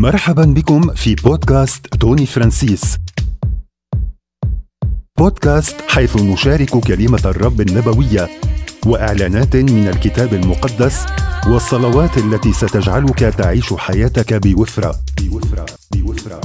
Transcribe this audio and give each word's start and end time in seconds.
مرحبا 0.00 0.44
بكم 0.44 0.94
في 0.94 1.14
بودكاست 1.14 1.86
توني 1.86 2.26
فرانسيس. 2.26 2.96
بودكاست 5.18 5.76
حيث 5.88 6.16
نشارك 6.16 6.70
كلمة 6.70 7.20
الرب 7.24 7.60
النبوية 7.60 8.28
وإعلانات 8.86 9.56
من 9.56 9.88
الكتاب 9.88 10.34
المقدس 10.34 11.06
والصلوات 11.46 12.18
التي 12.18 12.52
ستجعلك 12.52 13.18
تعيش 13.18 13.74
حياتك 13.74 14.34
بوفرة. 14.34 14.94
بوفرة. 15.20 15.66
بوفرة. 15.94 16.40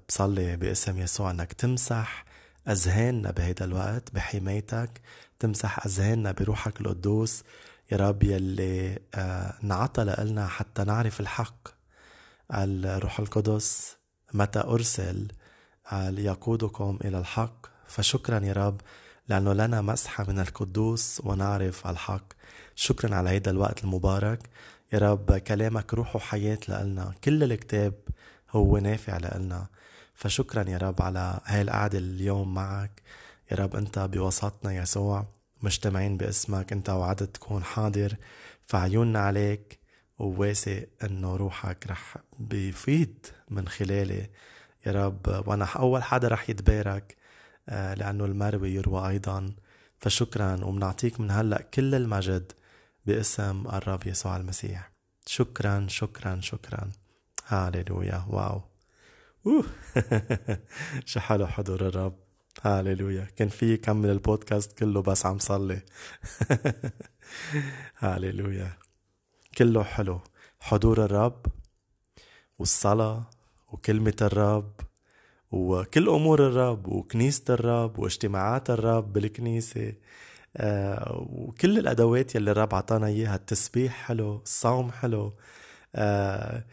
بصلي 0.09 0.57
باسم 0.57 0.97
يسوع 0.97 1.31
إنك 1.31 1.53
تمسح 1.53 2.25
أذهاننا 2.67 3.31
بهيدا 3.31 3.65
الوقت 3.65 4.13
بحمايتك 4.13 5.01
تمسح 5.39 5.85
أذهاننا 5.85 6.31
بروحك 6.31 6.81
القدوس 6.81 7.43
يا 7.91 7.97
رب 7.97 8.23
يلي 8.23 8.99
انعطى 9.63 10.03
لنا 10.03 10.47
حتى 10.47 10.83
نعرف 10.83 11.19
الحق. 11.19 11.67
الروح 12.53 13.19
القدس 13.19 14.00
متى 14.33 14.59
أرسل 14.59 15.27
ليقودكم 15.93 16.99
إلى 17.05 17.19
الحق. 17.19 17.65
فشكرا 17.87 18.39
يا 18.39 18.53
رب 18.53 18.81
لأنه 19.27 19.53
لنا 19.53 19.81
مسحة 19.81 20.25
من 20.27 20.39
القدوس 20.39 21.21
ونعرف 21.23 21.87
الحق. 21.87 22.33
شكرا 22.75 23.15
على 23.15 23.29
هيدا 23.29 23.51
الوقت 23.51 23.83
المبارك. 23.83 24.49
يا 24.93 24.99
رب 24.99 25.37
كلامك 25.37 25.93
روح 25.93 26.15
وحياة 26.15 26.59
لنا 26.67 27.13
كل 27.23 27.43
الكتاب 27.43 27.93
هو 28.49 28.77
نافع 28.77 29.17
لنا 29.17 29.67
فشكرا 30.13 30.69
يا 30.69 30.77
رب 30.77 31.01
على 31.01 31.39
هاي 31.45 31.61
القعدة 31.61 31.97
اليوم 31.97 32.53
معك. 32.53 33.01
يا 33.51 33.55
رب 33.55 33.75
أنت 33.75 33.99
بوسطنا 33.99 34.73
يسوع 34.73 35.25
مجتمعين 35.61 36.17
باسمك 36.17 36.71
أنت 36.71 36.89
وعدت 36.89 37.35
تكون 37.35 37.63
حاضر. 37.63 38.15
فعيوننا 38.65 39.19
عليك. 39.19 39.80
وواثق 40.21 40.87
انه 41.03 41.35
روحك 41.35 41.87
رح 41.87 42.17
بيفيد 42.39 43.25
من 43.49 43.67
خلالي 43.67 44.29
يا 44.85 44.91
رب 44.91 45.43
وأنا 45.47 45.65
أول 45.65 46.03
حدا 46.03 46.27
رح 46.27 46.49
يتبارك 46.49 47.15
لأنه 47.67 48.25
المروي 48.25 48.73
يروى 48.73 49.09
أيضا. 49.09 49.55
فشكرا 49.99 50.65
ومنعطيك 50.65 51.19
من 51.19 51.31
هلأ 51.31 51.61
كل 51.61 51.95
المجد 51.95 52.51
باسم 53.05 53.67
الرب 53.67 54.07
يسوع 54.07 54.37
المسيح. 54.37 54.91
شكرا 55.25 55.85
شكرا 55.89 56.39
شكرا. 56.41 56.91
هاليلويا 57.47 58.25
واو. 58.29 58.61
أوه. 59.47 59.65
شو 61.05 61.19
حلو 61.19 61.47
حضور 61.47 61.87
الرب. 61.87 62.15
هاليلويا 62.61 63.27
كان 63.35 63.49
في 63.49 63.77
كمل 63.77 64.09
البودكاست 64.09 64.77
كله 64.77 65.01
بس 65.01 65.25
عم 65.25 65.39
صلي. 65.39 65.81
هاليلويا 67.99 68.80
كله 69.57 69.83
حلو. 69.83 70.19
حضور 70.59 71.05
الرب 71.05 71.45
والصلاة 72.59 73.29
وكلمة 73.71 74.13
الرب 74.21 74.71
وكل 75.51 76.09
أمور 76.09 76.47
الرب 76.47 76.87
وكنيسة 76.87 77.43
الرب 77.53 77.99
واجتماعات 77.99 78.69
الرب 78.69 79.13
بالكنيسة 79.13 79.93
آه 80.57 81.25
وكل 81.31 81.79
الأدوات 81.79 82.35
يلي 82.35 82.51
الرب 82.51 82.75
عطانا 82.75 83.07
إياها 83.07 83.35
التسبيح 83.35 83.93
حلو 83.93 84.35
الصوم 84.43 84.91
حلو 84.91 85.33
آه 85.95 86.63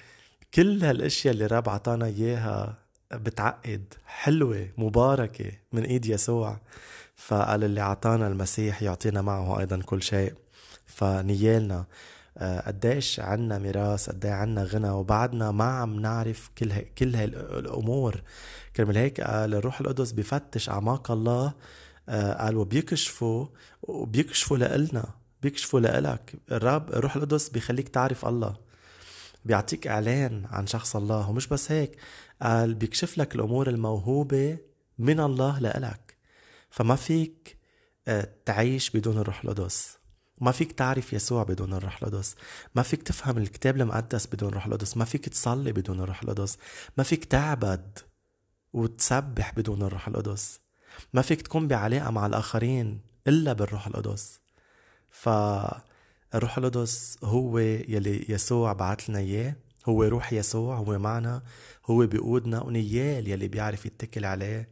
كل 0.54 0.84
هالأشياء 0.84 1.34
اللي 1.34 1.44
الرب 1.44 1.68
عطانا 1.68 2.06
إياها 2.06 2.78
بتعقد 3.12 3.94
حلوة 4.06 4.68
مباركة 4.78 5.52
من 5.72 5.84
إيد 5.84 6.06
يسوع. 6.06 6.56
فقال 7.16 7.64
اللي 7.64 7.80
عطانا 7.80 8.26
المسيح 8.28 8.82
يعطينا 8.82 9.22
معه 9.22 9.60
أيضا 9.60 9.82
كل 9.82 10.02
شيء. 10.02 10.34
فنيالنا 10.86 11.84
قديش 12.40 13.20
عنا 13.20 13.58
ميراث 13.58 14.10
قد 14.10 14.26
عنا 14.26 14.64
غنى 14.64 14.90
وبعدنا 14.90 15.50
ما 15.50 15.64
عم 15.64 16.00
نعرف 16.00 16.50
كل 16.58 16.72
هاي 16.72 16.92
كل 16.98 17.14
هاي 17.16 17.24
الأمور. 17.24 18.22
كرمال 18.76 18.96
هيك 18.96 19.20
قال 19.20 19.54
الروح 19.54 19.80
القدس 19.80 20.12
بفتش 20.12 20.68
أعماق 20.68 21.10
الله 21.10 21.52
قال 22.08 22.56
وبيكشفوا 22.56 23.46
وبيكشفوا 23.82 24.56
لإلنا 24.56 25.14
بيكشفوا 25.42 25.80
لإلك. 25.80 26.34
الرب 26.52 26.90
الروح 26.90 27.16
القدس 27.16 27.48
بيخليك 27.48 27.88
تعرف 27.88 28.26
الله 28.26 28.56
بيعطيك 29.44 29.86
إعلان 29.86 30.46
عن 30.50 30.66
شخص 30.66 30.96
الله. 30.96 31.30
ومش 31.30 31.46
بس 31.46 31.72
هيك 31.72 31.96
قال 32.42 32.74
بيكشف 32.74 33.18
لك 33.18 33.34
الأمور 33.34 33.68
الموهوبة 33.68 34.58
من 34.98 35.20
الله 35.20 35.58
لإلك. 35.58 36.16
فما 36.70 36.96
فيك 36.96 37.58
تعيش 38.44 38.90
بدون 38.90 39.18
الروح 39.18 39.44
القدس. 39.44 39.97
ما 40.40 40.52
فيك 40.52 40.72
تعرف 40.72 41.12
يسوع 41.12 41.42
بدون 41.42 41.72
الروح 41.72 42.02
القدس. 42.02 42.36
ما 42.74 42.82
فيك 42.82 43.02
تفهم 43.02 43.38
الكتاب 43.38 43.76
المقدس 43.76 44.26
بدون 44.26 44.48
الروح 44.48 44.66
القدس. 44.66 44.96
ما 44.96 45.04
فيك 45.04 45.28
تصلي 45.28 45.72
بدون 45.72 46.00
الروح 46.00 46.22
القدس. 46.22 46.58
ما 46.98 47.04
فيك 47.04 47.24
تعبد 47.24 47.98
وتسبح 48.72 49.54
بدون 49.54 49.82
الروح 49.82 50.08
القدس. 50.08 50.60
ما 51.12 51.22
فيك 51.22 51.42
تكون 51.42 51.68
بعلاقة 51.68 52.10
مع 52.10 52.26
الآخرين 52.26 53.00
إلا 53.26 53.52
بالروح 53.52 53.86
القدس. 53.86 54.40
فالروح 55.10 56.58
القدس 56.58 57.18
هو 57.24 57.58
يلي 57.58 58.26
يسوع 58.28 58.72
بعت 58.72 59.08
لنا 59.08 59.18
إياه. 59.18 59.56
هو 59.88 60.02
روح 60.04 60.32
يسوع 60.32 60.76
هو 60.76 60.98
معنا. 60.98 61.42
هو 61.86 62.06
بيقودنا 62.06 62.62
ونيال 62.62 63.28
يلي 63.28 63.48
بيعرف 63.48 63.86
يتكل 63.86 64.24
عليه 64.24 64.68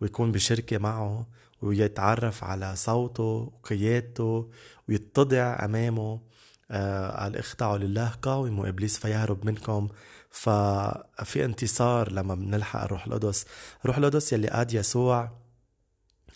ويكون 0.00 0.32
بشركة 0.32 0.78
معه 0.78 1.26
ويتعرف 1.62 2.44
على 2.44 2.76
صوته 2.76 3.22
وقيادته 3.22 4.50
ويتضع 4.88 5.64
أمامه 5.64 6.20
آه 6.70 7.22
قال 7.22 7.36
اخضعوا 7.36 7.78
لله 7.78 8.08
قاوموا 8.08 8.64
وإبليس 8.64 8.98
فيهرب 8.98 9.46
منكم. 9.46 9.88
ففي 10.30 11.44
انتصار 11.44 12.12
لما 12.12 12.34
بنلحق 12.34 12.82
الروح 12.82 13.06
القدس. 13.06 13.46
الروح 13.80 13.98
القدس 13.98 14.32
يلي 14.32 14.48
قاد 14.48 14.72
يسوع 14.74 15.38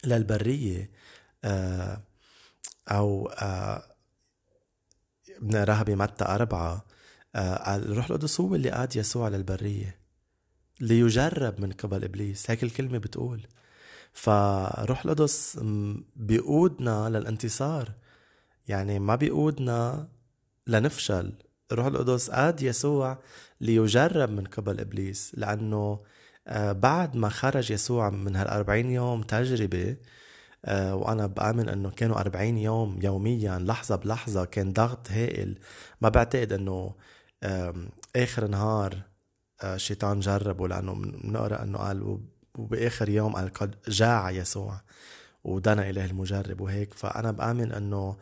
للبرية 0.04 0.90
آه 1.44 2.02
أو 2.88 3.28
آه 3.28 3.82
بنقراها 5.40 5.82
بمتى 5.82 6.24
أربعة. 6.24 6.84
آه 7.34 7.76
الروح 7.76 8.10
القدس 8.10 8.40
هو 8.40 8.54
اللي 8.54 8.70
قاد 8.70 8.96
يسوع 8.96 9.28
للبرية 9.28 10.00
ليجرب 10.80 11.60
من 11.60 11.72
قبل 11.72 12.04
إبليس. 12.04 12.50
هيك 12.50 12.62
الكلمة 12.62 12.98
بتقول. 12.98 13.46
فروح 14.12 15.04
القدس 15.04 15.60
بيقودنا 16.16 17.08
للانتصار. 17.08 17.92
يعني 18.70 18.98
ما 18.98 19.14
بيقودنا 19.16 20.08
لنفشل. 20.66 21.32
روح 21.72 21.86
القدس 21.86 22.30
قاد 22.30 22.62
يسوع 22.62 23.18
ليجرب 23.60 24.30
من 24.30 24.44
قبل 24.44 24.80
إبليس 24.80 25.32
لأنه 25.34 26.00
بعد 26.56 27.16
ما 27.16 27.28
خرج 27.28 27.70
يسوع 27.70 28.10
من 28.10 28.36
هالأربعين 28.36 28.90
يوم 28.90 29.22
تجربة 29.22 29.96
وأنا 30.68 31.26
بآمن 31.26 31.68
أنه 31.68 31.90
كانوا 31.90 32.20
أربعين 32.20 32.58
يوم 32.58 32.98
يوميا 33.02 33.58
لحظة 33.58 33.96
بلحظة 33.96 34.44
كان 34.44 34.72
ضغط 34.72 35.10
هائل. 35.10 35.58
ما 36.00 36.08
بعتقد 36.08 36.52
أنه 36.52 36.94
آخر 38.16 38.46
نهار 38.46 39.02
الشيطان 39.64 40.20
جربه 40.20 40.68
لأنه 40.68 40.94
بنقرأ 40.94 41.62
أنه 41.62 41.78
قال 41.78 42.18
وبآخر 42.58 43.08
يوم 43.08 43.32
قال 43.32 43.52
قد 43.52 43.74
جاع 43.88 44.30
يسوع. 44.30 44.80
ودنا 45.44 45.90
إله 45.90 46.04
المجرب 46.04 46.60
وهيك. 46.60 46.94
فأنا 46.94 47.30
بآمن 47.30 47.72
أنه 47.72 48.16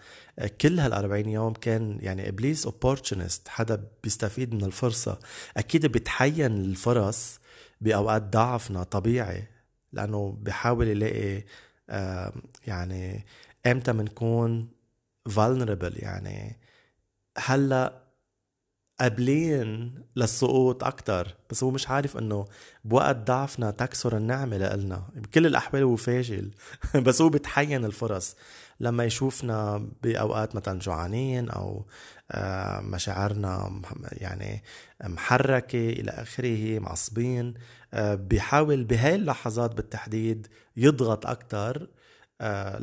كل 0.61 0.81
هال40 0.81 1.27
يوم 1.29 1.53
كان 1.53 1.99
يعني 2.01 2.29
إبليس 2.29 2.65
اوبورتونست 2.67 3.49
حدا 3.49 3.85
بيستفيد 4.03 4.55
من 4.55 4.65
الفرصة. 4.65 5.19
أكيد 5.57 5.87
بيتحين 5.87 6.57
الفرص 6.57 7.41
بأوقات 7.81 8.23
ضعفنا 8.23 8.83
طبيعي 8.83 9.45
لأنه 9.93 10.39
بحاول 10.43 10.89
يلاقي 10.89 11.45
يعني 12.67 13.25
إمتى 13.67 13.93
بنكون 13.93 14.69
vulnerable 15.29 16.03
يعني. 16.03 16.57
هلأ 17.39 18.08
قابلين 19.01 19.95
للسقوط 20.17 20.85
أكتر 20.85 21.35
بس 21.51 21.65
هو 21.65 21.71
مش 21.71 21.89
عارف 21.89 22.17
إنه 22.17 22.45
بوقت 22.85 23.17
ضعفنا 23.17 23.71
تكسر 23.71 24.17
النعمة 24.17 24.57
لإلنا. 24.57 25.03
بكل 25.17 25.47
الأحوال 25.47 25.83
هو 25.83 25.97
فاشل 25.97 26.51
بس 27.07 27.23
هو 27.23 27.29
بتحين 27.29 27.85
الفرص. 27.85 28.37
لما 28.81 29.05
يشوفنا 29.05 29.89
بأوقات 30.03 30.57
مثلا 30.57 30.79
جوعانين 30.79 31.51
أو 31.51 31.87
آه، 32.31 32.81
مشاعرنا 32.81 33.83
يعني 34.13 34.63
محركة 35.05 35.89
إلى 35.91 36.11
آخره 36.11 36.79
معصبين 36.79 37.55
آه، 37.95 38.15
بيحاول 38.15 38.85
بهاي 38.85 39.15
اللحظات 39.15 39.75
بالتحديد 39.75 40.47
يضغط 40.77 41.27
أكتر 41.27 41.89
آه، 42.41 42.79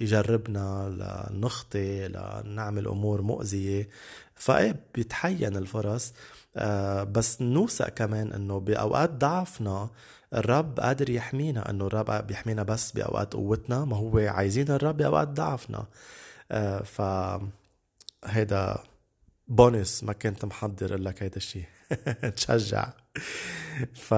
ليجربنا 0.00 0.88
لنخطي 1.30 2.08
لنعمل 2.08 2.88
أمور 2.88 3.22
مؤذية. 3.22 3.88
فايه 4.38 4.76
بيتحين 4.94 5.56
الفرص 5.56 6.12
آه، 6.56 7.02
بس 7.02 7.42
نوثق 7.42 7.88
كمان 7.88 8.32
إنه 8.32 8.60
بأوقات 8.60 9.10
ضعفنا 9.10 9.90
الرب 10.34 10.80
قادر 10.80 11.10
يحمينا 11.10 11.70
إنه 11.70 11.86
الرب 11.86 12.26
بيحمينا 12.26 12.62
بس 12.62 12.92
بأوقات 12.92 13.32
قوتنا 13.34 13.84
ما 13.84 13.96
هو 13.96 14.18
عايزين 14.18 14.70
الرب 14.70 14.96
بأوقات 14.96 15.28
ضعفنا. 15.28 15.86
آه، 16.50 16.82
ف 16.82 17.02
هيدا 18.24 18.78
بونس 19.48 20.04
ما 20.04 20.12
كنت 20.12 20.44
محضر 20.44 20.96
لك 20.96 21.22
هيدا 21.22 21.36
الشيء 21.36 21.64
تشجع. 22.36 22.88
ف 23.94 24.14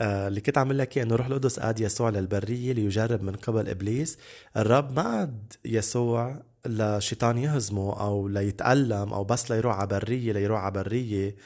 آه، 0.00 0.28
اللي 0.28 0.40
كنت 0.40 0.58
عم 0.58 0.72
لك 0.72 0.98
إنه 0.98 1.16
روح 1.16 1.26
القدس 1.26 1.60
قاد 1.60 1.80
يسوع 1.80 2.10
للبرية 2.10 2.72
ليجرب 2.72 3.22
من 3.22 3.36
قبل 3.36 3.68
إبليس. 3.68 4.18
الرب 4.56 4.92
ما 4.92 5.02
عاد 5.02 5.52
يسوع 5.64 6.42
لشيطان 6.68 7.38
يهزمه 7.38 8.00
أو 8.00 8.28
ليتألم 8.28 9.12
أو 9.12 9.24
بس 9.24 9.50
ليروح 9.50 9.76
على 9.76 9.86
برية 9.86 10.32
ليروح 10.32 10.60
على 10.60 10.72
برية. 10.72 11.36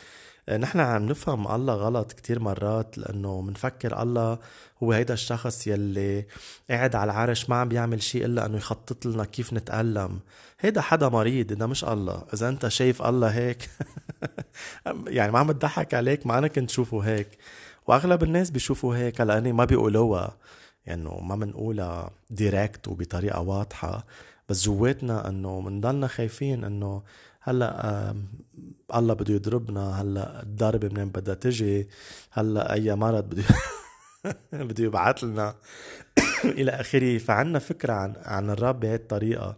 آه، 0.49 0.57
نحن 0.57 0.81
عم 0.81 1.07
نفهم 1.07 1.49
الله 1.55 1.75
غلط 1.75 2.13
كتير 2.13 2.41
مرات 2.41 2.99
لأنه 2.99 3.41
منفكر 3.41 4.03
الله 4.03 4.39
هو 4.83 4.93
هيدا 4.93 5.15
الشخص 5.15 5.67
يلي 5.67 6.27
قاعد 6.71 6.97
على 6.97 7.13
العرش 7.13 7.51
ما 7.51 7.57
عم 7.57 7.69
بيعمل 7.69 8.03
شيء 8.03 8.25
إلا 8.25 8.47
إنه 8.47 8.57
يخطط 8.57 9.07
لنا 9.07 9.25
كيف 9.25 9.53
نتألم. 9.53 10.21
هيدا 10.61 10.81
حدا 10.81 11.09
مريض 11.09 11.51
هيدا 11.53 11.67
مش 11.67 11.85
الله. 11.85 12.23
إذا 12.35 12.49
أنت 12.49 12.69
شايف 12.69 13.03
الله 13.03 13.29
هيك 13.29 13.71
يعني 15.07 15.33
ما 15.33 15.39
عم 15.39 15.53
تضحك 15.53 15.95
عليك 15.95 16.27
ما 16.27 16.39
أنا 16.39 16.49
كنت 16.49 16.71
شوفه 16.71 17.01
هيك. 17.01 17.29
وأغلب 17.87 18.23
الناس 18.23 18.51
بيشوفوا 18.51 18.97
هيك 18.97 19.21
لأني 19.21 19.53
ما 19.53 19.65
بيقولوها. 19.65 20.37
يعني 20.87 21.11
ما 21.23 21.37
بنقولها 21.37 22.11
ديركت 22.31 22.89
وبطريقة 22.89 23.41
واضحة. 23.41 24.05
بس 24.53 24.65
جواتنا 24.65 25.29
إنه 25.29 25.61
بنضلنا 25.61 26.07
خايفين 26.07 26.65
إنه 26.65 27.03
هلأ 27.41 28.15
الله 28.95 29.15
بده 29.15 29.35
يضربنا 29.35 30.01
هلأ 30.03 30.43
الضربة 30.43 30.89
منين 30.89 31.09
بدها 31.09 31.35
تجي؟ 31.35 31.89
هلأ 32.31 32.73
أي 32.73 32.95
مرض 32.95 33.25
بده 33.25 33.45
بده 34.69 34.85
يبعث 34.85 35.25
لنا. 35.25 35.55
إلى 36.45 36.71
آخره. 36.71 37.19
فعنا 37.19 37.59
فكرة 37.59 37.93
عن 37.93 38.15
عن 38.25 38.51
الرب 38.51 38.81
بهي 38.81 38.95
الطريقة. 38.95 39.57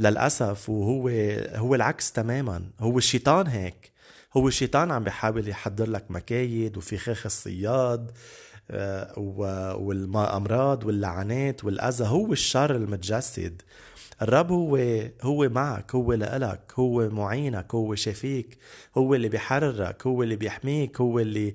للأسف 0.00 0.70
وهو 0.70 1.08
هو 1.54 1.74
العكس 1.74 2.12
تماما. 2.12 2.62
هو 2.80 2.98
الشيطان 2.98 3.46
هيك. 3.46 3.92
هو 4.36 4.48
الشيطان 4.48 4.90
عم 4.90 5.04
بيحاول 5.04 5.48
يحضر 5.48 5.90
لك 5.90 6.10
مكايد 6.10 6.76
وفخاخ 6.76 7.26
الصياد 7.26 8.10
آه، 8.70 9.18
والامراض 9.78 10.84
واللعنات 10.84 11.64
والأذى. 11.64 12.04
هو 12.04 12.32
الشر 12.32 12.76
المتجسد. 12.76 13.62
الرب 14.22 14.52
هو 14.52 14.76
هو 15.22 15.48
معك 15.48 15.94
هو 15.94 16.12
لإلك 16.12 16.72
هو 16.78 17.08
معينك 17.10 17.74
هو 17.74 17.94
شافيك 17.94 18.58
هو 18.98 19.14
اللي 19.14 19.28
بيحررك 19.28 20.06
هو 20.06 20.22
اللي 20.22 20.36
بيحميك 20.36 21.00
هو 21.00 21.18
اللي 21.18 21.54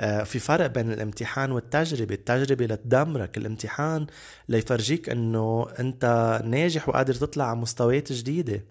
آه، 0.00 0.22
في 0.22 0.38
فرق 0.38 0.66
بين 0.66 0.92
الامتحان 0.92 1.52
والتجربة. 1.52 2.14
التجربة 2.14 2.66
لتدمرك 2.66 3.36
الامتحان 3.38 4.06
ليفرجيك 4.48 5.08
إنه 5.08 5.66
أنت 5.78 6.04
ناجح 6.44 6.88
وقادر 6.88 7.14
تطلع 7.14 7.44
على 7.44 7.58
مستويات 7.60 8.12
جديدة. 8.12 8.64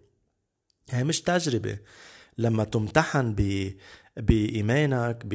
هي 0.89 1.03
مش 1.03 1.21
تجربة. 1.21 1.77
لما 2.37 2.63
تمتحن 2.63 3.33
ب 3.37 3.71
بإيمانك 4.19 5.25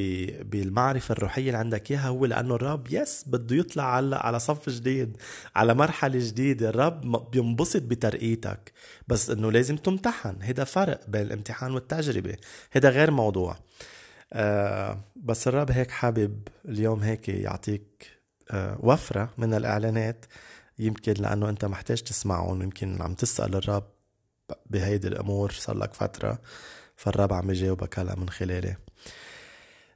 بالمعرفة 0.45 1.13
الروحية 1.13 1.47
اللي 1.47 1.59
عندك 1.59 1.91
إياها 1.91 2.09
هو 2.09 2.27
لأنه 2.27 2.55
الرب 2.55 2.87
يس 2.91 3.25
بده 3.27 3.57
يطلع 3.57 3.85
على 3.85 4.17
على 4.17 4.39
صف 4.39 4.69
جديد 4.71 5.17
على 5.57 5.75
مرحلة 5.75 6.19
جديدة. 6.19 6.69
الرب 6.69 7.31
بينبسط 7.31 7.83
بترقيتك. 7.83 8.73
بس 9.09 9.31
إنه 9.31 9.53
لازم 9.53 9.77
تمتحن. 9.77 10.43
هذا 10.43 10.65
فرق 10.65 11.01
بين 11.09 11.23
الامتحان 11.23 11.73
والتجربة. 11.73 12.37
هذا 12.73 12.89
غير 12.89 13.11
موضوع. 13.11 13.57
آه 14.33 15.01
بس 15.17 15.49
الرب 15.49 15.71
هيك 15.71 15.91
حابب 15.91 16.49
اليوم 16.65 17.01
هيك 17.03 17.29
يعطيك 17.29 18.07
آه 18.51 18.79
وفرة 18.81 19.31
من 19.39 19.55
الإعلانات. 19.55 20.25
يمكن 20.79 21.13
لأنه 21.13 21.49
أنت 21.49 21.65
محتاج 21.65 22.03
تسمعهم. 22.03 22.63
يمكن 22.63 23.03
عم 23.03 23.15
تسأل 23.15 23.55
الرب 23.55 23.87
بهيدي 24.71 25.09
الأمور. 25.09 25.53
صار 25.53 25.77
لك 25.77 25.95
فترة. 25.95 26.39
فالرب 26.97 27.33
عم 27.33 27.51
يجاوبك 27.51 27.99
هلا 27.99 28.17
من 28.17 28.29
خلالي. 28.29 28.77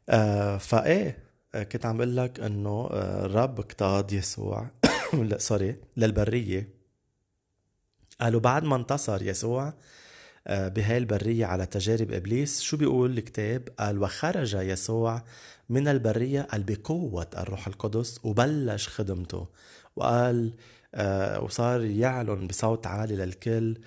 آه 0.09 0.57
فإيه 0.59 1.29
آه، 1.55 1.63
كنت 1.63 1.87
عم 1.87 1.97
بقول 1.97 2.17
لك 2.17 2.41
إنه 2.41 2.89
آه، 2.93 3.27
الرب 3.27 3.61
اقتاد 3.61 4.13
يسوع 4.13 4.71
لا 5.13 5.39
سوري 5.39 5.77
للبرية. 5.97 6.69
قالوا 8.21 8.41
بعد 8.41 8.65
ما 8.65 8.77
انتصر 8.77 9.23
يسوع 9.23 9.75
آه، 10.47 10.69
بهاي 10.69 10.99
البرية 10.99 11.47
على 11.47 11.67
تجارب 11.67 12.13
إبليس 12.13 12.61
شو 12.61 12.77
بيقول 12.77 13.19
الكتاب؟ 13.19 13.69
قال 13.79 14.03
وخرج 14.03 14.55
يسوع 14.55 15.23
من 15.69 15.89
البرية 15.89 16.43
قال 16.43 16.63
بقوة 16.63 17.27
الروح 17.39 17.67
القدس 17.67 18.21
وبلش 18.25 18.89
خدمته. 18.89 19.49
وقال 19.97 20.55
وصار 21.41 21.85
يعلن 21.85 22.47
بصوت 22.47 22.87
عالي 22.87 23.17
للكل 23.17 23.79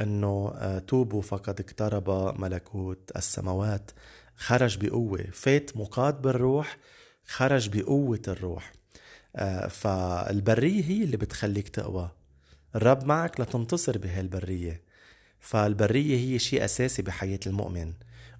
أنه 0.00 0.52
آه، 0.54 0.78
توبوا 0.78 1.22
فقد 1.22 1.60
اقترب 1.60 2.34
ملكوت 2.40 3.10
السماوات. 3.16 3.90
خرج 4.36 4.86
بقوة. 4.86 5.24
فات 5.32 5.76
مقاد 5.76 6.22
بالروح 6.22 6.78
خرج 7.26 7.78
بقوة 7.78 8.22
الروح. 8.28 8.72
آه، 9.36 9.68
فالبرية 9.68 10.84
هي 10.84 11.04
اللي 11.04 11.16
بتخليك 11.16 11.68
تقوى. 11.68 12.10
الرب 12.76 13.04
معك 13.04 13.40
لتنتصر 13.40 13.98
بهالبرية. 13.98 14.82
فالبرية 15.40 16.16
هي 16.16 16.38
شيء 16.38 16.64
أساسي 16.64 17.02
بحياة 17.02 17.40
المؤمن. 17.46 17.92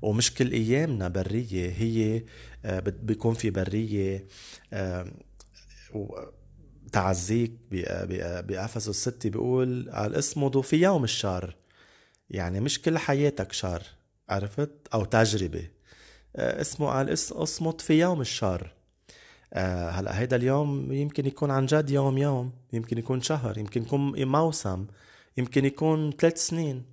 ومش 0.03 0.35
كل 0.35 0.53
أيامنا 0.53 1.09
برية. 1.09 1.71
هي 1.71 2.25
آه، 2.65 2.81
بيكون 2.81 3.35
في 3.35 3.51
برية 3.51 4.27
تعزيك 6.93 7.53
بأفسس 8.45 8.89
الستة 8.89 9.31
بيقول 9.31 9.91
قال 9.91 10.19
اصمدوا 10.19 10.63
في 10.63 10.77
يوم 10.77 11.05
الشر. 11.05 11.57
يعني 12.31 12.61
مش 12.61 12.83
كل 12.83 12.99
حياتك 12.99 13.53
شر 13.53 13.83
عرفت؟ 14.29 14.71
أو 14.95 15.05
تجربة. 15.05 15.69
آه، 16.37 16.61
اسمه 16.61 16.89
قال 16.89 17.13
اصمت 17.13 17.81
في 17.81 18.01
يوم 18.01 18.21
الشر. 18.21 18.73
آه، 19.53 19.91
هلا 19.91 20.21
هيدا 20.21 20.37
اليوم 20.37 20.93
يمكن 20.93 21.27
يكون 21.27 21.51
عن 21.51 21.67
جد 21.67 21.91
يوم 21.91 22.19
يوم 22.19 22.53
يمكن 22.73 22.99
يكون 22.99 23.23
شهر 23.23 23.59
يمكن 23.59 23.83
يكون 23.83 24.25
موسم 24.25 24.87
يمكن 25.37 25.65
يكون 25.65 26.13
ثلاث 26.13 26.47
سنين. 26.47 26.85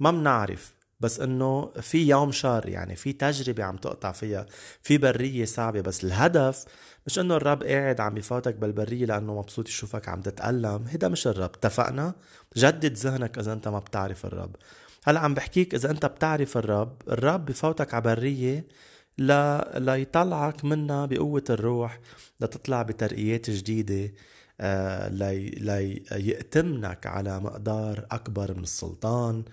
ما 0.00 0.10
بنعرف. 0.10 0.74
بس 1.00 1.20
إنه 1.20 1.72
في 1.80 2.08
يوم 2.08 2.32
شر 2.32 2.68
يعني 2.68 2.96
في 2.96 3.12
تجربة 3.12 3.64
عم 3.64 3.76
تقطع 3.76 4.12
فيها 4.12 4.46
في 4.82 4.98
برية 4.98 5.44
صعبة 5.44 5.80
بس 5.80 6.04
الهدف 6.04 6.64
مش 7.06 7.18
إنه 7.18 7.36
الرب 7.36 7.62
قاعد 7.62 8.00
عم 8.00 8.16
يفوتك 8.16 8.54
بالبرية 8.54 9.06
لأنه 9.06 9.38
مبسوط 9.38 9.68
يشوفك 9.68 10.08
عم 10.08 10.20
تتألم. 10.20 10.84
هيدا 10.88 11.08
مش 11.08 11.26
الرب. 11.26 11.50
اتفقنا؟ 11.54 12.14
جدد 12.56 12.92
ذهنك 12.96 13.38
إذا 13.38 13.52
أنت 13.52 13.68
ما 13.68 13.78
بتعرف 13.78 14.26
الرب. 14.26 14.56
هلأ 15.04 15.20
عم 15.20 15.34
بحكيك 15.34 15.74
إذا 15.74 15.90
أنت 15.90 16.06
بتعرف 16.06 16.56
الرب 16.56 17.02
الرب 17.08 17.44
بفوتك 17.46 17.94
على 17.94 18.02
برية 18.02 18.66
لا 19.18 19.72
ليطلعك 19.78 20.64
منها 20.64 21.06
بقوة 21.06 21.44
الروح 21.50 22.00
لتطلع 22.40 22.82
بترقيات 22.82 23.50
جديدة 23.50 24.12
آه 24.60 25.08
لي 25.08 25.48
ليأتمنك 26.10 27.06
على 27.06 27.40
مقدار 27.40 28.06
أكبر 28.10 28.54
من 28.54 28.62
السلطان 28.62 29.44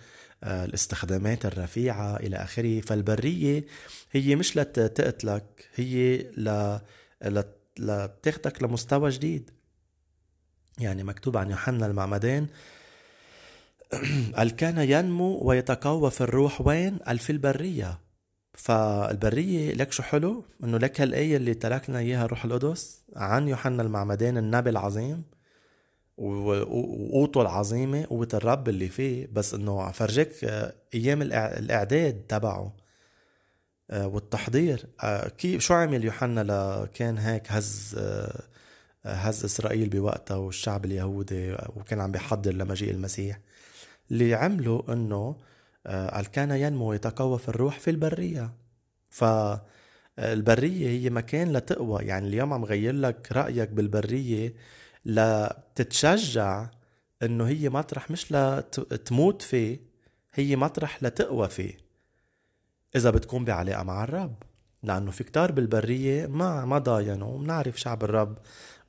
آه 0.43 0.65
الاستخدامات 0.65 1.45
الرفيعة 1.45 2.15
إلى 2.17 2.35
آخره. 2.37 2.81
فالبرية 2.81 3.65
هي 4.11 4.35
مش 4.35 4.57
لتقتلك 4.57 5.69
هي 5.75 6.17
ل 6.37 6.77
لتاخدك 7.79 8.63
لمستوى 8.63 9.09
جديد. 9.09 9.51
يعني 10.79 11.03
مكتوب 11.03 11.37
عن 11.37 11.49
يوحنا 11.49 11.85
المعمدان 11.85 12.47
قال 14.37 14.51
كان 14.55 14.77
ينمو 14.77 15.39
ويتقوى 15.43 16.11
في 16.11 16.21
الروح؟ 16.21 16.61
وين؟ 16.67 16.97
قال 16.97 17.19
في 17.19 17.29
البرية. 17.29 17.99
فالبرية 18.53 19.73
لك 19.73 19.91
شو 19.91 20.03
حلو؟ 20.03 20.45
إنه 20.63 20.77
لك 20.77 21.01
هالآية 21.01 21.37
اللي 21.37 21.53
تركنا 21.53 21.99
إياها 21.99 22.25
روح 22.25 22.45
القدس 22.45 23.03
عن 23.15 23.47
يوحنا 23.47 23.83
المعمدان 23.83 24.37
النبي 24.37 24.69
العظيم 24.69 25.23
وقوته 26.17 27.41
العظيمة 27.41 28.05
قوة 28.05 28.27
الرب 28.33 28.69
اللي 28.69 28.89
فيه. 28.89 29.27
بس 29.31 29.53
إنه 29.53 29.91
فرجيك 29.91 30.43
آه، 30.43 30.73
أيام 30.93 31.21
الإعداد 31.21 32.21
تبعه. 32.27 32.80
والتحضير. 33.91 34.85
آه، 35.03 35.27
كيف 35.27 35.61
شو 35.61 35.73
عمل 35.73 36.05
يوحنا 36.05 36.43
لكان 36.43 37.17
هيك 37.17 37.51
هز 37.51 37.99
هز 39.05 39.45
إسرائيل 39.45 39.89
بوقتها 39.89 40.37
والشعب 40.37 40.85
اليهودي 40.85 41.53
وكان 41.75 41.99
عم 42.01 42.11
بيحضر 42.11 42.53
لمجيء 42.53 42.91
المسيح. 42.91 43.39
اللي 44.11 44.33
عمله 44.33 44.83
إنه 44.89 45.35
قال 45.87 46.31
كان 46.31 46.51
ينمو 46.51 46.89
ويتقوى 46.89 47.39
في 47.39 47.49
الروح 47.49 47.79
في 47.79 47.89
البرية. 47.89 48.53
فالبريه 49.09 50.87
هي 50.87 51.09
مكان 51.09 51.53
لتقوى. 51.53 52.03
يعني 52.03 52.27
اليوم 52.27 52.53
عم 52.53 52.65
غير 52.65 52.93
لك 52.93 53.31
رأيك 53.31 53.69
بالبرية 53.69 54.53
لتتشجع 55.05 56.69
إنه 57.23 57.47
هي 57.47 57.69
مطرح 57.69 58.11
مش 58.11 58.31
لتموت 58.31 59.41
فيه 59.41 59.79
هي 60.33 60.55
مطرح 60.55 61.03
لتقوى 61.03 61.49
فيه. 61.49 61.90
إذا 62.95 63.09
بتكون 63.09 63.45
بعلاقة 63.45 63.83
مع 63.83 64.03
الرب 64.03 64.35
لأنه 64.83 65.11
في 65.11 65.23
كتار 65.23 65.51
بالبرية 65.51 66.27
ما 66.27 66.65
ما 66.65 66.77
ضاينوا 66.77 67.39
بنعرف 67.39 67.79
شعب 67.79 68.03
الرب 68.03 68.37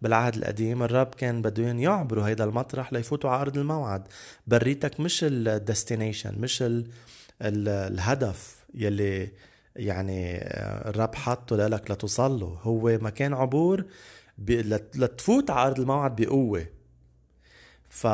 بالعهد 0.03 0.35
القديم 0.37 0.83
الرب 0.83 1.15
كان 1.15 1.43
بدهم 1.43 1.79
يعبروا 1.79 2.29
هيدا 2.29 2.45
المطرح 2.45 2.93
ليفوتوا 2.93 3.31
على 3.31 3.41
أرض 3.41 3.59
الموعد. 3.59 4.09
بريتك 4.47 5.01
مش 5.01 5.25
الديستنيشن 5.25 6.41
مش 6.41 6.63
ال 6.63 6.87
ال 7.43 7.69
الهدف 7.69 8.65
يلي 8.75 9.31
يعني 9.77 10.39
الرب 10.89 11.15
حاطه 11.15 11.57
لك 11.57 11.91
لتوصل 11.91 12.43
هو 12.43 12.99
مكان 13.03 13.35
عبور 13.35 13.85
لتفوت 14.39 15.51
على 15.51 15.67
أرض 15.67 15.81
الموعد 15.81 16.17
بقوة. 16.17 16.67
ف 17.89 18.07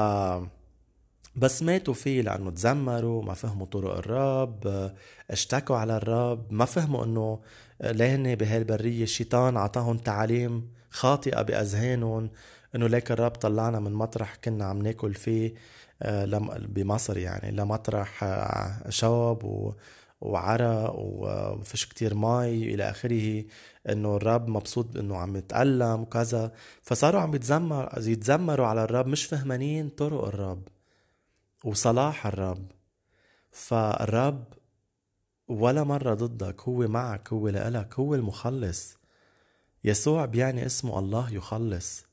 بس 1.39 1.63
ماتوا 1.63 1.95
فيه 1.95 2.23
لأنه 2.23 2.51
تذمروا 2.51 3.23
ما 3.23 3.35
فهموا 3.35 3.67
طرق 3.67 3.97
الرب 3.97 4.93
اشتكوا 5.31 5.77
على 5.77 5.97
الرب 5.97 6.53
ما 6.53 6.65
فهموا 6.65 7.05
إنه 7.05 7.41
لهن 7.81 8.35
بهالبريه 8.35 9.03
الشيطان 9.03 9.57
اعطاهم 9.57 9.99
تعاليم 9.99 10.69
خاطئة 10.91 11.43
بأذهانهم 11.43 12.31
إنه 12.75 12.87
ليك 12.87 13.11
الرب 13.11 13.31
طلعنا 13.31 13.81
من 13.81 13.93
مطرح 13.93 14.37
كنا 14.45 14.65
عم 14.65 14.83
ناكل 14.83 15.15
فيه 15.15 15.55
آه، 16.03 16.25
بمصر 16.69 17.19
يعني 17.19 17.57
لمطرح 17.57 18.25
آه، 18.25 18.91
شوب 18.91 19.45
و 19.45 19.73
وعرق 20.21 20.95
وفيش 20.99 21.87
كتير 21.87 22.15
مي 22.15 22.75
إلى 22.75 22.91
آخره 22.91 23.45
إنه 23.89 24.17
الرب 24.17 24.49
مبسوط 24.49 24.97
إنه 24.97 25.17
عم 25.17 25.37
يتألم 25.37 26.01
وكذا. 26.01 26.53
فصاروا 26.83 27.21
عم 27.21 27.35
يتذمر 27.35 27.89
يتذمروا 27.99 28.67
على 28.67 28.85
الرب 28.85 29.07
مش 29.07 29.25
فهمانين 29.25 29.89
طرق 29.89 30.25
الرب. 30.25 30.63
وصلاح 31.69 32.27
الرب. 32.27 32.73
فالرب 33.51 34.45
ولا 35.49 35.85
مرة 35.85 36.15
ضدك 36.15 36.61
هو 36.61 36.89
معك 36.89 37.33
هو 37.33 37.49
لإلك 37.49 37.95
هو 37.95 38.15
المخلص. 38.15 38.97
يسوع 39.85 40.25
بيعني 40.25 40.67
اسمه 40.67 40.99
الله 40.99 41.33
يخلص 41.33 42.05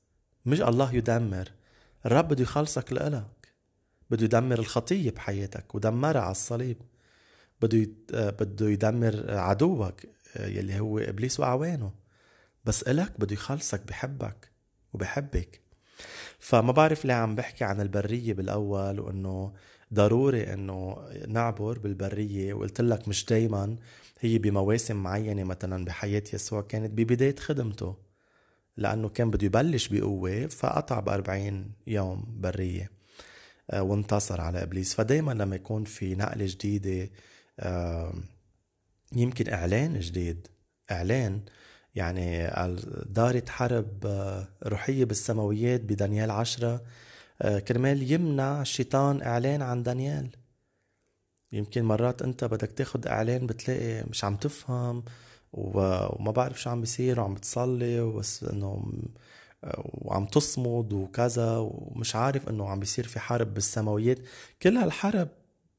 مش 0.45 0.61
الله 0.61 0.93
يدمر. 0.95 1.51
الرب 2.05 2.27
بده 2.27 2.41
يخلصك 2.41 2.93
لإلك. 2.93 3.53
بده 4.09 4.25
يدمر 4.25 4.59
الخطية 4.59 5.11
بحياتك 5.11 5.75
ودمرها 5.75 6.21
على 6.21 6.31
الصليب. 6.31 6.77
بده 7.61 7.87
بده 8.29 8.69
يدمر 8.69 9.31
عدوك 9.31 10.01
يلي 10.39 10.79
هو 10.79 10.99
إبليس 10.99 11.39
وأعوانه. 11.39 11.93
بس 12.65 12.83
إلك 12.83 13.19
بده 13.19 13.33
يخلصك 13.33 13.87
بحبك 13.87 14.51
وبحبك. 14.93 15.64
فما 16.39 16.71
بعرف 16.71 17.05
ليه 17.05 17.13
عم 17.13 17.35
بحكي 17.35 17.63
عن 17.63 17.81
البرية 17.81 18.33
بالأول 18.33 18.99
وإنه 18.99 19.53
ضروري 19.93 20.53
إنه 20.53 20.97
نعبر 21.27 21.79
بالبرية. 21.79 22.53
وقلت 22.53 22.81
لك 22.81 23.07
مش 23.07 23.25
دايما 23.25 23.75
هي 24.19 24.37
بمواسم 24.37 25.03
معينة 25.03 25.43
مثلا 25.43 25.85
بحياه 25.85 26.23
يسوع 26.33 26.61
كانت 26.61 26.91
ببداية 26.91 27.35
خدمته 27.35 27.95
لأنه 28.77 29.09
كان 29.09 29.31
بده 29.31 29.45
يبلش 29.45 29.87
بقوة 29.87 30.47
فقطع 30.47 30.99
ب 30.99 31.09
40 31.09 31.71
يوم 31.87 32.25
برية 32.39 32.91
آه، 33.71 33.81
وانتصر 33.83 34.41
على 34.41 34.63
إبليس. 34.63 34.95
فدايما 34.95 35.31
لما 35.31 35.55
يكون 35.55 35.83
في 35.83 36.15
نقلة 36.15 36.45
جديدة 36.45 37.09
يمكن 39.15 39.53
إعلان 39.53 39.99
جديد 39.99 40.47
إعلان 40.91 41.41
يعني 41.95 42.47
دارت 43.05 43.49
حرب 43.49 44.05
آه، 44.05 44.47
روحية 44.63 45.05
بالسماويات 45.05 45.81
بدانيال 45.81 46.31
عشرة 46.31 46.81
آه، 47.41 47.59
كرمال 47.59 48.11
يمنع 48.11 48.61
الشيطان 48.61 49.21
إعلان 49.21 49.61
عن 49.61 49.83
دانيال. 49.83 50.29
يمكن 51.51 51.83
مرات 51.83 52.21
أنت 52.21 52.43
بدك 52.45 52.71
تاخد 52.71 53.07
إعلان 53.07 53.47
بتلاقي 53.47 54.03
مش 54.09 54.23
عم 54.23 54.35
تفهم 54.35 55.03
وما 55.53 56.31
بعرف 56.31 56.61
شو 56.61 56.69
عم 56.69 56.81
بيصير 56.81 57.19
وعم 57.19 57.33
بتصلي 57.33 58.01
بس 58.01 58.43
إنه 58.43 58.93
آه، 59.63 59.83
وعم 59.93 60.25
تصمد 60.25 60.93
وكذا 60.93 61.57
ومش 61.57 62.15
عارف 62.15 62.49
إنه 62.49 62.69
عم 62.69 62.79
بيصير 62.79 63.07
في 63.07 63.19
حرب 63.19 63.53
بالسماويات. 63.53 64.19
كل 64.61 64.77
هالحرب 64.77 65.27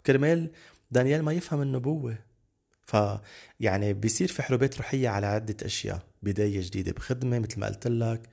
كرمال 0.07 0.51
دانيال 0.91 1.23
ما 1.23 1.33
يفهم 1.33 1.63
النبوة. 1.63 2.19
ف 2.87 2.97
يعني 3.61 3.93
بيصير 3.93 4.29
في 4.29 4.43
حروبات 4.43 4.77
روحية 4.77 5.09
على 5.09 5.27
عدة 5.27 5.57
أشياء 5.67 6.03
بداية 6.23 6.61
جديدة 6.61 6.93
بخدمة 6.93 7.39
مثل 7.39 7.61
ما 7.61 7.67
قلت 7.67 7.87
لك 7.87 8.29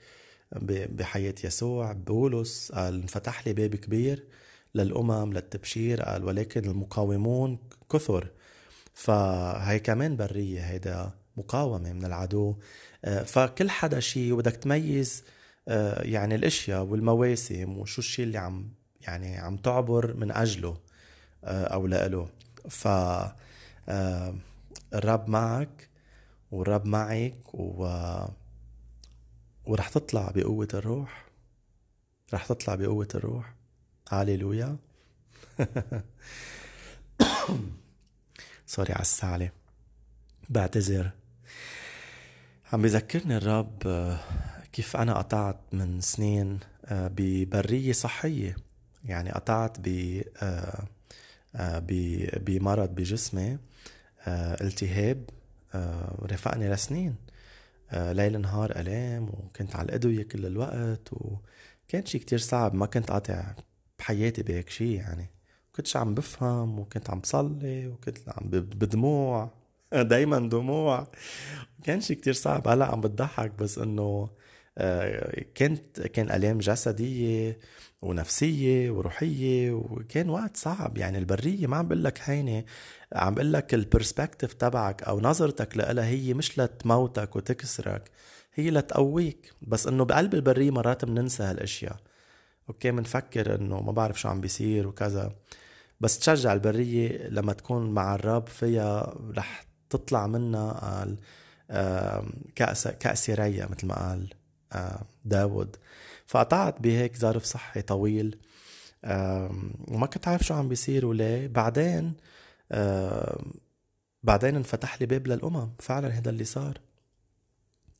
بحياة 0.61 1.35
يسوع 1.43 1.91
بولس 1.91 2.71
قال 2.71 3.01
انفتح 3.01 3.47
لي 3.47 3.53
باب 3.53 3.75
كبير 3.75 4.23
للأمم 4.75 5.33
للتبشير 5.33 6.01
قال 6.01 6.23
ولكن 6.23 6.65
المقاومون 6.65 7.59
كثر. 7.91 8.27
فهي 8.93 9.79
كمان 9.79 10.17
برية 10.17 10.61
هيدا 10.61 11.11
مقاومة 11.37 11.93
من 11.93 12.05
العدو. 12.05 12.55
آه، 13.05 13.23
فكل 13.23 13.69
حدا 13.69 13.99
شيء 13.99 14.33
وبدك 14.33 14.55
تميز 14.55 15.23
آه، 15.67 16.01
يعني 16.03 16.35
الأشياء 16.35 16.83
والمواسم 16.83 17.77
وشو 17.77 18.01
الشيء 18.01 18.25
اللي 18.25 18.37
عم 18.37 18.69
يعني 19.01 19.37
عم 19.37 19.57
تعبر 19.57 20.13
من 20.13 20.31
أجله 20.31 20.77
آه، 21.43 21.65
أو 21.65 21.87
لإله. 21.87 22.29
ف 22.69 22.87
آه، 23.89 24.35
الرب 24.93 25.29
معك 25.29 25.89
والرب 26.51 26.85
معك 26.85 27.53
و 27.53 27.87
ورح 29.65 29.89
تطلع 29.89 30.31
بقوة 30.35 30.67
الروح. 30.73 31.25
رح 32.33 32.45
تطلع 32.45 32.75
بقوة 32.75 33.07
الروح. 33.15 33.53
هاليلويا 34.09 34.77
سوري 38.65 38.93
على 38.93 39.01
السعلة. 39.01 39.49
بعتذر. 40.49 41.11
عم 42.73 42.81
بذكرني 42.81 43.37
الرب 43.37 43.81
آه، 43.85 44.19
كيف 44.73 44.97
أنا 44.97 45.13
قطعت 45.13 45.59
من 45.71 46.01
سنين 46.01 46.59
ببرية 46.91 47.91
صحية. 47.91 48.55
يعني 49.05 49.31
قطعت 49.31 49.77
ب 49.79 50.21
آه، 51.55 51.79
بمرض 52.37 52.89
بجسمي. 52.89 53.53
آه، 53.53 53.57
التهاب 54.27 55.29
آه، 55.75 56.25
رافقني 56.31 56.69
لسنين. 56.69 57.15
ليل 57.93 58.41
نهار 58.41 58.71
ألام 58.71 59.29
وكنت 59.29 59.75
على 59.75 59.85
الأدوية 59.85 60.23
كل 60.23 60.45
الوقت 60.45 61.09
وكان 61.13 62.05
شي 62.05 62.19
كتير 62.19 62.39
صعب. 62.39 62.73
ما 62.75 62.85
كنت 62.85 63.11
قاطع 63.11 63.55
بحياتي 63.99 64.43
بهيك 64.43 64.69
شي 64.69 64.93
يعني. 64.93 65.25
كنتش 65.75 65.97
عم 65.97 66.13
بفهم 66.15 66.79
وكنت 66.79 67.09
عم 67.09 67.19
بصلي 67.19 67.87
وكنت 67.87 68.17
عم 68.27 68.49
بدموع 68.49 69.51
دايما 69.93 70.39
دموع. 70.39 71.07
كان 71.83 72.01
شي 72.01 72.15
كتير 72.15 72.33
صعب. 72.33 72.67
هلأ 72.67 72.85
عم 72.85 73.01
بتضحك 73.01 73.51
بس 73.51 73.77
إنه 73.77 74.29
كنت 75.57 76.01
كان 76.01 76.31
آلام 76.31 76.57
جسدية 76.57 77.59
ونفسية 78.01 78.91
وروحية 78.91 79.71
وكان 79.71 80.29
وقت 80.29 80.57
صعب. 80.57 80.97
يعني 80.97 81.17
البرية 81.17 81.67
ما 81.67 81.77
عم 81.77 81.87
بقول 81.87 82.03
لك 82.03 82.19
هينة 82.23 82.63
عم 83.13 83.33
بقول 83.33 83.53
لك 83.53 83.73
ال 83.73 83.80
perspective 83.80 84.53
تبعك 84.53 85.03
أو 85.03 85.21
نظرتك 85.21 85.77
لها 85.77 86.05
هي 86.05 86.33
مش 86.33 86.59
لتموتك 86.59 87.35
وتكسرك 87.35 88.11
هي 88.53 88.71
لتقويك. 88.71 89.53
بس 89.61 89.87
إنه 89.87 90.05
بقلب 90.05 90.33
البرية 90.33 90.71
مرات 90.71 91.05
بننسى 91.05 91.43
هالأشياء. 91.43 91.97
okay 92.69 92.91
بنفكر 92.91 93.55
إنه 93.55 93.81
ما 93.81 93.91
بعرف 93.91 94.19
شو 94.21 94.29
عم 94.29 94.41
بيصير 94.41 94.87
وكذا. 94.87 95.35
بس 96.01 96.19
تشجع 96.19 96.53
البرية 96.53 97.27
لما 97.27 97.53
تكون 97.53 97.91
مع 97.91 98.15
الرب 98.15 98.47
فيها 98.47 99.15
رح 99.37 99.65
تطلع 99.89 100.27
منها 100.27 101.07
كأس 102.55 102.87
كأس 102.87 103.29
ريا 103.29 103.67
مثل 103.71 103.87
ما 103.87 104.09
قال 104.09 104.33
داود. 105.25 105.75
فقطعت 106.25 106.81
بهيك 106.81 107.17
ظرف 107.17 107.43
صحي 107.43 107.81
طويل 107.81 108.37
وما 109.87 110.05
كنت 110.13 110.27
عارف 110.27 110.43
شو 110.43 110.53
عم 110.53 110.69
بيصير 110.69 111.05
وليه. 111.05 111.47
بعدين 111.47 112.13
بعدين 114.23 114.55
انفتح 114.55 115.01
لي 115.01 115.05
باب 115.05 115.27
للأمم. 115.27 115.69
فعلا 115.79 116.07
هذا 116.07 116.29
اللي 116.29 116.43
صار. 116.43 116.79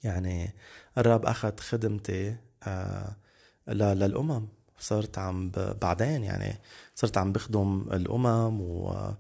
يعني 0.04 0.54
الرب 0.98 1.26
أخذ 1.26 1.58
خدمتي 1.58 2.36
آه، 2.64 3.16
للأمم. 3.68 4.48
صرت 4.80 5.18
عم 5.18 5.52
بعدين 5.82 6.24
يعني 6.24 6.60
صرت 6.96 7.18
عم 7.18 7.32
بخدم 7.32 7.88
الأمم 7.94 8.62
و 8.62 9.14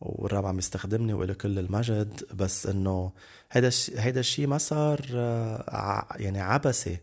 والرب 0.00 0.46
عم 0.46 0.58
يستخدمني 0.58 1.12
وإلى 1.12 1.34
كل 1.34 1.58
المجد. 1.58 2.24
بس 2.34 2.66
إنه 2.66 3.12
هيدا 3.52 3.70
هيدا 3.96 4.20
الشيء 4.20 4.46
ما 4.46 4.58
صار 4.58 5.06
آه، 5.14 6.06
يعني 6.16 6.40
عبثي. 6.40 6.98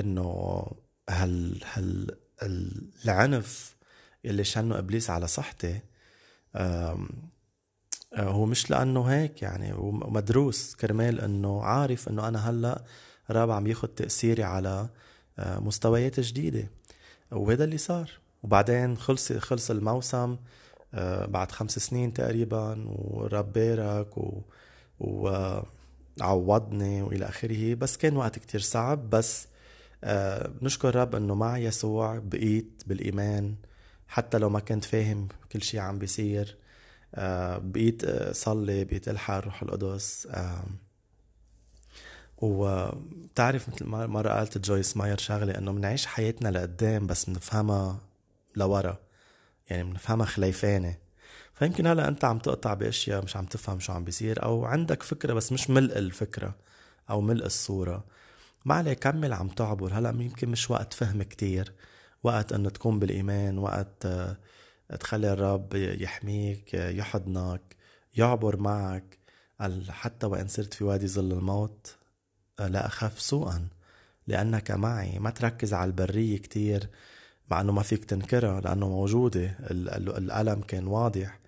إنه 0.00 0.66
هال 1.10 1.64
هال 1.74 2.16
العنف 2.42 3.76
اللي 4.24 4.44
شنه 4.44 4.78
إبليس 4.78 5.10
على 5.10 5.26
صحتي 5.26 5.80
هو 8.14 8.46
مش 8.46 8.70
لأنه 8.70 9.04
هيك 9.04 9.42
يعني 9.42 9.72
ومدروس 9.72 10.74
كرمال 10.74 11.20
إنه 11.20 11.62
عارف 11.62 12.08
إنه 12.08 12.28
أنا 12.28 12.50
هلأ 12.50 12.84
راب 13.30 13.50
عم 13.50 13.66
ياخد 13.66 13.88
تأثيري 13.88 14.42
على 14.42 14.88
آه، 15.38 15.58
مستويات 15.58 16.20
جديدة. 16.20 16.70
وهذا 17.32 17.64
اللي 17.64 17.78
صار. 17.78 18.10
وبعدين 18.42 18.96
خلص 18.96 19.32
خلص 19.32 19.70
الموسم 19.70 20.36
آه، 20.94 21.26
بعد 21.26 21.52
خمس 21.52 21.78
سنين 21.78 22.12
تقريبا 22.12 22.84
ورب 22.88 23.52
بارك 23.52 24.18
و, 24.18 24.40
وعوضني 26.20 27.02
وإلى 27.02 27.28
آخره. 27.28 27.74
بس 27.74 27.96
كان 27.96 28.16
وقت 28.16 28.38
كتير 28.38 28.60
صعب. 28.60 29.10
بس 29.10 29.46
آه، 30.04 30.52
نشكر 30.62 30.96
رب 30.96 31.14
إنه 31.14 31.34
مع 31.34 31.58
يسوع 31.58 32.18
بقيت 32.18 32.82
بالإيمان. 32.86 33.54
حتى 34.08 34.38
لو 34.38 34.48
ما 34.48 34.60
كنت 34.60 34.84
فاهم 34.84 35.28
كل 35.52 35.62
شيء 35.62 35.80
عم 35.80 35.98
بيصير 35.98 36.56
آه، 37.14 37.58
بقيت 37.58 38.02
صلي 38.32 38.84
بقيت 38.84 39.08
الحق 39.08 39.34
الروح 39.34 39.62
القدس 39.62 40.28
وبتعرف 42.38 43.68
مثل 43.68 43.86
مرة 43.86 44.28
قالت 44.28 44.58
جويس 44.58 44.96
ماير 44.96 45.18
شغلة 45.18 45.58
إنه 45.58 45.72
بنعيش 45.72 46.06
حياتنا 46.06 46.48
لقدام 46.48 47.06
بس 47.06 47.24
بنفهمها 47.30 48.00
لورا 48.56 48.98
يعني 49.70 49.84
بنفهمها 49.84 50.26
خليفانة. 50.26 50.96
فيمكن 51.54 51.86
هلا 51.86 52.08
أنت 52.08 52.24
عم 52.24 52.38
تقطع 52.38 52.74
بأشياء 52.74 53.24
مش 53.24 53.36
عم 53.36 53.46
تفهم 53.46 53.80
شو 53.80 53.92
عم 53.92 54.04
بيصير 54.04 54.42
أو 54.42 54.64
عندك 54.64 55.02
فكرة 55.02 55.34
بس 55.34 55.52
مش 55.52 55.70
ملء 55.70 55.98
الفكرة 55.98 56.54
أو 57.10 57.20
ملء 57.20 57.46
الصورة. 57.46 58.04
ما 58.64 58.74
عليه 58.74 58.92
كمل 58.92 59.32
عم 59.32 59.48
تعبر. 59.48 59.92
هلا 59.94 60.10
يمكن 60.10 60.48
مش 60.48 60.70
وقت 60.70 60.94
فهم 60.94 61.22
كتير. 61.22 61.72
وقت 62.26 62.52
انه 62.52 62.70
تكون 62.70 62.98
بالإيمان 62.98 63.58
وقت 63.58 64.06
آه، 64.06 64.36
تخلي 65.00 65.32
الرب 65.32 65.74
يحميك 65.74 66.74
يحضنك 66.74 67.76
يعبر 68.16 68.56
معك. 68.56 69.18
حتى 69.88 70.26
وإن 70.26 70.48
صرت 70.48 70.74
في 70.74 70.84
وادي 70.84 71.08
ظل 71.08 71.32
الموت 71.32 71.96
لا 72.58 72.86
أخاف 72.86 73.20
سوءا 73.20 73.68
لأنك 74.26 74.70
معي. 74.70 75.18
ما 75.18 75.30
تركز 75.30 75.74
على 75.74 75.88
البرية 75.88 76.38
كتير 76.38 76.88
مع 77.50 77.60
أنه 77.60 77.72
ما 77.72 77.82
فيك 77.82 78.04
تنكرها 78.04 78.60
لأنه 78.60 78.88
موجودة. 78.88 79.58
الألم 79.70 80.60
كان 80.60 80.86
واضح 80.86 81.38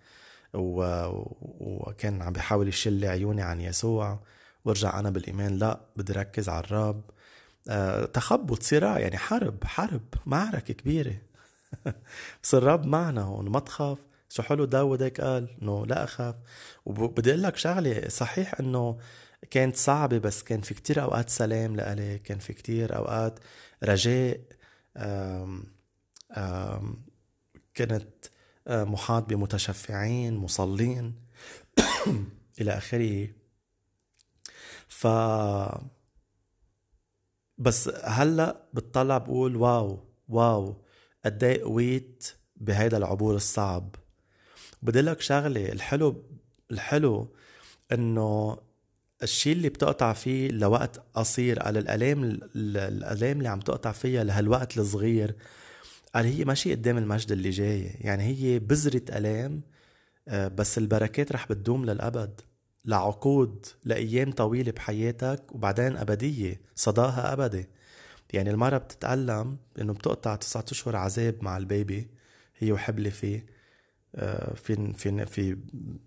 وكان 0.55 2.23
عم 2.23 2.33
بيحاول 2.33 2.69
يشل 2.69 3.05
عيوني 3.05 3.43
عن 3.43 3.61
يسوع. 3.61 4.21
وارجع 4.65 5.01
أنا 5.01 5.11
بالإيمان. 5.11 5.59
لا 5.59 5.81
بدي 5.97 6.13
ركز 6.13 6.49
على 6.49 6.65
الرب. 6.65 7.03
آه، 7.11 7.18
تخبط 8.13 8.63
صراع 8.63 8.99
يعني 8.99 9.19
حرب 9.19 9.65
حرب 9.65 10.03
معركة 10.27 10.75
كبيرة. 10.75 11.15
بس 12.43 12.55
الرب 12.55 12.87
معنا 12.87 13.23
هون 13.23 13.49
ما 13.49 13.61
تخاف. 13.61 13.99
شو 14.29 14.43
حلو 14.43 14.65
داود 14.65 15.03
هيك 15.03 15.21
قال؟ 15.21 15.57
إنه 15.63 15.87
لا 15.87 16.05
أخاف. 16.05 16.35
وبدي 16.87 17.31
أقول 17.31 17.43
لك 17.43 17.57
شغلة 17.57 18.09
صحيح 18.09 18.61
إنه 18.61 18.99
كانت 19.51 19.77
صعبة 19.77 20.19
بس 20.19 20.43
كان 20.43 20.61
في 20.61 20.75
كتير 20.75 21.03
أوقات 21.03 21.31
سلام 21.31 21.77
لإلي 21.77 22.19
كان 22.19 22.39
في 22.39 22.53
كتير 22.53 22.97
أوقات 22.97 23.39
رجاء 23.85 24.41
آم 24.97 25.65
آم 26.37 27.05
كنت 27.77 28.27
آه، 28.69 28.85
محاط 28.85 29.25
بمتشفعين 29.29 30.37
مصلين 30.37 31.15
إلى 32.61 32.71
آخره. 32.73 33.29
ف 34.89 35.07
بس 37.59 37.91
هلا 38.05 38.63
بتطلع 38.75 39.19
بقول 39.19 39.57
واو 39.57 40.05
واو 40.29 40.77
قد 41.25 41.45
إيه 41.45 41.63
قويت 41.63 42.29
بهيدا 42.57 42.97
العبور 42.97 43.37
الصعب. 43.37 43.95
بدي 44.83 45.01
لك 45.01 45.21
شغلة 45.21 45.73
الحلو 45.73 46.25
الحلو 46.71 47.35
إنه 47.93 48.59
الشيء 49.23 49.53
اللي 49.53 49.69
بتقطع 49.69 50.13
فيه 50.13 50.49
لوقت 50.51 51.03
قصير 51.15 51.63
على 51.63 51.79
الألام 51.79 52.25
الألام 52.57 53.39
اللي 53.39 53.49
عم 53.49 53.61
تقطع 53.61 53.93
فيها 53.93 54.25
لهالوقت 54.25 54.79
الصغير 54.79 55.35
قال 56.15 56.27
هي 56.27 56.45
ماشي 56.45 56.73
قدام 56.75 56.99
المجد 56.99 57.33
اللي 57.33 57.51
جاي 57.51 57.83
يعني 58.01 58.23
هي 58.25 58.59
بذرة 58.59 59.03
ألام 59.19 59.61
آه، 60.29 60.49
بس 60.49 60.79
البركات 60.79 61.33
رح 61.33 61.49
بتدوم 61.49 61.85
للأبد. 61.85 62.41
لعقود 62.89 63.67
لأيام 63.85 64.33
طويلة 64.33 64.73
بحياتك 64.73 65.43
وبعدين 65.55 65.97
أبدية 65.97 66.61
صداها 66.75 67.33
أبدي. 67.33 67.69
يعني 68.33 68.51
المرة 68.51 68.79
بتتألم 68.79 69.59
إنه 69.81 69.93
بتقطع 69.93 70.37
تسعة 70.37 70.65
أشهر 70.71 70.97
عذاب 70.97 71.45
مع 71.45 71.57
البيبي 71.57 72.09
هي 72.59 72.73
وحبلة 72.73 73.11
فيه. 73.11 73.47
آه، 74.15 74.55
في 74.55 74.93
في 74.93 75.27
في 75.27 75.59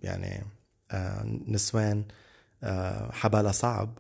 يعني 0.04 0.44
آه، 0.92 1.24
نسوان 1.48 2.06
آه، 2.64 3.12
حبالة 3.12 3.52
صعب. 3.52 3.98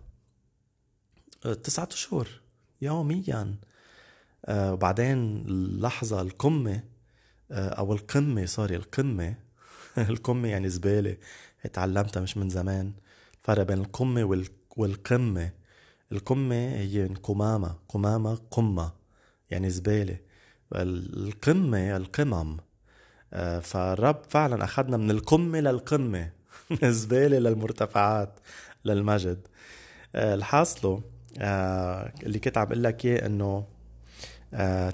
تسعة 1.63 1.89
أشهر 1.91 2.27
يوميا. 2.81 3.55
وبعدين 4.49 5.45
اللحظة 5.47 6.21
القمة 6.21 6.83
أو 7.51 7.93
القمة 7.93 8.45
سوري 8.45 8.75
القمة. 8.75 9.35
القمة 9.97 10.47
يعني 10.47 10.69
زبالة. 10.69 11.17
تعلمتها 11.73 12.21
مش 12.21 12.37
من 12.37 12.49
زمان. 12.49 12.93
فرق 13.41 13.63
بين 13.63 13.77
القمة 13.79 14.45
والقمة. 14.77 15.51
القمة 16.11 16.55
هي 16.55 17.05
قمامة 17.23 17.75
قمامة 17.89 18.35
قمة. 18.51 18.91
يعني 19.51 19.69
زبالة. 19.69 20.17
القمة 20.75 21.97
القمم. 21.97 22.57
آه، 23.33 23.59
فالرب 23.59 24.21
فعلا 24.29 24.63
أخذنا 24.63 24.97
من 24.97 25.11
القمة 25.11 25.59
للقمة. 25.59 26.31
من 26.71 26.77
الزبالة 26.83 27.39
للمرتفعات 27.39 28.39
للمجد. 28.85 29.47
آه، 30.15 30.35
الحاصلة 30.35 31.01
آه، 31.39 32.13
اللي 32.23 32.39
كنت 32.39 32.57
عم 32.57 32.65
أقول 32.67 32.83
لك 32.83 33.05
إياه 33.05 33.25
إنه 33.25 33.67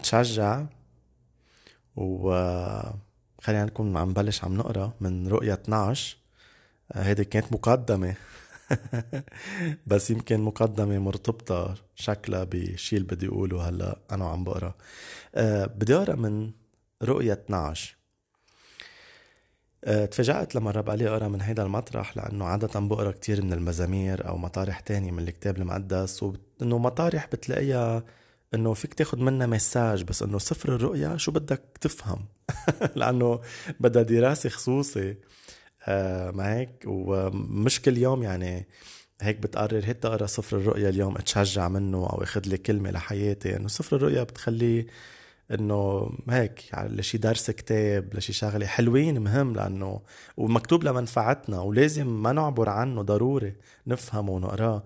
تشجع. 0.03 0.65
و 1.95 2.31
خلينا 3.41 3.65
نكون 3.65 3.97
عم 3.97 4.09
نبلش 4.09 4.43
عم 4.43 4.57
نقرأ 4.57 4.93
من 5.01 5.27
رؤية 5.27 5.53
12 5.53 6.17
هيدي 6.93 7.25
كانت 7.25 7.53
مقدمة. 7.53 8.15
بس 9.87 10.11
يمكن 10.11 10.39
مقدمة 10.39 10.99
مرتبطة 10.99 11.75
شكلها 11.95 12.43
بشي 12.43 12.97
اللي 12.97 13.07
بدي 13.07 13.27
أقوله 13.27 13.69
هلا 13.69 13.99
أنا 14.11 14.25
وعم 14.25 14.43
بقرأ. 14.43 14.73
أه 15.35 15.65
بدي 15.65 15.95
أقرأ 15.95 16.15
من 16.15 16.51
رؤية 17.03 17.33
12 17.33 17.95
أه 19.83 20.05
تفاجأت 20.05 20.55
لما 20.55 20.81
قال 20.81 20.99
لي 20.99 21.09
أقرأ 21.09 21.27
من 21.27 21.41
هيدا 21.41 21.63
المطرح 21.63 22.17
لأنه 22.17 22.45
عادة 22.45 22.79
بقرأ 22.79 23.11
كتير 23.11 23.41
من 23.41 23.53
المزامير 23.53 24.27
أو 24.27 24.37
مطارح 24.37 24.79
تانية 24.79 25.11
من 25.11 25.23
الكتاب 25.23 25.57
المقدس 25.57 26.23
وإنه 26.23 26.77
مطارح 26.77 27.27
بتلاقيها 27.27 28.03
إنه 28.53 28.73
فيك 28.73 28.93
تاخد 28.93 29.19
منها 29.19 29.47
مساج 29.47 30.03
بس 30.03 30.23
إنه 30.23 30.37
سفر 30.39 30.75
الرؤيا 30.75 31.17
شو 31.17 31.31
بدك 31.31 31.61
تفهم؟ 31.81 32.25
لأنه 32.95 33.41
بدها 33.79 34.03
دراسة 34.03 34.49
خصوصي. 34.49 35.15
آه، 35.87 36.33
هيك؟ 36.39 36.69
ومش 36.85 37.81
كل 37.81 37.97
يوم 37.97 38.23
يعني 38.23 38.67
هيك 39.21 39.37
بتقرر 39.37 39.85
هيك 39.85 39.97
تقرا 39.97 40.25
سفر 40.25 40.57
الرؤيا 40.57 40.89
اليوم 40.89 41.15
اتشجع 41.17 41.67
منه 41.67 41.97
أو 41.97 42.23
اخذ 42.23 42.41
لي 42.47 42.57
كلمة 42.57 42.91
لحياتي. 42.91 43.55
انه 43.57 43.67
سفر 43.67 43.95
الرؤيا 43.95 44.23
بتخليه 44.23 44.87
انه 45.51 46.09
هيك 46.29 46.73
يعني 46.73 46.95
لشي 46.95 47.17
درس 47.17 47.51
كتاب 47.51 48.15
لشي 48.15 48.33
شغلة. 48.33 48.65
حلوين 48.65 49.19
مهم 49.21 49.53
لأنه 49.55 50.01
ومكتوب 50.37 50.83
لمنفعتنا 50.83 51.59
ولازم 51.61 52.07
ما 52.23 52.31
نعبر 52.31 52.69
عنه 52.69 53.01
ضروري 53.01 53.55
نفهمه 53.87 54.31
ونقراه. 54.31 54.83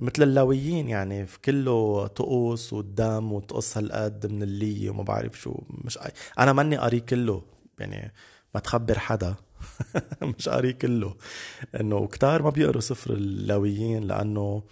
مثل 0.00 0.22
اللاويين 0.22 0.88
يعني 0.88 1.26
في 1.26 1.38
كله 1.40 2.06
طقوس 2.06 2.72
والدم 2.72 3.32
وتقص 3.32 3.76
هالقد 3.76 4.26
من 4.26 4.42
اللي 4.42 4.88
وما 4.90 5.02
بعرف 5.02 5.40
شو. 5.40 5.54
مش 5.70 5.98
أنا 6.38 6.52
ماني 6.52 6.76
قاري 6.76 7.00
كله 7.00 7.42
يعني 7.78 8.12
ما 8.54 8.60
تخبر 8.60 8.98
حدا. 8.98 9.34
مش 10.38 10.48
قاري 10.48 10.72
كله. 10.72 11.16
إنه 11.80 12.06
كتار 12.06 12.42
ما 12.42 12.50
بيقروا 12.50 12.80
سفر 12.80 13.12
اللاويين 13.12 14.04
لأنه 14.04 14.62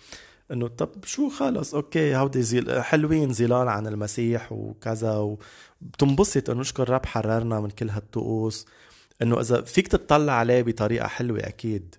إنه 0.52 0.68
طب 0.68 1.04
شو 1.04 1.28
خلص؟ 1.28 1.74
أوكي 1.74 2.16
هودي 2.16 2.42
زيل 2.42 2.82
حلوين 2.82 3.32
زلال 3.32 3.68
عن 3.68 3.86
المسيح 3.86 4.52
وكذا 4.52 5.16
وبتنبسط 5.82 6.50
إنه 6.50 6.60
نشكر 6.60 6.90
رب 6.90 7.06
حررنا 7.06 7.60
من 7.60 7.70
كل 7.70 7.90
هالطقوس. 7.90 8.66
إنه 9.22 9.40
إذا 9.40 9.62
فيك 9.62 9.88
تطلع 9.88 10.32
عليه 10.32 10.62
بطريقة 10.62 11.06
حلوة 11.08 11.40
أكيد. 11.40 11.94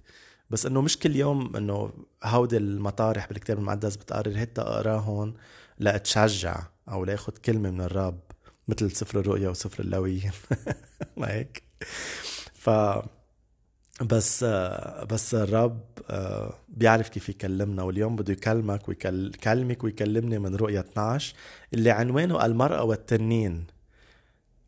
بس 0.50 0.65
إنه 0.65 0.82
مش 0.82 1.00
كل 1.00 1.15
يوم 1.15 1.56
إنه 1.56 1.91
هودي 2.23 2.58
المطارح 2.58 3.28
بالكتاب 3.28 3.58
المقدس 3.58 3.95
بتقرر 3.95 4.38
هيك 4.38 4.60
اقراهم 4.60 5.34
لأتشجع 5.80 6.63
أو 6.89 7.06
لآخذ 7.06 7.34
كلمة 7.34 7.71
من 7.71 7.82
الرب 7.82 8.19
مثل 8.67 8.91
سفر 8.91 9.19
الرؤيا 9.19 9.50
وسفر 9.50 9.84
اللويين 9.84 10.32
ما 11.17 11.34
هيك؟ 11.34 11.63
بس 14.01 14.43
بس 15.12 15.34
الرب 15.34 15.82
بيعرف 16.69 17.10
كيف 17.10 17.30
يكلمنا 17.30 17.84
واليوم 17.84 18.15
بده 18.15 18.34
يكلمك 18.34 18.89
ويكلمك 18.89 19.84
ويكلمني 19.84 20.39
من 20.39 20.56
رؤيا 20.56 20.80
12 20.80 21.36
اللي 21.73 21.91
عنوانه 21.91 22.45
المرأة 22.45 22.84
والتنين. 22.84 23.65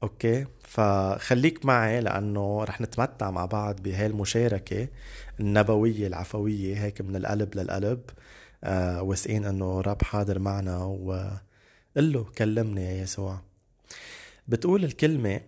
أوكي؟ 0.04 0.46
فخليك 0.62 1.66
معي 1.66 2.02
لأنه 2.02 2.64
رح 2.64 2.82
نتمتع 2.82 3.32
مع 3.32 3.46
بعض 3.46 3.82
بهاي 3.82 4.06
المشاركة 4.06 4.88
النبوية 5.40 6.08
العفوية 6.08 6.84
هيك 6.84 7.02
من 7.02 7.16
القلب 7.16 7.56
للقلب. 7.56 8.02
آه 8.64 9.02
واثقين 9.02 9.46
إنه 9.46 9.82
رب 9.82 10.04
حاضر 10.04 10.40
معنا 10.40 10.78
وقل 10.84 12.14
له 12.14 12.24
كلمني 12.38 12.86
يا 12.86 13.04
يسوع. 13.04 13.42
بتقول 14.48 14.84
الكلمة 14.86 15.42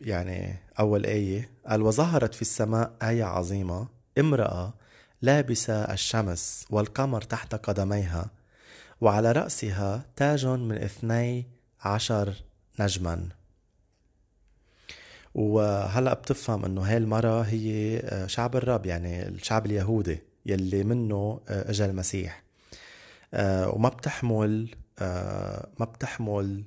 يعني 0.00 0.56
أول 0.78 1.06
آية 1.06 1.50
قال 1.66 1.82
وظهرت 1.82 2.34
في 2.34 2.42
السماء 2.42 2.92
آية 3.02 3.24
عظيمة 3.24 3.88
امرأة 4.18 4.74
لابسة 5.22 5.74
الشمس 5.74 6.64
والقمر 6.70 7.22
تحت 7.22 7.54
قدميها 7.54 8.30
وعلى 9.00 9.32
رأسها 9.32 10.06
تاج 10.16 10.46
من 10.46 10.72
اثني 10.72 11.46
عشر 11.80 12.34
نجما. 12.80 13.28
وهلأ 15.34 16.14
بتفهم 16.14 16.64
إنه 16.64 16.80
هاي 16.82 16.96
المرة 16.96 17.42
هي 17.42 17.98
آه، 17.98 18.26
شعب 18.26 18.56
الرب 18.56 18.86
يعني 18.86 19.28
الشعب 19.28 19.66
اليهودي 19.66 20.22
يلي 20.46 20.84
منه 20.84 21.40
آه، 21.48 21.70
اجى 21.70 21.84
المسيح. 21.84 22.42
آه، 23.34 23.68
وما 23.70 23.88
بتحمل 23.88 24.74
ما 25.80 25.84
بتحمل 25.84 26.64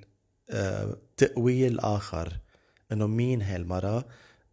تأويل 1.18 1.80
آخر. 1.80 2.34
إنه 2.92 3.08
مين 3.08 3.42
هاي 3.42 3.56
المرة 3.56 4.06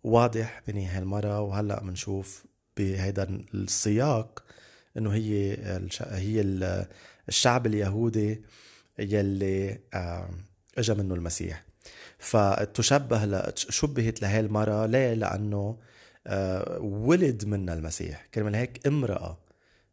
واضح 0.05 0.63
بين 0.67 0.87
هاي 0.87 0.99
المرة 0.99 1.41
وهلأ 1.41 1.81
بنشوف 1.81 2.45
بهيدا 2.77 3.43
السياق 3.55 4.45
إنه 4.97 5.11
هي 5.15 5.57
هي 6.01 6.41
الشعب 7.29 7.67
اليهودي 7.67 8.43
يلي 8.99 9.81
اجى 10.79 10.95
منه 10.95 11.15
المسيح. 11.15 11.65
فتشبه 12.19 13.53
شبهت 13.55 14.23
لهي 14.23 14.41
المرة 14.41 14.87
ليه؟ 14.87 15.15
لأنه 15.15 15.79
آه، 16.27 16.79
ولد 16.81 17.45
منا 17.45 17.75
المسيح. 17.75 18.27
كرمال 18.35 18.55
هيك 18.55 18.87
امرأة. 18.87 19.39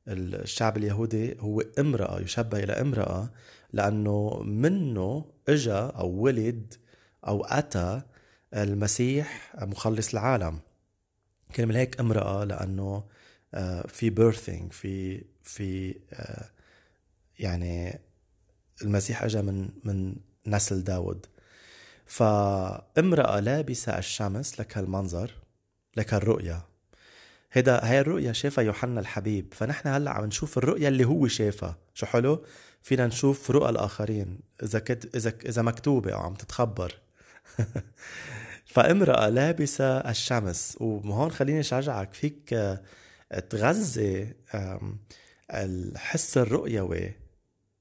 الشعب 0.07 0.77
اليهودي 0.77 1.37
هو 1.39 1.61
امرأة 1.79 2.21
يشبه 2.21 2.63
إلى 2.63 2.73
امرأة 2.73 3.29
لأنه 3.73 4.43
منه 4.43 5.25
إجا 5.49 5.79
أو 5.79 6.09
ولد 6.09 6.73
أو 7.27 7.45
أتى 7.45 8.01
المسيح 8.53 9.55
مخلص 9.61 10.13
العالم. 10.13 10.59
كلمة 11.55 11.77
هيك 11.77 11.99
امرأة 11.99 12.43
لأنه 12.43 13.03
آه، 13.53 13.87
في 13.87 14.09
بيرثينج 14.09 14.71
في 14.71 15.23
في 15.43 15.95
آه، 16.13 16.49
يعني 17.39 17.99
المسيح 18.81 19.23
اجى 19.23 19.41
من 19.41 19.69
من 19.83 20.15
نسل 20.47 20.83
داود. 20.83 21.25
فامرأة 22.05 23.39
لابسة 23.39 23.97
الشمس 23.97 24.59
لك 24.59 24.77
هالمنظر 24.77 25.31
لك 25.97 26.13
هالرؤية. 26.13 26.65
هيدا 27.51 27.85
هاي 27.85 27.99
الرؤية 27.99 28.31
شافها 28.31 28.63
يوحنا 28.63 28.99
الحبيب. 28.99 29.53
فنحن 29.53 29.87
هلأ 29.89 30.11
عم 30.11 30.25
نشوف 30.25 30.57
الرؤية 30.57 30.87
اللي 30.87 31.05
هو 31.05 31.27
شافها 31.27 31.77
شو 31.93 32.05
حلو؟ 32.05 32.45
فينا 32.81 33.07
نشوف 33.07 33.51
رؤى 33.51 33.69
الآخرين. 33.69 34.39
إذا 34.63 34.79
كت... 34.79 35.15
إذا 35.15 35.33
إذا 35.45 35.61
مكتوبة 35.61 36.13
أو 36.13 36.19
عم 36.19 36.33
تتخبر. 36.33 36.93
فامرأة 38.75 39.29
لابسة 39.29 39.97
الشمس. 39.97 40.77
وهون 40.81 41.31
خليني 41.31 41.59
أشجعك 41.59 42.13
فيك 42.13 42.55
تغذي 43.49 44.33
الحس 45.53 46.37
الرؤيوي 46.37 47.13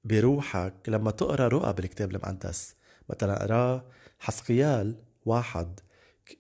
بروحك 0.05 0.75
لما 0.89 1.11
تقرأ 1.11 1.49
رؤى 1.49 1.73
بالكتاب 1.73 2.11
المقدس. 2.11 2.75
مثلا 3.11 3.43
اقرأ 3.43 3.85
حسقيال 4.19 4.97
واحد 5.25 5.81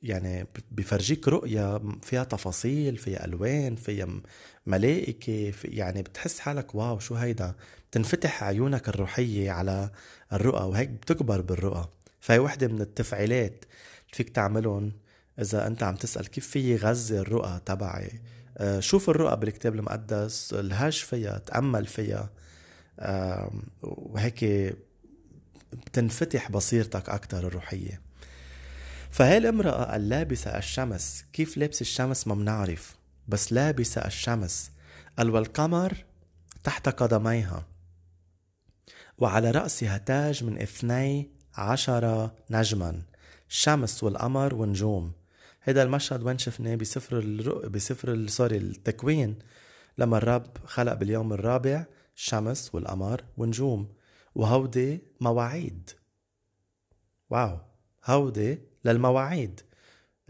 يعني 0.02 0.46
بفرجيك 0.70 1.28
رؤية 1.28 1.80
فيها 2.02 2.24
تفاصيل 2.24 2.96
فيها 2.96 3.24
ألوان 3.24 3.76
فيها 3.76 4.08
ملائكة 4.66 5.50
في 5.50 5.68
يعني 5.68 6.02
بتحس 6.02 6.38
حالك 6.38 6.74
واو 6.74 6.98
شو 6.98 7.14
هيدا؟ 7.14 7.54
بتنفتح 7.90 8.44
عيونك 8.44 8.88
الروحية 8.88 9.50
على 9.50 9.90
الرؤى 10.32 10.62
وهيك 10.64 10.88
بتكبر 10.90 11.40
بالرؤى. 11.40 11.88
فهي 12.20 12.38
وحدة 12.38 12.68
من 12.68 12.80
التفعيلات 12.80 13.64
فيك 14.14 14.30
تعملهم 14.30 14.92
إذا 15.38 15.66
أنت 15.66 15.82
عم 15.82 15.94
تسأل 15.94 16.26
كيف 16.26 16.46
في 16.46 16.76
غذي 16.76 17.18
الرؤى 17.18 17.60
تبعي؟ 17.66 18.20
آه، 18.58 18.80
شوف 18.80 19.10
الرؤى 19.10 19.36
بالكتاب 19.36 19.74
المقدس 19.74 20.52
الهاش 20.52 21.02
فيها 21.02 21.38
تأمل 21.38 21.86
فيها. 21.86 22.30
وهيك 23.82 24.44
بتنفتح 25.72 26.50
بصيرتك 26.50 27.08
أكتر 27.08 27.46
الروحية. 27.46 28.00
فهي 29.10 29.36
الامرأة 29.36 29.96
اللابسة 29.96 30.58
الشمس 30.58 31.24
كيف 31.32 31.56
لابسة 31.56 31.80
الشمس 31.80 32.26
ما 32.26 32.34
بنعرف 32.34 32.96
بس 33.28 33.52
لابسة 33.52 34.00
الشمس. 34.00 34.70
قال 35.18 35.30
والقمر 35.30 36.04
تحت 36.64 36.88
قدميها. 36.88 37.66
وعلى 39.18 39.50
رأسها 39.50 39.98
تاج 39.98 40.44
من 40.44 40.62
اثني 40.62 41.30
عشر 41.54 42.30
نجما. 42.50 43.02
الشمس 43.54 44.04
والقمر 44.04 44.54
ونجوم. 44.54 45.12
هذا 45.60 45.82
المشهد 45.82 46.22
وين 46.22 46.38
شفناه 46.38 46.74
بسفر 46.74 47.18
الرؤ... 47.18 47.68
بسفر 47.68 48.26
سوري 48.26 48.56
التكوين 48.56 49.38
لما 49.98 50.16
الرب 50.18 50.46
خلق 50.64 50.92
باليوم 50.92 51.32
الرابع 51.32 51.86
الشمس 52.16 52.74
والقمر 52.74 53.24
ونجوم. 53.36 53.88
وهودي 54.34 55.00
مواعيد. 55.20 55.90
wow. 57.30 57.58
هودي 58.04 58.58
للمواعيد. 58.84 59.60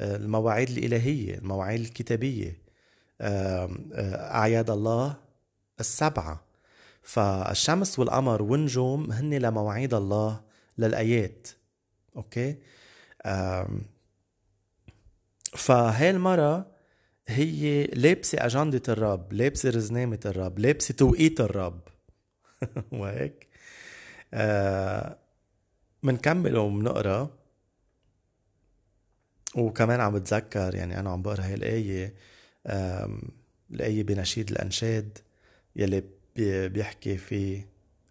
آه، 0.00 0.16
المواعيد 0.16 0.70
الإلهية 0.70 1.38
المواعيد 1.38 1.80
الكتابية. 1.80 2.62
آه، 3.20 3.70
أعياد 4.34 4.70
الله 4.70 5.16
السبعة. 5.80 6.44
فالشمس 7.02 7.98
والقمر 7.98 8.42
والنجوم 8.42 9.12
هن 9.12 9.34
لمواعيد 9.34 9.94
الله 9.94 10.40
للآيات. 10.78 11.48
أوكي؟ 12.16 12.56
فهي 15.56 16.10
المرة 16.10 16.66
هي 17.26 17.84
لابسة 17.87 18.46
أجندة 18.46 18.82
الرب 18.88 19.32
لابسة 19.32 19.70
رزنامة 19.70 20.20
الرب 20.26 20.58
لابسة 20.58 20.94
توقيت 20.94 21.40
الرب. 21.40 21.80
وهيك؟ 22.92 23.48
آه 24.34 25.18
منكمل 26.02 26.56
ومنقرا 26.56 27.30
وكمان 29.56 30.00
عم 30.00 30.18
بتذكر 30.18 30.74
يعني 30.74 31.00
أنا 31.00 31.10
عم 31.10 31.22
بقرأ 31.22 31.42
هاي 31.42 31.54
الآية 31.54 32.14
الآية 33.70 34.02
بنشيد 34.02 34.50
الأنشاد 34.50 35.18
يلي 35.76 36.04
بيحكي 36.68 37.16
فيه 37.16 37.66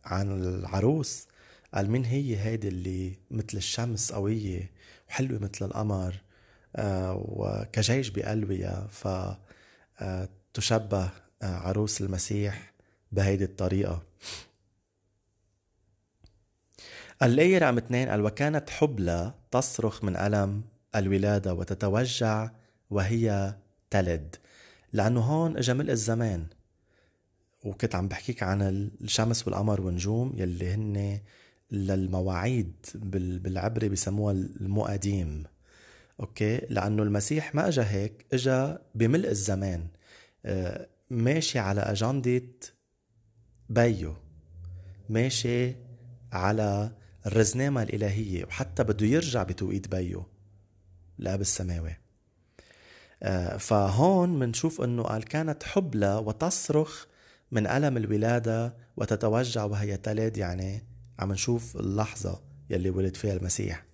عن 0.06 0.42
العروس. 0.42 1.28
قال 1.74 1.90
مين 1.92 2.06
هي 2.06 2.38
هيدي 2.38 2.68
اللي 2.68 3.14
مثل 3.32 3.58
الشمس 3.58 4.12
قوية 4.12 4.72
وحلوة 5.14 5.40
مثل 5.40 5.66
القمر 5.66 6.22
آه 6.76 7.26
وكجيش 7.26 8.10
بقلبها 8.10 8.88
فتشبه 10.54 11.04
آه 11.42 11.56
عروس 11.56 12.02
المسيح 12.02 12.74
بهيدي 13.12 13.44
الطريقة. 13.44 14.04
الآية 17.24 17.58
رقم 17.58 17.78
اثنين 17.78 18.10
قال 18.10 18.22
وكانت 18.22 18.70
حبلى 18.70 19.34
تصرخ 19.52 20.04
من 20.04 20.16
ألم 20.16 20.64
الولادة 20.96 21.54
وتتوجع 21.54 22.50
وهي 22.90 23.56
تلد. 23.90 24.36
لأنه 24.94 25.20
هون 25.20 25.58
إجا 25.58 25.74
ملء 25.74 25.92
الزمان 25.92 26.46
وكنت 27.64 27.96
عم 27.96 28.08
بحكيك 28.08 28.44
عن 28.44 28.62
الشمس 29.02 29.48
والقمر 29.48 29.82
والنجوم 29.82 30.34
يلي 30.36 30.74
هن 30.74 31.20
للمواعيد 31.74 32.74
بالعبري 32.96 33.90
بسموها 33.90 34.34
المقاديم 34.34 35.44
أوكي؟ 36.20 36.58
لأنه 36.70 37.04
المسيح 37.04 37.56
ما 37.56 37.68
إجا 37.68 37.84
هيك 37.84 38.26
إجا 38.34 38.82
بملء 38.96 39.30
الزمان 39.30 39.88
آه، 40.46 40.88
ماشي 41.10 41.60
على 41.60 41.82
أجندة 41.82 42.42
بيو 43.70 44.16
ماشي 45.10 45.76
على 46.32 46.92
الرزنامة 47.26 47.84
الإلهية 47.84 48.46
وحتى 48.46 48.84
بده 48.84 49.06
يرجع 49.06 49.44
بتوقيت 49.44 49.88
بيو 49.88 50.26
الأب 51.20 51.42
السماوي 51.42 51.98
آه، 53.24 53.58
فهون 53.58 54.40
منشوف 54.40 54.82
أنه 54.82 55.04
قال 55.04 55.24
كانت 55.24 55.64
حبلى 55.64 56.16
وتصرخ 56.16 57.06
من 57.52 57.68
ألم 57.68 57.98
الولادة 57.98 58.74
وتتوجع 58.98 59.64
وهي 59.64 59.98
تلد 59.98 60.38
يعني 60.38 60.93
عم 61.20 61.32
نشوف 61.32 61.78
اللحظة 61.78 62.42
يلي 62.70 62.90
ولد 62.90 63.16
فيها 63.16 63.34
المسيح. 63.34 63.86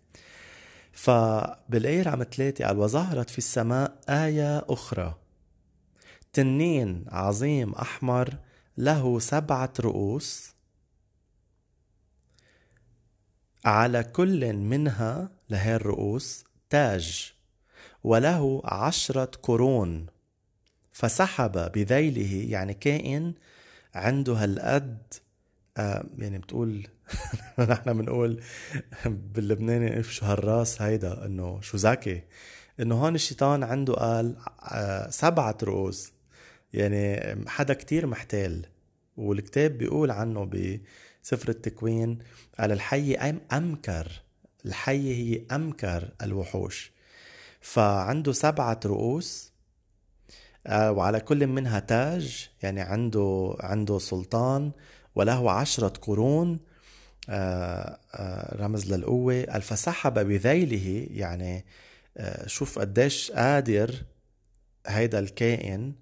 فبالآية 0.91 2.10
عم 2.10 2.23
ثلاثة 2.23 2.65
قال 2.65 2.77
وظهرت 2.77 3.29
في 3.29 3.38
السماء 3.38 3.99
آية 4.10 4.65
أخرى. 4.69 5.17
تنين 6.34 7.05
عظيم 7.08 7.73
أحمر 7.73 8.38
له 8.77 9.19
سبعة 9.19 9.73
رؤوس 9.79 10.53
على 13.65 14.03
كل 14.03 14.53
منها 14.53 15.32
لهي 15.49 15.75
الرؤوس 15.75 16.43
تاج 16.69 17.34
وله 18.03 18.62
عشرة 18.65 19.32
قرون. 19.43 20.05
فسحب 20.91 21.71
بذيله 21.71 22.51
يعني 22.51 22.73
كائن 22.73 23.34
عنده 23.93 24.34
هالقد 24.34 25.13
آه 25.77 26.05
يعني 26.17 26.38
بتقول 26.38 26.88
نحن 27.69 27.93
بنقول 27.93 28.41
باللبناني 29.06 30.04
شو 30.04 30.26
هالراس 30.26 30.82
هيدا 30.82 31.26
إنه 31.26 31.62
شو 31.62 31.78
ذكي 31.78 32.24
إنه 32.80 32.95
هون 32.95 33.15
الشيطان 33.15 33.63
عنده 33.63 33.93
قال 33.93 34.36
آه 34.63 35.10
سبعة 35.10 35.58
رؤوس. 35.63 36.13
يعني 36.74 37.36
حدا 37.50 37.74
كتير 37.74 38.08
محتال. 38.08 38.65
والكتاب 39.17 39.78
بيقول 39.78 40.12
عنه 40.12 40.43
بسفر 40.45 41.50
التكوين 41.50 42.19
قال 42.60 42.72
الحي 42.72 43.15
أمكر. 43.54 44.22
الحية 44.65 45.15
هي 45.15 45.41
أمكر 45.56 46.10
الوحوش. 46.24 46.91
فعنده 47.62 48.32
سبعة 48.32 48.80
رؤوس 48.86 49.54
آه، 50.67 50.91
وعلى 50.91 51.19
كل 51.19 51.48
منها 51.48 51.80
تاج 51.80 52.50
يعني 52.63 52.82
عنده 52.82 53.56
عنده 53.60 54.00
سلطان 54.00 54.72
وله 55.15 55.52
عشرة 55.52 55.93
قرون. 56.02 56.60
رمز 58.55 58.93
للقوة. 58.93 59.59
فسحب 59.59 60.13
بذيله 60.13 61.07
يعني 61.11 61.65
شوف 62.45 62.79
قديش 62.79 63.31
قادر 63.31 63.95
هيدا 64.87 65.19
الكائن 65.19 65.93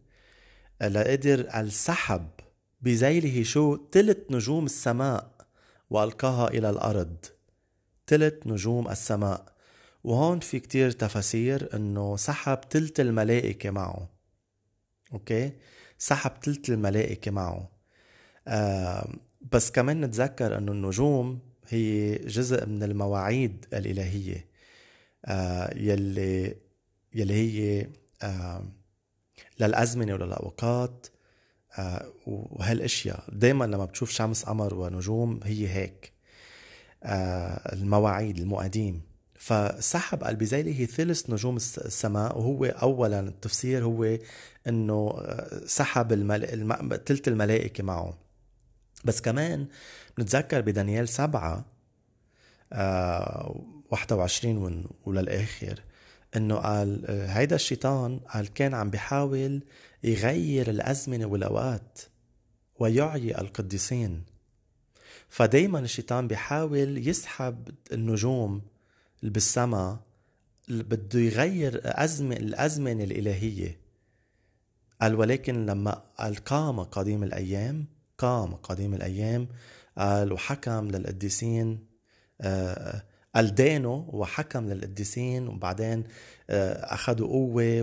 لقدر 0.82 1.60
السحب. 1.60 2.28
بذيله 2.82 3.44
شو؟ 3.44 3.76
تلت 3.76 4.32
نجوم 4.32 4.66
السماء 4.66 5.32
وألقاها 5.90 6.48
إلى 6.48 6.70
الأرض. 6.70 7.26
تلت 8.08 8.48
نجوم 8.48 8.90
السماء. 8.90 9.46
وهون 10.04 10.40
في 10.40 10.60
كتير 10.60 10.92
تفاسير 10.92 11.76
إنه 11.76 12.18
سحب 12.18 12.62
تلت 12.70 13.00
الملائكة 13.00 13.70
معه. 13.70 14.10
أوكي؟ 15.14 15.52
سحب 15.98 16.40
تلت 16.40 16.70
الملائكة 16.70 17.32
معه. 17.32 17.70
آه 18.48 19.10
بس 19.52 19.72
كمان 19.72 20.02
نتذكر 20.02 20.58
إنه 20.58 20.72
النجوم 20.72 21.40
هي 21.68 22.16
جزء 22.16 22.66
من 22.66 22.84
المواعيد 22.84 23.66
الإلهية. 23.74 24.48
آه 25.26 25.74
يلي 25.78 26.56
يلي 27.16 27.34
هي 27.34 27.88
آه 28.22 28.66
للأزمنة 29.60 30.14
وللأوقات 30.14 31.08
آه 31.80 32.12
وهالأشياء. 32.28 33.24
دايما 33.32 33.66
لما 33.66 33.86
بتشوف 33.86 34.10
شمس 34.12 34.44
قمر 34.44 34.74
ونجوم 34.74 35.40
هي 35.44 35.68
هيك. 35.68 36.14
آه 37.04 37.74
المواعيد 37.74 38.38
المقاديم. 38.38 39.02
فسحب 39.40 40.24
البزيلي 40.24 40.80
هي 40.80 40.86
ثلث 40.86 41.30
نجوم 41.30 41.56
السماء 41.56 42.38
وهو 42.38 42.66
اولا 42.66 43.20
التفسير 43.20 43.84
هو 43.84 44.18
إنه 44.68 45.14
آه، 45.18 45.62
سحب. 45.66 46.14
تلت 47.06 47.28
الملائكة 47.28 47.84
معه. 47.84 48.27
بس 49.08 49.22
كمان 49.22 49.68
بنتذكر 50.18 50.62
بدانيال 50.62 51.10
سبعة 51.10 51.66
آه 52.74 53.64
21 53.92 54.86
وللآخر 55.06 55.80
إنه 56.36 56.56
قال 56.56 57.06
آه، 57.06 57.28
هيدا 57.28 57.56
الشيطان 57.56 58.20
قال 58.20 58.54
كان 58.54 58.74
عم 58.74 58.90
بيحاول 58.90 59.64
يغير 60.04 60.70
الأزمنة 60.70 61.26
والأوقات 61.26 62.00
ويعي 62.80 63.38
القديسين. 63.38 64.24
فدايما 65.30 65.80
الشيطان 65.80 66.28
بيحاول 66.28 67.08
يسحب 67.08 67.70
النجوم 67.92 68.62
اللي 69.20 69.32
بالسما 69.32 70.00
بده 70.70 71.20
يغير 71.20 71.82
أزمة 71.84 72.36
الأزمنة 72.36 73.04
الإلهية. 73.04 73.78
قال 75.02 75.16
ولكن 75.16 75.66
لما 75.66 76.04
قال 76.20 76.36
قام 76.36 76.80
قديم 76.80 77.24
الأيام 77.24 77.86
قام 78.18 78.56
قديم 78.56 78.94
الأيام 78.94 79.48
قال 79.98 80.34
وحكم 80.34 80.88
للقديسين 80.88 81.88
آه، 82.42 83.04
قال 83.36 83.56
دانه 83.56 84.10
وحكم 84.14 84.70
للقديسين 84.70 85.48
وبعدين 85.48 86.04
آه، 86.50 86.94
أخذوا 86.94 87.28
قوة 87.28 87.82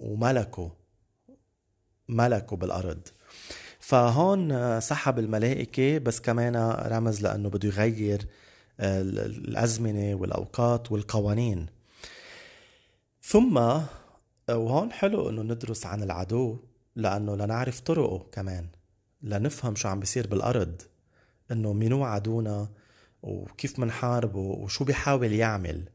وملكوا 0.00 0.68
ملكوا 2.08 2.56
بالأرض. 2.56 3.08
فهون 3.80 4.52
آه، 4.52 4.78
سحب 4.78 5.18
الملائكة 5.18 5.98
بس 5.98 6.20
كمان 6.20 6.56
رمز 6.86 7.22
لأنه 7.22 7.48
بده 7.48 7.68
يغير 7.68 8.26
الأزمنة 8.80 10.14
والأوقات 10.14 10.92
والقوانين. 10.92 11.66
ثم 13.22 13.56
وهون 14.50 14.92
حلو 14.92 15.28
إنه 15.30 15.42
ندرس 15.42 15.86
عن 15.86 16.02
العدو 16.02 16.58
لأنه 16.96 17.36
لنعرف 17.36 17.80
طرقه 17.80 18.26
كمان. 18.32 18.66
لنفهم 19.22 19.74
شو 19.74 19.88
عم 19.88 20.00
بيصير 20.00 20.26
بالأرض 20.26 20.82
إنه 21.52 21.72
منو 21.72 22.04
عدونا 22.04 22.68
وكيف 23.22 23.78
منحاربه 23.78 24.38
وشو 24.38 24.84
بيحاول 24.84 25.32
يعمل. 25.32 25.88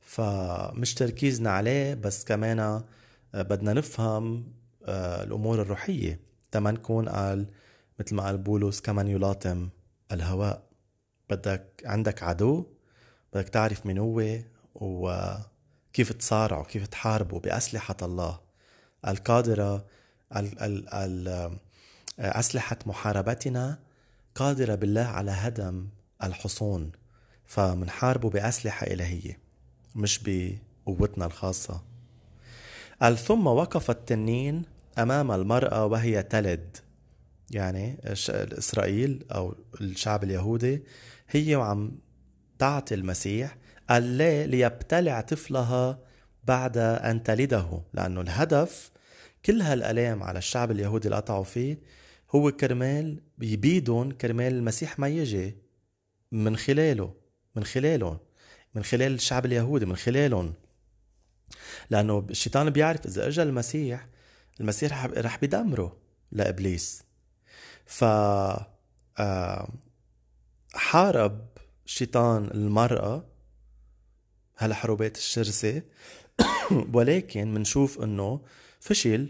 فمش 0.00 0.94
تركيزنا 0.94 1.50
عليه 1.50 1.94
بس 1.94 2.24
كمان 2.24 2.82
بدنا 3.34 3.72
نفهم 3.72 4.52
آه، 4.84 5.22
الأمور 5.22 5.62
الروحية. 5.62 6.20
تما 6.50 6.70
نكون 6.70 7.08
قال 7.08 7.46
مثل 8.00 8.14
ما 8.14 8.22
قال 8.22 8.38
بولس 8.38 8.80
كمن 8.80 9.08
يلاطم 9.08 9.68
الهواء؟ 10.12 10.62
بدك 11.30 11.82
عندك 11.84 12.22
عدو 12.22 12.66
بدك 13.32 13.48
تعرف 13.48 13.86
من 13.86 13.98
هو 13.98 14.38
وكيف 14.74 16.12
تصارعه 16.12 16.64
كيف 16.64 16.86
تحاربه 16.86 17.40
بأسلحة 17.40 17.96
الله. 18.02 18.40
القادرة 19.08 19.86
ال 20.36 20.62
ال 20.62 20.88
ال 20.94 21.58
أسلحة 22.18 22.78
محاربتنا 22.86 23.78
قادرة 24.34 24.74
بالله 24.74 25.04
على 25.04 25.30
هدم 25.30 25.88
الحصون 26.22 26.92
فمنحاربه 27.46 28.30
بأسلحة 28.30 28.86
إلهية 28.86 29.38
مش 29.94 30.20
بقوتنا 30.24 31.26
الخاصة. 31.26 31.82
قال 33.02 33.18
ثم 33.18 33.46
وقف 33.46 33.90
التنين 33.90 34.62
أمام 34.98 35.32
المرأة 35.32 35.86
وهي 35.86 36.22
تلد. 36.22 36.76
يعني 37.50 37.98
إسرائيل 38.58 39.24
أو 39.32 39.54
الشعب 39.80 40.24
اليهودي 40.24 40.82
هي 41.30 41.56
وعم 41.56 41.98
تعطي 42.58 42.94
المسيح 42.94 43.56
قال 43.90 44.02
ليه 44.02 44.44
ليبتلع 44.44 45.20
طفلها 45.20 45.98
بعد 46.44 46.78
أن 46.78 47.22
تلده 47.22 47.82
لأنه 47.94 48.20
الهدف 48.20 48.90
كل 49.44 49.62
هالألام 49.62 50.22
على 50.22 50.38
الشعب 50.38 50.70
اليهودي 50.70 51.08
اللي 51.08 51.16
قطعوا 51.16 51.44
فيه 51.44 51.78
هو 52.30 52.52
كرمال 52.52 53.22
بيبيدهم 53.38 54.10
كرمال 54.10 54.52
المسيح 54.52 54.98
ما 54.98 55.08
يجي 55.08 55.56
من 56.32 56.56
خلاله 56.56 57.14
من 57.56 57.64
خلاله 57.64 58.20
من 58.74 58.82
خلال 58.84 59.14
الشعب 59.14 59.46
اليهودي 59.46 59.86
من 59.86 59.96
خلالهم. 59.96 60.54
لأنه 61.90 62.26
الشيطان 62.30 62.70
بيعرف 62.70 63.06
إذا 63.06 63.28
اجى 63.28 63.42
المسيح 63.42 64.06
المسيح 64.60 65.04
رح 65.04 65.38
بيدمره 65.38 65.96
لإبليس. 66.32 67.02
ف 67.86 68.04
آه 68.04 69.68
حارب 70.74 71.48
شيطان 71.86 72.44
المرأة 72.44 73.24
هالحروبات 74.58 75.16
الشرسة. 75.16 75.82
ولكن 76.94 77.54
منشوف 77.54 78.02
إنه 78.02 78.40
فشل 78.80 79.28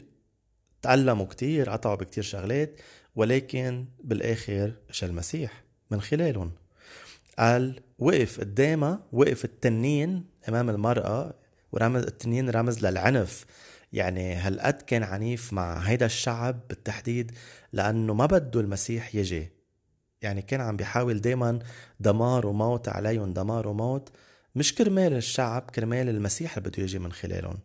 تعلموا 0.82 1.26
كتير 1.26 1.70
قطعوا 1.70 1.96
بكتير 1.96 2.24
شغلات 2.24 2.80
ولكن 3.16 3.86
بالآخر 4.04 4.72
اجى 4.90 5.06
المسيح 5.06 5.64
من 5.90 6.00
خلالهم. 6.00 6.52
قال 7.38 7.80
وقف 7.98 8.40
قدامها 8.40 9.00
وقف 9.12 9.44
التنين 9.44 10.24
أمام 10.48 10.70
المرأة 10.70 11.34
ورمز 11.72 12.02
التنين 12.02 12.50
رمز 12.50 12.86
للعنف. 12.86 13.46
يعني 13.92 14.34
هالقد 14.34 14.82
كان 14.82 15.02
عنيف 15.02 15.52
مع 15.52 15.78
هيدا 15.78 16.06
الشعب 16.06 16.60
بالتحديد 16.68 17.32
لأنه 17.72 18.14
ما 18.14 18.26
بده 18.26 18.60
المسيح 18.60 19.14
يجي. 19.14 19.52
يعني 20.22 20.42
كان 20.42 20.60
عم 20.60 20.76
بيحاول 20.76 21.20
دايما 21.20 21.58
دمار 22.00 22.46
وموت 22.46 22.88
عليهم 22.88 23.32
دمار 23.32 23.68
وموت. 23.68 24.08
مش 24.54 24.74
كرمال 24.74 25.12
الشعب 25.12 25.70
كرمال 25.74 26.08
المسيح 26.08 26.56
اللي 26.56 26.70
بده 26.70 26.82
يجي 26.82 26.98
من 26.98 27.12
خلالهم. 27.12 27.58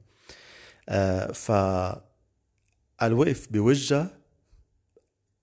آه 0.90 1.32
ف 1.32 1.52
الوقف 3.08 3.48
بوجه 3.52 4.08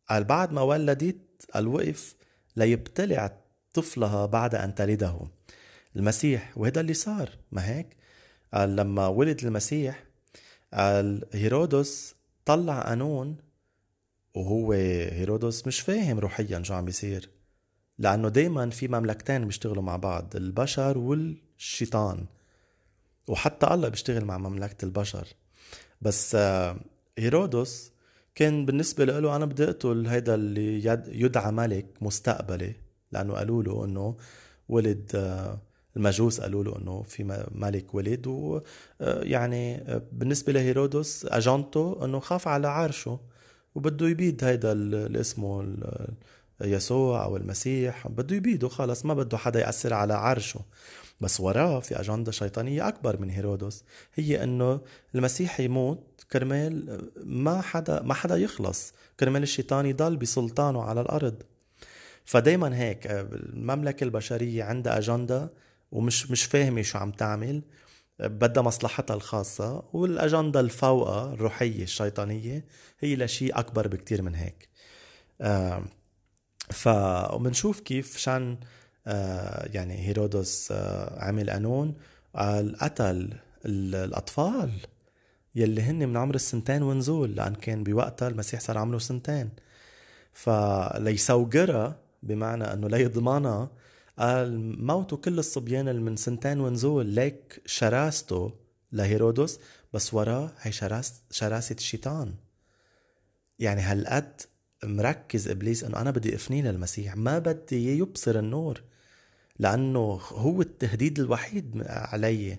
قال 0.09 0.25
بعد 0.25 0.53
ما 0.53 0.63
ولدت 0.63 1.17
الوقف 1.57 2.17
ليبتلع 2.57 3.37
طفلها 3.75 4.27
بعد 4.27 4.55
أن 4.55 4.75
تلده. 4.75 5.21
المسيح 5.97 6.59
وهذا 6.59 6.81
اللي 6.81 6.95
صار. 6.95 7.31
ما 7.53 7.69
هيك؟ 7.69 7.97
قال 8.55 8.77
لما 8.77 9.07
ولد 9.07 9.45
المسيح 9.45 10.05
قال 10.75 11.25
هيرودس 11.33 12.15
طلع 12.45 12.81
قانون 12.81 13.37
وهو 14.35 14.73
هيرودس 14.73 15.67
مش 15.67 15.81
فاهم 15.81 16.19
روحيا 16.19 16.63
شو 16.63 16.75
عم 16.75 16.85
بيصير 16.85 17.31
لأنه 17.99 18.29
دايما 18.29 18.71
في 18.71 18.89
مملكتين 18.89 19.45
بيشتغلوا 19.45 19.83
مع 19.83 19.97
بعض 19.97 20.37
البشر 20.37 20.99
والشيطان. 20.99 22.27
وحتى 23.29 23.67
الله 23.67 23.89
بيشتغل 23.89 24.25
مع 24.25 24.39
مملكة 24.39 24.85
البشر. 24.85 25.29
بس 26.01 26.35
آه، 26.35 26.77
هيرودس 27.21 27.93
كان 28.35 28.67
بالنسبة 28.67 29.05
له 29.05 29.37
أنا 29.37 29.45
بدي 29.45 29.65
أقتل 29.65 30.07
هيدا 30.07 30.35
اللي 30.35 30.85
يدعى 31.09 31.53
ملك 31.53 31.87
مستقبلي 32.01 32.75
لأنه 33.13 33.35
قالوا 33.35 33.63
له 33.63 33.85
إنه 33.85 34.17
ولد 34.69 35.11
آه، 35.15 35.59
المجوس 35.97 36.41
قالوا 36.41 36.65
له 36.65 36.79
إنه 36.79 37.03
في 37.03 37.47
ملك 37.55 37.95
ولد 37.95 38.27
ويعني 38.27 39.77
آه، 39.77 40.03
بالنسبة 40.13 40.53
لهيرودس 40.53 41.27
أجنته 41.27 42.05
إنه 42.05 42.21
خاف 42.21 42.49
على 42.49 42.69
عرشه 42.69 43.21
وبده 43.75 44.09
يبيد 44.09 44.45
هيدا 44.45 44.73
اللي 44.73 45.21
اسمه 45.21 45.77
يسوع 46.61 47.25
أو 47.25 47.37
المسيح 47.37 48.09
بده 48.09 48.37
يبيده 48.37 48.69
خلص 48.69 49.05
ما 49.05 49.15
بده 49.15 49.39
حدا 49.39 49.61
يأثر 49.61 49.95
على 49.95 50.15
عرشه. 50.15 50.61
بس 51.21 51.41
وراه 51.41 51.81
في 51.81 52.01
أجندة 52.01 52.33
شيطانية 52.33 52.89
أكبر 52.89 53.21
من 53.21 53.31
هيرودس 53.31 53.85
هي 54.15 54.45
إنه 54.45 54.81
المسيح 55.15 55.61
يموت 55.61 55.99
كرمال 56.33 57.01
ما 57.25 57.61
حدا 57.61 58.03
ما 58.03 58.15
حدا 58.15 58.37
يخلص. 58.37 58.93
كرمال 59.21 59.43
الشيطان 59.43 59.87
يضل 59.87 60.17
بسلطانه 60.17 60.83
على 60.83 61.01
الأرض. 61.01 61.43
فدايما 62.25 62.77
هيك 62.77 63.07
المملكة 63.07 64.05
البشرية 64.05 64.65
عندها 64.65 64.99
أجندة 64.99 65.51
ومش 65.93 66.31
مش 66.31 66.45
فاهمة 66.45 66.83
شو 66.83 66.99
عم 66.99 67.11
تعمل. 67.11 67.63
بدها 68.21 68.63
مصلحتها 68.63 69.15
الخاصة 69.15 69.83
والأجندة 69.93 70.61
الفوقة 70.61 71.33
الروحية 71.33 71.83
الشيطانية 71.83 72.65
هي 73.01 73.17
لشيء 73.17 73.59
أكبر 73.59 73.89
بكتير 73.89 74.23
من 74.23 74.35
هيك. 74.35 74.69
آه 75.41 75.83
فبنشوف 76.71 77.81
كيف 77.81 78.17
شان 78.17 78.59
آه 79.07 79.69
يعني 79.73 80.07
هيرودس 80.09 80.69
آه 80.73 81.25
عمل 81.25 81.51
قانون. 81.51 81.95
قال 82.35 82.77
قتل 82.77 83.33
الأطفال. 83.67 84.71
يلي 85.55 85.83
هن 85.83 86.09
من 86.09 86.17
عمر 86.17 86.35
السنتين 86.35 86.83
ونزول 86.83 87.37
لأن 87.37 87.55
كان 87.55 87.85
بوقتها 87.85 88.29
المسيح 88.29 88.61
صار 88.61 88.79
عمره 88.79 88.99
سنتين. 88.99 89.51
فليسوقرها 90.33 91.99
بمعنى 92.23 92.65
أنه 92.65 92.89
ليضمنها 92.89 93.71
قال 94.19 94.83
موتوا 94.87 95.19
كل 95.19 95.39
الصبيان 95.39 95.89
اللي 95.89 96.03
من 96.03 96.17
سنتين 96.17 96.61
ونزول 96.61 97.07
ليك 97.07 97.63
شراسته 97.67 98.53
لهيرودس 98.93 99.59
بس 99.93 100.15
وراه 100.15 100.53
هي 100.61 100.73
شراس 100.73 101.23
شراسة 101.31 101.77
الشيطان. 101.79 102.35
يعني 103.59 103.81
هالقد 103.81 104.41
مركز 104.85 105.49
إبليس 105.49 105.85
إنه 105.85 106.01
أنا 106.01 106.11
بدي 106.11 106.35
أفني 106.35 106.63
للمسيح 106.63 107.17
ما 107.17 107.39
بدي 107.39 107.99
يبصر 107.99 108.39
النور 108.39 108.83
لأنه 109.59 110.21
هو 110.33 110.63
التهديد 110.63 111.19
الوحيد 111.19 111.83
علي. 111.87 112.59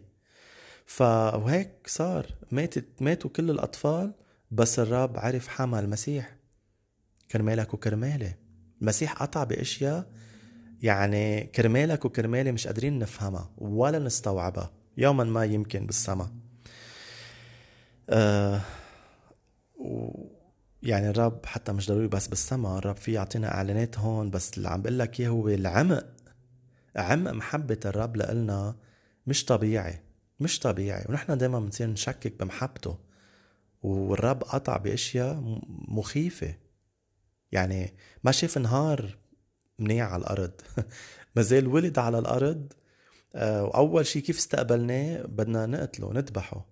فهيك 0.95 1.71
صار. 1.87 2.25
ماتت 2.51 3.01
ماتوا 3.01 3.29
كل 3.29 3.49
الأطفال 3.49 4.13
بس 4.51 4.79
الرب 4.79 5.17
عرف 5.17 5.47
حمى 5.47 5.79
المسيح. 5.79 6.35
كرمالك 7.31 7.73
وكرمالي. 7.73 8.35
المسيح 8.81 9.13
قطع 9.13 9.43
بأشياء 9.43 10.11
يعني 10.81 11.43
كرمالك 11.43 12.05
وكرمالي 12.05 12.51
مش 12.51 12.67
قادرين 12.67 12.99
نفهمها 12.99 13.51
ولا 13.57 13.99
نستوعبها 13.99 14.71
يوما 14.97 15.23
ما 15.23 15.45
يمكن 15.45 15.85
بالسما 15.85 16.31
آه 18.09 18.61
و 19.79 20.09
يعني 20.83 21.09
الرب 21.09 21.45
حتى 21.45 21.71
مش 21.71 21.87
ضروري 21.87 22.07
بس 22.07 22.27
بالسما 22.27 22.77
الرب 22.77 22.95
في 22.95 23.13
يعطينا 23.13 23.53
إعلانات 23.53 23.99
هون 23.99 24.29
بس 24.29 24.57
اللي 24.57 24.69
عم 24.69 24.81
بقول 24.81 24.99
لك 24.99 25.19
إياه 25.19 25.29
هو 25.29 25.47
العمق. 25.47 26.05
عمق 26.95 27.31
محبة 27.31 27.79
الرب 27.85 28.15
لإلنا 28.15 28.75
مش 29.27 29.45
طبيعي. 29.45 30.10
مش 30.41 30.59
طبيعي. 30.59 31.05
ونحن 31.09 31.37
دايما 31.37 31.59
بنصير 31.59 31.87
نشكك 31.87 32.39
بمحبته. 32.39 32.97
والرب 33.83 34.43
قطع 34.43 34.77
بأشياء 34.77 35.59
مخيفة. 35.87 36.55
يعني 37.51 37.93
ما 38.23 38.31
شاف 38.31 38.57
نهار 38.57 39.17
منيح 39.79 40.05
على 40.07 40.21
الأرض. 40.21 40.51
مازال 41.35 41.67
ولد 41.67 41.99
على 41.99 42.19
الأرض. 42.19 42.73
آه، 43.35 43.63
وأول 43.63 44.05
شيء 44.05 44.21
كيف 44.21 44.37
استقبلناه؟ 44.37 45.21
بدنا 45.21 45.65
نقتله 45.65 46.13
نذبحه. 46.13 46.65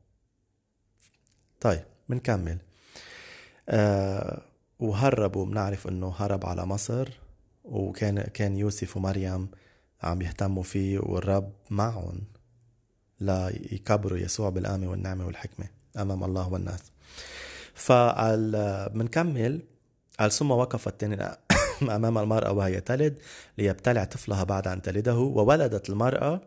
طيب 1.62 1.84
بنكمل 2.10 2.58
آه 3.69 4.41
وهربوا 4.79 5.45
بنعرف 5.45 5.88
إنه 5.88 6.13
هرب 6.17 6.45
على 6.45 6.65
مصر. 6.65 7.10
وكان 7.63 8.21
كان 8.21 8.55
يوسف 8.55 8.97
ومريم 8.97 9.49
عم 10.03 10.21
يهتموا 10.21 10.63
فيه 10.63 10.99
والرب 10.99 11.53
معهم. 11.69 12.21
ليكبروا 13.21 14.17
يسوع 14.17 14.49
بالآمة 14.49 14.89
والنعمة 14.89 15.25
والحكمة 15.25 15.65
أمام 15.97 16.23
الله 16.23 16.53
والناس 16.53 16.79
فقال 17.73 18.51
بنكمل 18.93 19.62
قال 20.19 20.32
ثم 20.32 20.51
وقفت 20.51 21.03
أمام 21.82 22.17
المرأة 22.17 22.51
وهي 22.51 22.82
تلد 22.82 23.19
ليبتلع 23.58 24.03
طفلها 24.03 24.43
بعد 24.43 24.67
أن 24.67 24.82
تلده 24.82 25.17
وولدت 25.17 25.89
المرأة 25.89 26.41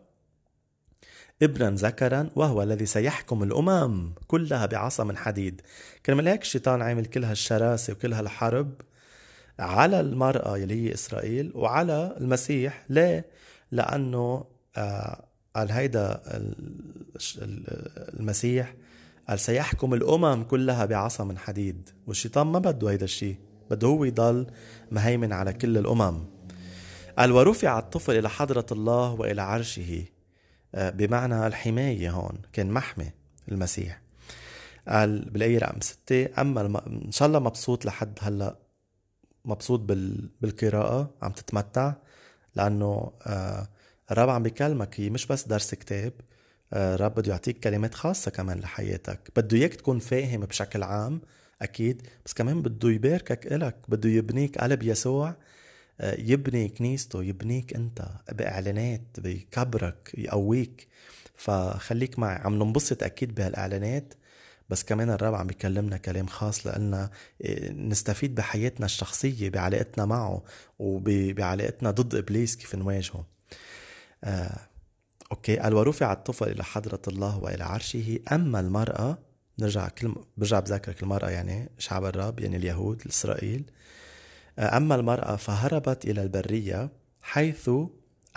ابنا 1.41 1.69
ذكرا 1.69 2.29
وهو 2.35 2.63
الذي 2.63 2.85
سيحكم 2.85 3.43
الأمم 3.43 4.13
كلها 4.27 4.65
بعصا 4.65 5.03
من 5.03 5.17
حديد 5.17 5.61
كرمال 6.05 6.27
هيك 6.27 6.41
الشيطان 6.41 6.81
عامل 6.81 7.05
كل 7.05 7.23
هالشراسة 7.23 7.93
وكل 7.93 8.13
هالحرب 8.13 8.81
على 9.59 9.99
المرأة 9.99 10.57
يلي 10.57 10.89
هي 10.89 10.93
إسرائيل 10.93 11.51
وعلى 11.55 12.15
المسيح 12.17 12.85
ليه؟ 12.89 13.25
لأنه 13.71 14.45
آه 14.77 15.25
قال 15.55 15.71
هيدا 15.71 16.21
المسيح. 18.19 18.75
قال 19.29 19.39
سيحكم 19.39 19.93
الأمم 19.93 20.43
كلها 20.43 20.85
بعصا 20.85 21.23
من 21.23 21.37
حديد 21.37 21.89
والشيطان 22.07 22.47
ما 22.47 22.59
بده 22.59 22.89
هيدا 22.89 23.05
الشيء 23.05 23.37
بده 23.71 23.87
هو 23.87 24.03
يضل 24.03 24.47
مهيمن 24.91 25.33
على 25.33 25.53
كل 25.53 25.77
الأمم. 25.77 26.25
قال 27.17 27.31
ورفع 27.31 27.79
الطفل 27.79 28.17
إلى 28.17 28.29
حضرة 28.29 28.65
الله 28.71 29.11
وإلى 29.13 29.41
عرشه. 29.41 30.05
آه، 30.75 30.89
بمعنى 30.89 31.47
الحماية 31.47 32.11
هون 32.11 32.41
كان 32.53 32.71
محمي 32.71 33.11
المسيح. 33.51 34.01
قال 34.87 35.29
بالآية 35.29 35.59
رقم 35.59 35.81
ستة 35.81 36.41
أما. 36.41 36.81
إن 36.87 37.11
شاء 37.11 37.27
الله 37.27 37.39
مبسوط 37.39 37.85
لحد 37.85 38.19
هلأ 38.21 38.57
مبسوط 39.45 39.79
بال... 39.79 40.29
بالقراءة 40.41 41.13
عم 41.21 41.31
تتمتع 41.31 41.93
لأنه 42.55 43.11
آه 43.25 43.67
الرب 44.11 44.29
عم 44.29 44.43
بيكلمك 44.43 44.99
هي 44.99 45.09
مش 45.09 45.25
بس 45.27 45.47
درس 45.47 45.75
كتاب 45.75 46.13
آه 46.73 46.95
الرب 46.95 47.15
بده 47.15 47.31
يعطيك 47.31 47.59
كلمات 47.59 47.93
خاصة 47.95 48.31
كمان 48.31 48.59
لحياتك. 48.59 49.31
بده 49.35 49.57
إياك 49.57 49.73
تكون 49.75 49.99
فاهم 49.99 50.41
بشكل 50.41 50.83
عام 50.83 51.21
أكيد 51.61 52.07
بس 52.25 52.33
كمان 52.33 52.61
بده 52.61 52.89
يباركك 52.89 53.53
إلك 53.53 53.75
بده 53.87 54.09
يبنيك 54.09 54.57
قلب 54.57 54.83
يسوع 54.83 55.35
آه، 56.01 56.15
يبني 56.19 56.69
كنيسته 56.69 57.23
يبنيك 57.23 57.73
أنت 57.75 58.01
بإعلانات 58.31 59.01
بيكبرك 59.19 60.11
يقويك. 60.17 60.87
فخليك 61.35 62.19
معي. 62.19 62.35
عم 62.35 62.55
ننبسط 62.63 63.03
أكيد 63.03 63.35
بهالإعلانات 63.35 64.13
بس 64.69 64.83
كمان 64.83 65.09
الرب 65.09 65.33
عم 65.35 65.47
بيكلمنا 65.47 65.97
كلام 65.97 66.27
خاص 66.27 66.67
لأننا 66.67 67.09
آه، 67.45 67.71
نستفيد 67.71 68.35
بحياتنا 68.35 68.85
الشخصية 68.85 69.49
بعلاقتنا 69.49 70.05
معه 70.05 70.43
وبعلاقتنا 70.79 71.91
ضد 71.91 72.15
إبليس 72.15 72.55
كيف 72.55 72.75
نواجهه. 72.75 73.32
آه، 74.23 74.59
أوكي. 75.31 75.57
قال 75.57 75.73
ورفع 75.73 76.13
الطفل 76.13 76.47
إلى 76.47 76.63
حضرة 76.63 77.01
الله 77.07 77.37
وإلى 77.37 77.63
عرشه. 77.63 78.19
أما 78.31 78.59
المرأة 78.59 79.17
نرجع 79.59 79.87
كل 79.87 80.15
برجع 80.37 80.59
بذكرك 80.59 81.03
المرأة 81.03 81.29
يعني 81.29 81.69
شعب 81.79 82.05
الرب 82.05 82.39
يعني 82.39 82.57
اليهود 82.57 83.01
إسرائيل. 83.09 83.63
أما 84.59 84.95
المرأة 84.95 85.35
فهربت 85.35 86.05
إلى 86.05 86.23
البرية 86.23 86.89
حيث 87.21 87.69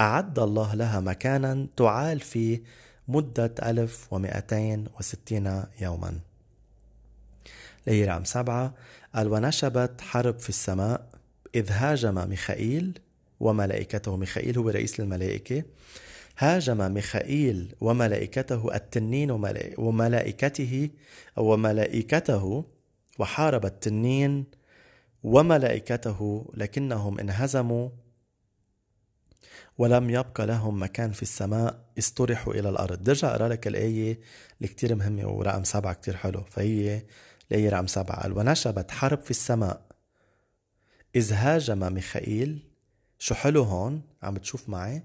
أعد 0.01 0.39
الله 0.39 0.74
لها 0.74 1.01
مكانا 1.01 1.66
تعال 1.76 2.20
فيه 2.20 2.62
مدة 3.09 3.55
ألف 3.62 4.12
ومئتين 4.12 4.84
وستين 4.99 5.62
يوما. 5.80 6.20
الآية 7.87 8.07
رقم 8.07 8.24
سبعة 8.24 8.74
قال 9.14 9.32
ونشبت 9.32 10.01
حرب 10.01 10.39
في 10.39 10.49
السماء 10.49 11.07
إذ 11.55 11.72
هاجم 11.72 12.28
ميخائيل 12.28 12.99
وملائكته. 13.41 14.16
ميخائيل 14.16 14.59
هو 14.59 14.68
رئيس 14.68 15.01
الملائكة 15.01 15.64
هاجم 16.39 16.93
ميخائيل 16.93 17.74
وملائكته 17.80 18.74
التنين 18.74 19.30
وملائكته 19.78 20.91
وملائكته 21.37 22.64
وحارب 23.18 23.66
التنين 23.66 24.45
وملائكته 25.22 26.51
لكنهم 26.55 27.18
انهزموا 27.20 27.89
ولم 29.78 30.11
يبقى 30.11 30.47
لهم 30.47 30.82
مكان 30.82 31.12
في 31.12 31.22
السماء 31.22 31.84
استرحوا 31.99 32.55
إلى 32.55 32.68
الأرض. 32.68 33.05
درجة 33.05 33.26
أقرأ 33.26 33.49
لك 33.49 33.66
الآية 33.66 34.20
اللي 34.59 34.68
كتير 34.68 34.95
مهمة 34.95 35.28
ورقم 35.28 35.64
سبعة 35.64 35.93
كتير 35.93 36.16
حلو. 36.16 36.45
فهي 36.45 37.03
الآية 37.51 37.68
رقم 37.70 37.87
سبعة. 37.87 38.22
قال 38.22 38.32
ونشبت 38.39 38.91
حرب 38.91 39.20
في 39.20 39.30
السماء. 39.30 39.82
إذ 41.16 41.32
هاجم 41.32 41.93
ميخائيل 41.93 42.65
شو 43.18 43.34
حلو 43.34 43.62
هون 43.62 44.02
عم 44.22 44.34
بتشوف 44.34 44.68
معي؟ 44.68 45.02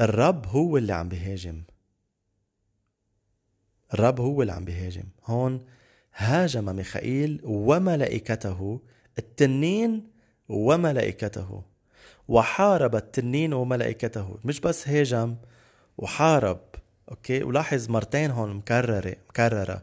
الرب 0.00 0.46
هو 0.46 0.76
اللي 0.76 0.92
عم 0.92 1.08
بيهاجم 1.08 1.62
الرب 3.94 4.20
هو 4.20 4.42
اللي 4.42 4.52
عم 4.52 4.64
بيهاجم 4.64 5.04
هون 5.24 5.66
هاجم 6.14 6.76
ميخائيل 6.76 7.40
وملائكته 7.44 8.80
التنين 9.18 10.10
وملائكته 10.48 11.62
وحارب 12.28 12.96
التنين 12.96 13.52
وملائكته. 13.52 14.38
مش 14.44 14.60
بس 14.60 14.88
هاجم 14.88 15.36
وحارب. 15.98 16.60
أوكي؟ 17.10 17.42
ولاحظ 17.42 17.90
مرتين 17.90 18.30
هون 18.30 18.54
مكررة 18.54 19.16
مكررة. 19.28 19.82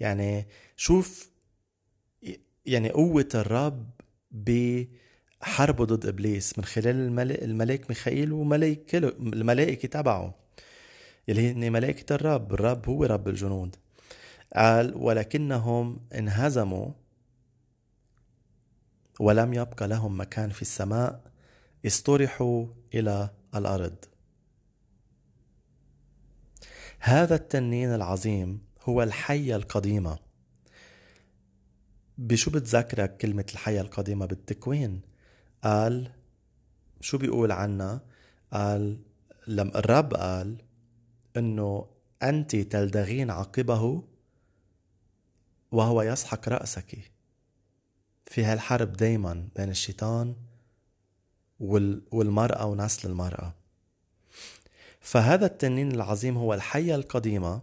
يعني 0.00 0.46
شوف 0.76 1.30
يعني 2.66 2.90
قوة 2.90 3.28
الرب 3.34 3.90
بحربه 5.44 5.84
ضد 5.84 6.06
إبليس 6.06 6.58
من 6.58 6.64
خلال 6.64 7.20
الملاك 7.30 7.90
ميخائيل 7.90 8.32
وملائكة 8.32 8.98
الملائكة 8.98 9.88
تبعه 9.88 10.34
يلي 11.28 11.50
هن 11.50 11.72
ملائكة 11.72 12.14
الرب. 12.14 12.54
الرب 12.54 12.88
هو 12.88 13.04
رب 13.04 13.28
الجنود. 13.28 13.76
قال 14.56 14.94
ولكنهم 14.96 16.00
انهزموا 16.14 16.90
ولم 19.20 19.54
يبقى 19.54 19.88
لهم 19.88 20.20
مكان 20.20 20.50
في 20.50 20.62
السماء 20.62 21.32
استرحوا 21.86 22.66
إلى 22.94 23.30
الأرض. 23.54 23.96
هذا 26.98 27.34
التنين 27.34 27.94
العظيم 27.94 28.60
هو 28.82 29.02
الحية 29.02 29.56
القديمة. 29.56 30.18
بشو 32.18 32.50
بتذكرك 32.50 33.16
كلمة 33.16 33.46
الحية 33.52 33.80
القديمة 33.80 34.26
بالتكوين؟ 34.26 35.13
قال 35.64 36.10
شو 37.00 37.18
بيقول 37.18 37.52
عنا؟ 37.52 38.00
قال 38.52 38.98
لما 39.46 39.78
الرب 39.78 40.14
قال 40.14 40.56
إنه 41.36 41.86
أنت 42.22 42.56
تلدغين 42.56 43.30
عقبه 43.30 44.04
وهو 45.72 46.02
يسحق 46.02 46.48
رأسك. 46.48 47.12
في 48.26 48.44
هالحرب 48.44 48.92
دايما 48.92 49.48
بين 49.56 49.70
الشيطان 49.70 50.36
والمرأة 52.10 52.66
ونسل 52.66 53.08
المرأة. 53.10 53.54
فهذا 55.00 55.46
التنين 55.46 55.92
العظيم 55.92 56.36
هو 56.36 56.54
الحية 56.54 56.94
القديمة 56.94 57.62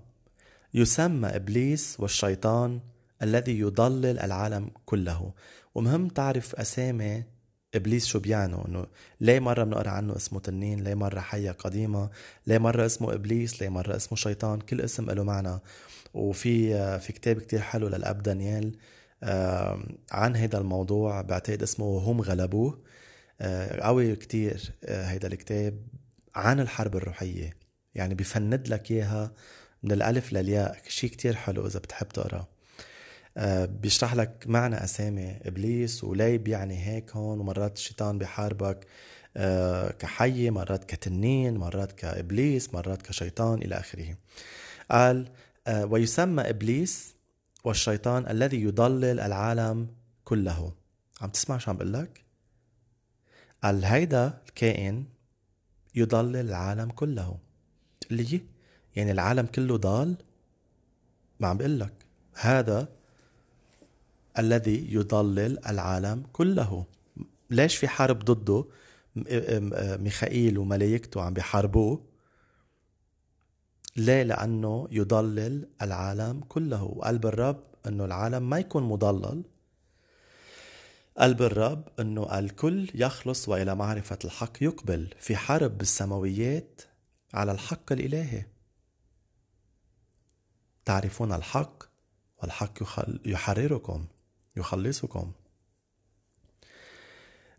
يسمى 0.74 1.28
إبليس 1.28 2.00
والشيطان 2.00 2.82
الذي 3.22 3.60
يضلل 3.60 4.20
العالم 4.20 4.72
كله. 4.86 5.34
ومهم 5.76 6.08
تعرف 6.08 6.56
أسامي 6.56 7.24
إبليس 7.76 8.06
شو 8.06 8.20
بيعنوا؟ 8.20 8.68
إنه 8.68 8.86
ليه 9.22 9.40
مرة 9.40 9.64
بنقرأ 9.64 9.90
عنه 9.90 10.16
اسمه 10.16 10.40
تنين؟ 10.40 10.84
ليه 10.84 10.96
مرة 10.96 11.20
حية 11.20 11.52
قديمة؟ 11.52 12.10
ليه 12.48 12.58
مرة 12.58 12.86
اسمه 12.86 13.14
إبليس؟ 13.14 13.62
ليه 13.62 13.70
مرة 13.70 13.96
اسمه 13.96 14.18
شيطان؟ 14.18 14.60
كل 14.62 14.82
اسم 14.82 15.12
له 15.12 15.24
معنى. 15.24 15.60
وفي 16.14 17.00
في 17.00 17.14
كتاب 17.14 17.40
كتير 17.40 17.60
حلو 17.60 17.88
للأب 17.88 18.24
دانيال 18.24 18.78
عن 20.12 20.36
هذا 20.36 20.58
الموضوع. 20.58 21.22
بعتقد 21.22 21.64
اسمه 21.64 21.98
هم 22.00 22.22
غلبوه 22.22 22.82
آه، 23.42 23.82
قوي 23.82 24.16
كتير 24.16 24.72
هيدا 24.86 25.28
آه، 25.28 25.32
الكتاب 25.32 25.88
عن 26.36 26.60
الحرب 26.60 26.96
الروحية. 26.96 27.58
يعني 27.96 28.16
بفند 28.16 28.68
لك 28.68 28.92
إياها 28.92 29.34
من 29.84 29.92
الألف 29.92 30.34
للياء. 30.34 30.78
شيء 30.88 31.10
كتير 31.10 31.36
حلو 31.36 31.68
إذا 31.68 31.80
بتحب 31.80 32.08
تقرأ. 32.08 32.48
بيشرح 33.66 34.16
لك 34.16 34.44
معنى 34.48 34.84
أسامي 34.84 35.40
إبليس 35.42 36.04
وليه 36.04 36.38
بيعني 36.38 36.86
هيك 36.86 37.12
هون 37.12 37.40
ومرات 37.40 37.78
الشيطان 37.78 38.18
بيحاربك 38.18 38.88
كحية 40.00 40.50
مرات 40.50 40.84
كتنين 40.84 41.58
مرات 41.58 41.92
كإبليس 41.92 42.74
مرات 42.74 43.02
كشيطان 43.02 43.62
إلى 43.62 43.76
آخره. 43.76 44.18
قال 44.92 45.30
ويسمى 45.70 46.50
إبليس 46.50 47.16
والشيطان 47.64 48.28
الذي 48.30 48.62
يضلل 48.62 49.20
العالم 49.20 49.88
كله. 50.24 50.74
عم 51.22 51.30
تسمع 51.30 51.58
شو 51.58 51.72
عم 51.72 51.78
بقول 51.78 51.94
لك؟ 51.94 52.24
قال 53.64 53.86
هيدا 53.86 54.42
الكائن 54.48 55.06
يضلل 55.96 56.36
العالم 56.36 56.90
كله. 56.90 57.38
اللي 58.12 58.42
يعني 58.96 59.12
العالم 59.12 59.46
كله 59.46 59.78
ضال؟ 59.78 60.16
ما 61.40 61.48
عم 61.48 61.58
بقول 61.58 61.80
لك. 61.80 61.94
هذا 62.34 62.88
الذي 64.40 64.94
يضلل 64.94 65.66
العالم 65.68 66.24
كله. 66.34 66.86
ليش 67.50 67.76
في 67.76 67.88
حرب 67.88 68.20
ضده؟ 68.20 68.66
ميخائيل 69.98 70.58
وملايكته 70.58 71.22
عم 71.22 71.34
بيحاربوه. 71.34 72.06
ليه؟ 73.98 74.24
لأنه 74.24 74.88
يضلل 74.92 75.68
العالم 75.82 76.40
كله. 76.50 76.84
وقلب 76.84 77.26
الرب 77.26 77.64
أنه 77.88 78.06
العالم 78.06 78.50
ما 78.50 78.60
يكون 78.60 78.84
مضلل. 78.84 79.44
قلب 81.18 81.42
الرب 81.42 81.88
أنه 82.00 82.40
الكل 82.40 82.90
يخلص 82.96 83.50
وإلى 83.50 83.76
معرفة 83.76 84.20
الحق 84.26 84.64
يقبل. 84.64 85.14
في 85.20 85.36
حرب 85.36 85.78
بالسماويات 85.78 86.82
على 87.34 87.52
الحق 87.52 87.92
الإلهي. 87.92 88.46
تعرفون 90.86 91.34
الحق؟ 91.34 91.84
والحق 92.42 92.74
يحرركم. 93.26 94.06
يخلصكم. 94.58 95.32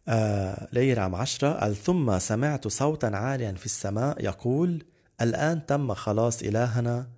آه 0.09 0.69
ليرة 0.73 1.01
عام 1.01 1.15
عشرة. 1.15 1.53
قال 1.53 1.77
ثم 1.77 2.19
سمعت 2.19 2.69
صوتا 2.69 3.07
عاليا 3.07 3.53
في 3.53 3.67
السماء. 3.67 4.25
يقول 4.25 4.85
الآن 5.21 5.67
تم 5.67 5.95
خلاص 5.95 6.43
إلهنا. 6.43 7.09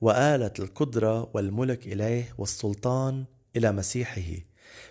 وآلت 0.00 0.60
القدرة 0.60 1.30
والملك 1.34 1.86
إليه 1.86 2.34
والسلطان 2.38 3.24
إلى 3.56 3.72
مسيحه. 3.72 4.32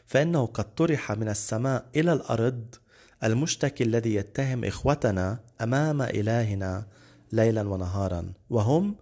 فإنه 0.05 0.45
قد 0.45 0.75
طرح 0.75 1.11
من 1.11 1.29
السماء 1.29 1.85
إلى 1.95 2.13
الأرض 2.13 2.75
المشتكي 3.23 3.83
الذي 3.83 4.15
يتهم 4.15 4.63
إخوتنا 4.65 5.39
أمام 5.61 6.01
إلهنا 6.01 6.87
ليلا 7.31 7.69
ونهارا. 7.69 8.33
وهم 8.49 8.95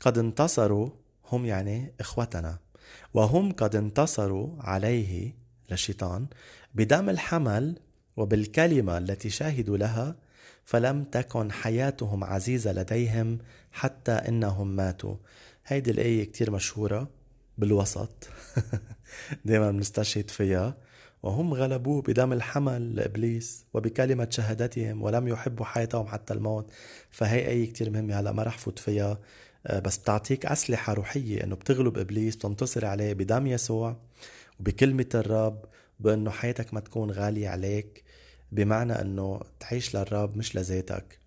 قد 0.00 0.18
انتصروا 0.18 0.90
هم 1.32 1.46
يعني 1.46 1.94
إخوتنا. 2.00 2.58
وهم 3.18 3.52
قد 3.52 3.76
انتصروا 3.76 4.48
عليه 4.60 5.34
للشيطان 5.70 6.26
بدم 6.74 7.10
الحمل 7.10 7.78
وبالكلمة 8.16 8.98
التي 8.98 9.30
شاهدوا 9.30 9.76
لها 9.76 10.16
فلم 10.64 11.04
تكن 11.04 11.52
حياتهم 11.52 12.24
عزيزة 12.24 12.72
لديهم 12.72 13.38
حتى 13.72 14.12
إنهم 14.12 14.76
ماتوا. 14.76 15.16
هيدي 15.66 15.90
الآية 15.90 16.24
كتير 16.24 16.50
مشهورة 16.50 17.10
بالوسط. 17.58 18.28
دائما 19.44 19.70
بنستشهد 19.70 20.30
فيها. 20.30 20.74
وهم 21.22 21.54
غلبوه 21.54 22.02
بدم 22.02 22.32
الحمل 22.32 22.96
لإبليس 22.96 23.64
وبكلمة 23.74 24.28
شهادتهم 24.30 25.02
ولم 25.02 25.28
يحبوا 25.28 25.64
حياتهم 25.64 26.06
حتى 26.06 26.34
الموت. 26.34 26.70
فهي 27.10 27.48
اي 27.48 27.66
كتير 27.66 27.90
مهمة 27.90 28.20
هلأ 28.20 28.32
ما 28.32 28.42
رح 28.42 28.58
فوت 28.58 28.78
فيها. 28.78 29.18
بس 29.70 29.98
بتعطيك 29.98 30.46
أسلحة 30.46 30.92
روحية 30.92 31.44
إنه 31.44 31.56
بتغلب 31.56 31.98
إبليس 31.98 32.36
بتنتصر 32.36 32.86
عليه 32.86 33.12
بدم 33.12 33.46
يسوع 33.46 33.96
وبكلمة 34.60 35.08
الرب 35.14 35.64
بأنه 36.00 36.30
حياتك 36.30 36.74
ما 36.74 36.80
تكون 36.80 37.10
غالية 37.10 37.48
عليك 37.48 38.04
بمعنى 38.52 38.92
إنه 38.92 39.40
تعيش 39.60 39.96
للرب 39.96 40.36
مش 40.36 40.56
لذاتك. 40.56 41.18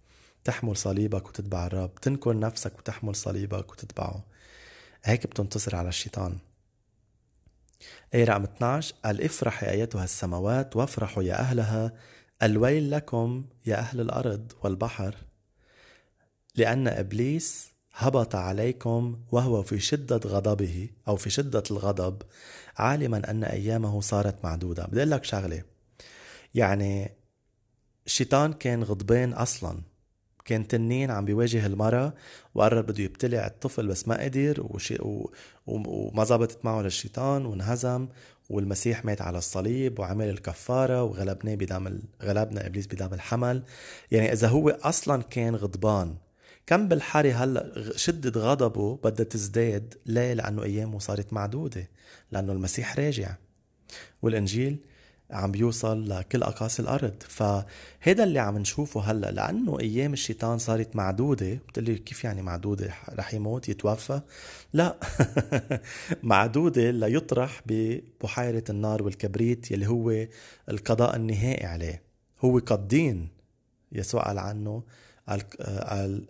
تحمل 0.44 0.78
صليبك 0.78 1.28
وتتبع 1.30 1.66
الرب 1.66 1.96
تنكر 1.96 2.40
نفسك 2.40 2.80
وتحمل 2.80 3.16
صليبك 3.16 3.72
وتتبعه. 3.72 4.26
هيك 5.04 5.28
بتنتصر 5.28 5.76
على 5.76 5.90
الشيطان. 5.90 6.38
آية 8.14 8.26
رقم 8.26 8.44
12 8.44 8.96
قال 9.06 9.22
افرح 9.22 9.64
يا 9.64 9.72
أيتها 9.72 10.04
السماوات 10.04 10.76
وافرحوا 10.76 11.24
يا 11.24 11.40
أهلها. 11.40 11.94
الويل 12.44 12.92
لكم 12.92 13.46
يا 13.66 13.76
أهل 13.76 14.02
الأرض 14.02 14.52
والبحر. 14.64 15.16
لأن 16.56 16.88
إبليس 16.88 17.72
هبط 18.02 18.36
عليكم 18.36 19.20
وهو 19.32 19.64
في 19.64 19.80
شدة 19.80 20.22
غضبه 20.26 20.90
أو 21.08 21.16
في 21.16 21.30
شدة 21.30 21.64
الغضب 21.72 22.22
عالما 22.78 23.32
أن 23.32 23.44
أيامه 23.44 24.02
صارت 24.02 24.44
معدودة. 24.44 24.86
بدي 24.86 25.04
لك 25.04 25.24
شغلة. 25.24 25.64
يعني 26.56 27.12
الشيطان 28.06 28.54
كان 28.54 28.84
غضبان 28.84 29.34
أصلا. 29.34 29.82
كان 30.46 30.68
تنين 30.68 31.12
عم 31.12 31.26
بيواجه 31.26 31.66
المرة 31.66 32.14
وقرر 32.56 32.82
بده 32.82 33.04
يبتلع 33.04 33.48
الطفل 33.48 33.88
بس 33.88 34.08
ما 34.08 34.24
قدر 34.24 34.66
وشي 34.70 34.96
و... 35.02 35.34
وما 35.68 36.24
زبطت 36.24 36.66
معه 36.66 36.82
للشيطان 36.82 37.46
وانهزم 37.46 38.08
والمسيح 38.50 39.06
مات 39.06 39.22
على 39.22 39.38
الصليب 39.38 40.00
وعمل 40.00 40.30
الكفارة 40.30 41.04
وغلبناه 41.04 41.56
بدم 41.56 41.88
ال... 41.88 42.02
غلبنا 42.22 42.66
إبليس 42.66 42.88
بدم 42.88 43.14
الحمل. 43.14 43.64
يعني 44.12 44.34
إذا 44.34 44.48
هو 44.48 44.70
أصلا 44.70 45.22
كان 45.22 45.56
غضبان 45.56 46.16
كم 46.72 46.88
بالحري 46.88 47.32
هلا 47.32 47.74
شدة 47.96 48.42
غضبه 48.42 48.96
بدها 49.04 49.26
تزداد 49.26 49.94
ليه؟ 50.06 50.34
لأنه 50.34 50.64
أيامه 50.64 51.00
صارت 51.00 51.34
معدودة 51.34 51.88
لأنه 52.32 52.54
المسيح 52.54 53.00
راجع. 53.00 53.36
والإنجيل 54.22 54.78
عم 55.32 55.52
بيوصل 55.52 56.10
لكل 56.10 56.44
أقاصي 56.44 56.82
الأرض. 56.82 57.14
فهذا 57.20 58.24
اللي 58.24 58.40
عم 58.40 58.58
نشوفه 58.58 59.02
هلا 59.02 59.32
لأنه 59.32 59.80
أيام 59.80 60.14
الشيطان 60.14 60.58
صارت 60.58 60.96
معدودة 60.96 61.54
بتقلي 61.54 61.98
كيف 61.98 62.24
يعني 62.24 62.42
معدودة؟ 62.42 62.94
رح 63.10 63.34
يموت؟ 63.34 63.70
يتوفى؟ 63.70 64.22
لا. 64.74 65.00
معدودة 66.24 66.92
ليطرح 66.92 67.62
ببحيرة 67.66 68.64
النار 68.70 69.04
والكبريت 69.04 69.72
يلي 69.72 69.88
هو 69.88 70.28
القضاء 70.70 71.16
النهائي 71.16 71.66
عليه. 71.66 72.02
هو 72.42 72.60
قدين 72.60 73.30
يسوع 73.92 74.24
قال 74.24 74.40
عنه 74.40 74.84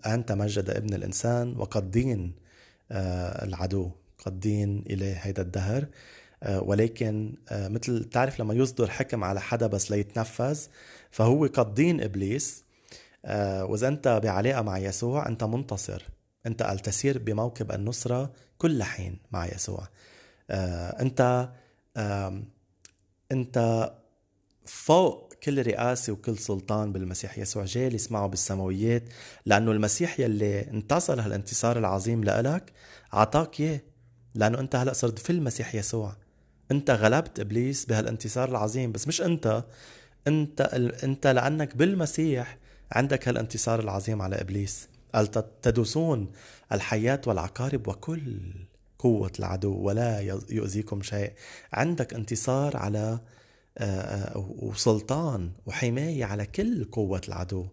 أنت 0.05 0.31
مجد 0.31 0.69
ابن 0.69 0.93
الإنسان 0.93 1.55
وقدين 1.57 2.33
آه، 2.91 3.45
العدو 3.45 3.91
قدين 4.25 4.83
إليه 4.89 5.13
هيدا 5.13 5.41
الدهر. 5.41 5.85
آه، 6.43 6.61
ولكن 6.61 7.35
آه، 7.49 7.67
مثل 7.67 8.03
تعرف 8.03 8.39
لما 8.39 8.53
يصدر 8.53 8.89
حكم 8.89 9.23
على 9.23 9.41
حدا 9.41 9.67
بس 9.67 9.91
ليتنفذ 9.91 10.59
فهو 11.11 11.45
قد 11.45 11.73
دين 11.73 12.01
إبليس. 12.01 12.63
آه، 13.25 13.65
وإذا 13.65 13.87
أنت 13.87 14.07
بعلاقة 14.23 14.61
مع 14.61 14.77
يسوع 14.77 15.27
أنت 15.27 15.43
منتصر. 15.43 16.03
أنت 16.45 16.63
قال 16.63 16.79
تسير 16.79 17.17
بموكب 17.17 17.71
النصرة 17.71 18.31
كل 18.57 18.83
حين 18.83 19.19
مع 19.31 19.45
يسوع. 19.45 19.87
أنت 20.49 21.49
أنت 23.31 23.91
فوق 24.65 25.30
كل 25.43 25.67
رئاسة 25.67 26.13
وكل 26.13 26.37
سلطان 26.37 26.91
بالمسيح 26.91 27.37
يسوع 27.37 27.65
جالس 27.65 28.11
معه 28.11 28.27
بالسماويات 28.27 29.03
لأنه 29.45 29.71
المسيح 29.71 30.19
يلي 30.19 30.69
انتصر 30.69 31.21
هالانتصار 31.21 31.79
العظيم 31.79 32.23
لإلك 32.23 32.71
عطاك 33.13 33.59
إياه 33.59 33.81
لأنه 34.35 34.59
أنت 34.59 34.75
هلأ 34.75 34.93
صرت 34.93 35.19
في 35.19 35.29
المسيح 35.29 35.75
يسوع. 35.75 36.15
أنت 36.71 36.91
غلبت 36.91 37.39
إبليس 37.39 37.85
بهالانتصار 37.85 38.49
العظيم 38.49 38.91
بس 38.91 39.07
مش 39.07 39.21
أنت 39.21 39.63
أنت 40.27 40.61
أنت 41.03 41.27
لأنك 41.27 41.75
بالمسيح 41.75 42.57
عندك 42.91 43.27
هالانتصار 43.27 43.79
العظيم 43.79 44.21
على 44.21 44.41
إبليس. 44.41 44.89
قال 45.15 45.31
تدوسون 45.61 46.31
الحياة 46.71 47.21
والعقارب 47.27 47.87
وكل 47.87 48.53
قوة 48.99 49.31
العدو 49.39 49.77
ولا 49.77 50.19
يؤذيكم 50.49 51.01
شيء. 51.01 51.33
عندك 51.73 52.13
انتصار 52.13 52.77
على 52.77 53.19
وسلطان 54.35 55.51
وحماية 55.65 56.25
على 56.25 56.45
كل 56.45 56.83
قوة 56.83 57.21
العدو. 57.27 57.67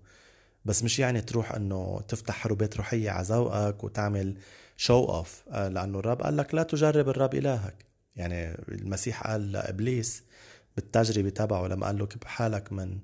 بس 0.64 0.82
مش 0.84 0.98
يعني 0.98 1.20
تروح 1.20 1.54
إنه 1.54 2.00
تفتح 2.08 2.34
حروبات 2.34 2.76
روحية 2.76 3.10
على 3.10 3.26
ذوقك 3.26 3.84
وتعمل 3.84 4.38
show 4.76 5.04
off 5.04 5.44
آه، 5.50 5.68
لأنه 5.68 5.98
الرب 5.98 6.22
قال 6.22 6.36
لك 6.36 6.54
لا 6.54 6.62
تجرب 6.62 7.08
الرب 7.08 7.34
إلهك. 7.34 7.84
يعني 8.16 8.54
المسيح 8.68 9.26
قال 9.26 9.52
لإبليس 9.52 10.22
بالتجربة 10.76 11.28
تبعه 11.28 11.66
لما 11.66 11.86
قال 11.86 11.98
له 11.98 12.06
كب 12.06 12.24
حالك 12.24 12.72
من 12.72 12.98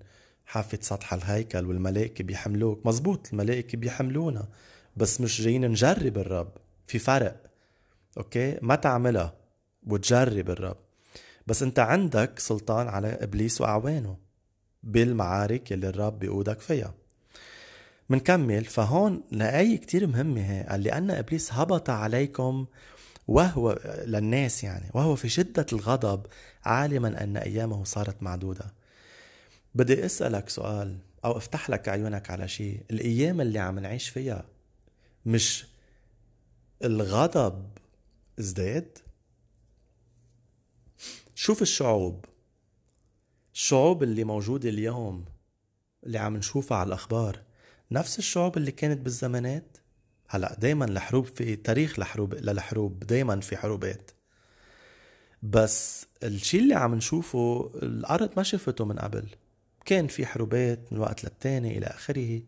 حافة 0.47 0.79
سطح 0.83 1.15
الهيكل 1.15 1.67
والملائكة 1.67 2.25
بيحملوك. 2.25 2.87
مزبوط 2.87 3.29
الملائكة 3.33 3.79
بيحملونا. 3.79 4.49
بس 4.97 5.21
مش 5.21 5.41
جايين 5.43 5.71
نجرب 5.71 6.19
الرب. 6.19 6.53
في 6.87 6.99
فرق. 6.99 7.37
okay؟ 8.19 8.59
ما 8.63 8.75
تعملها 8.75 9.35
وتجرب 9.87 10.51
الرب. 10.51 10.84
بس 11.47 11.63
انت 11.63 11.79
عندك 11.79 12.39
سلطان 12.39 12.89
على 12.89 13.09
إبليس 13.09 13.61
وأعوانه 13.61 14.17
بالمعارك 14.83 15.71
يلي 15.71 15.89
الرب 15.89 16.19
بيقودك 16.19 16.61
فيها. 16.61 16.95
منكمل. 18.09 18.65
فهون 18.65 19.23
لآية 19.31 19.77
كتير 19.77 20.07
مهمة 20.07 20.41
هي. 20.41 20.63
قال 20.63 20.83
لأن 20.83 21.11
إبليس 21.11 21.53
هبط 21.53 21.91
عليكم 21.91 22.67
وهو 23.29 23.79
للناس 24.07 24.65
يعني 24.65 24.91
وهو 24.95 25.17
في 25.17 25.29
شدة 25.29 25.67
الغضب 25.73 26.27
عالما 26.65 27.25
أن 27.25 27.37
أيامه 27.37 27.85
صارت 27.85 28.23
معدودة. 28.23 28.73
بدي 29.75 30.07
أسألك 30.07 30.49
سؤال 30.49 30.99
أو 31.25 31.37
أفتح 31.37 31.71
لك 31.71 31.89
عيونك 31.89 32.31
على 32.31 32.49
شيء. 32.49 32.81
الأيام 32.91 33.41
اللي 33.41 33.59
عم 33.59 33.79
نعيش 33.79 34.09
فيها 34.09 34.45
مش 35.27 35.67
الغضب 36.85 37.69
ازداد 38.39 38.99
شوف 41.35 41.63
الشعوب. 41.63 42.25
الشعوب 43.55 44.03
اللي 44.03 44.25
موجودة 44.25 44.69
اليوم 44.69 45.25
اللي 46.07 46.19
عم 46.19 46.37
نشوفها 46.37 46.79
على 46.79 46.87
الأخبار 46.87 47.43
نفس 47.91 48.19
الشعوب 48.19 48.57
اللي 48.57 48.71
كانت 48.73 49.01
بالزمانات؟ 49.01 49.77
هلأ 50.29 50.57
دايما 50.61 50.85
الحروب 50.85 51.25
في 51.27 51.57
تاريخ 51.57 51.99
الحروب 51.99 52.35
للحروب 52.35 52.99
دايما 52.99 53.41
في 53.41 53.57
حروبات. 53.57 54.11
بس 55.43 56.07
الشيء 56.23 56.61
اللي 56.61 56.75
عم 56.75 56.95
نشوفه 56.95 57.71
الأرض 57.83 58.31
ما 58.37 58.43
شفته 58.43 58.85
من 58.85 58.99
قبل. 58.99 59.29
كان 59.85 60.07
في 60.07 60.27
حروبات 60.27 60.93
من 60.93 60.99
وقت 60.99 61.25
للتاني 61.25 61.79
إلى 61.79 61.87
آخره. 61.87 62.43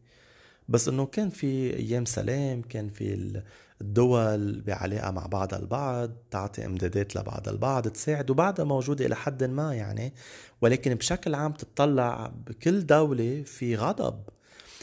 بس 0.68 0.88
إنه 0.88 1.06
كان 1.06 1.30
في 1.30 1.76
أيام 1.76 2.04
سلام 2.04 2.62
كان 2.62 2.88
في 2.88 3.42
الدول 3.80 4.60
بعلاقة 4.60 5.10
مع 5.10 5.26
بعضها 5.26 5.58
البعض 5.58 6.10
تعطي 6.30 6.66
امدادات 6.66 7.16
لبعض 7.16 7.48
البعض 7.48 7.88
تساعد 7.88 8.30
وبعدها 8.30 8.64
موجودة 8.64 9.06
إلى 9.06 9.16
حد 9.16 9.44
ما 9.44 9.74
يعني 9.74 10.14
ولكن 10.60 10.94
بشكل 10.94 11.34
عام 11.34 11.52
تطلع 11.52 12.32
بكل 12.46 12.86
دولة 12.86 13.42
في 13.42 13.76
غضب 13.76 14.22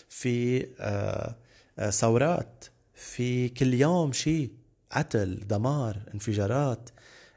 في 0.09 0.65
آه، 0.79 1.35
آه، 1.79 1.89
ثورات 1.89 2.65
في 2.95 3.49
كل 3.49 3.73
يوم 3.73 4.11
شيء 4.11 4.51
قتل 4.91 5.47
دمار 5.47 5.97
انفجارات 6.13 6.89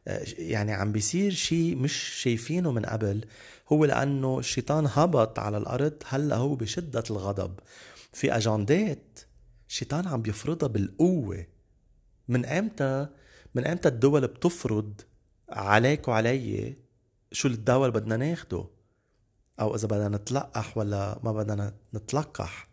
آه، 0.08 0.26
يعني 0.38 0.72
عم 0.72 0.92
بيصير 0.92 1.32
شيء 1.32 1.76
مش 1.76 1.92
شايفينه 1.92 2.72
من 2.72 2.86
قبل 2.86 3.24
هو 3.72 3.84
لأنه 3.84 4.38
الشيطان 4.38 4.88
هبط 4.92 5.38
على 5.38 5.58
الأرض 5.58 5.92
هلأ 6.08 6.36
هو 6.36 6.54
بشدة 6.54 7.04
الغضب. 7.10 7.54
في 8.16 8.36
أجندات 8.36 8.98
الشيطان 9.68 10.08
عم 10.08 10.22
بيفرضها 10.22 10.66
بالقوة. 10.66 11.46
من 12.28 12.46
أمتى؟ 12.46 13.08
من 13.54 13.66
أمتى 13.66 13.88
الدول 13.88 14.26
بتفرض 14.26 15.00
عليك 15.48 16.08
وعلي 16.08 16.76
شو 17.32 17.48
الدواء 17.48 17.88
اللي 17.88 18.00
بدنا 18.00 18.16
ناخده؟ 18.16 18.64
أو 19.60 19.74
إذا 19.74 19.88
بدنا 19.88 20.16
نتلقح 20.16 20.78
ولا 20.78 21.20
ما 21.24 21.32
بدنا 21.32 21.74
نتلقح. 21.94 22.68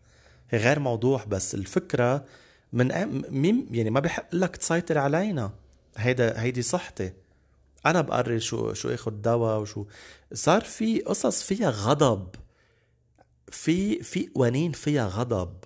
هي 0.50 0.60
غير 0.60 0.80
موضوع 0.80 1.24
بس 1.24 1.56
الفكرة 1.56 2.26
من 2.74 3.06
مين 3.32 3.68
يعني 3.72 3.90
ما 3.90 4.00
بحق 4.00 4.36
لك 4.36 4.56
تسيطر 4.56 4.98
علينا. 4.98 5.52
هيدا 5.98 6.42
هيدي 6.42 6.62
صحتي. 6.62 7.14
أنا 7.86 8.02
بقرر 8.02 8.40
شو 8.40 8.74
شو 8.74 8.90
آخذ 8.90 9.12
دواء 9.12 9.60
وشو. 9.62 9.86
صار 10.34 10.62
في 10.62 11.02
قصص 11.02 11.44
فيها 11.44 11.70
غضب. 11.70 12.36
في 13.48 14.04
في 14.04 14.30
قوانين 14.36 14.72
فيها 14.72 15.08
غضب. 15.08 15.63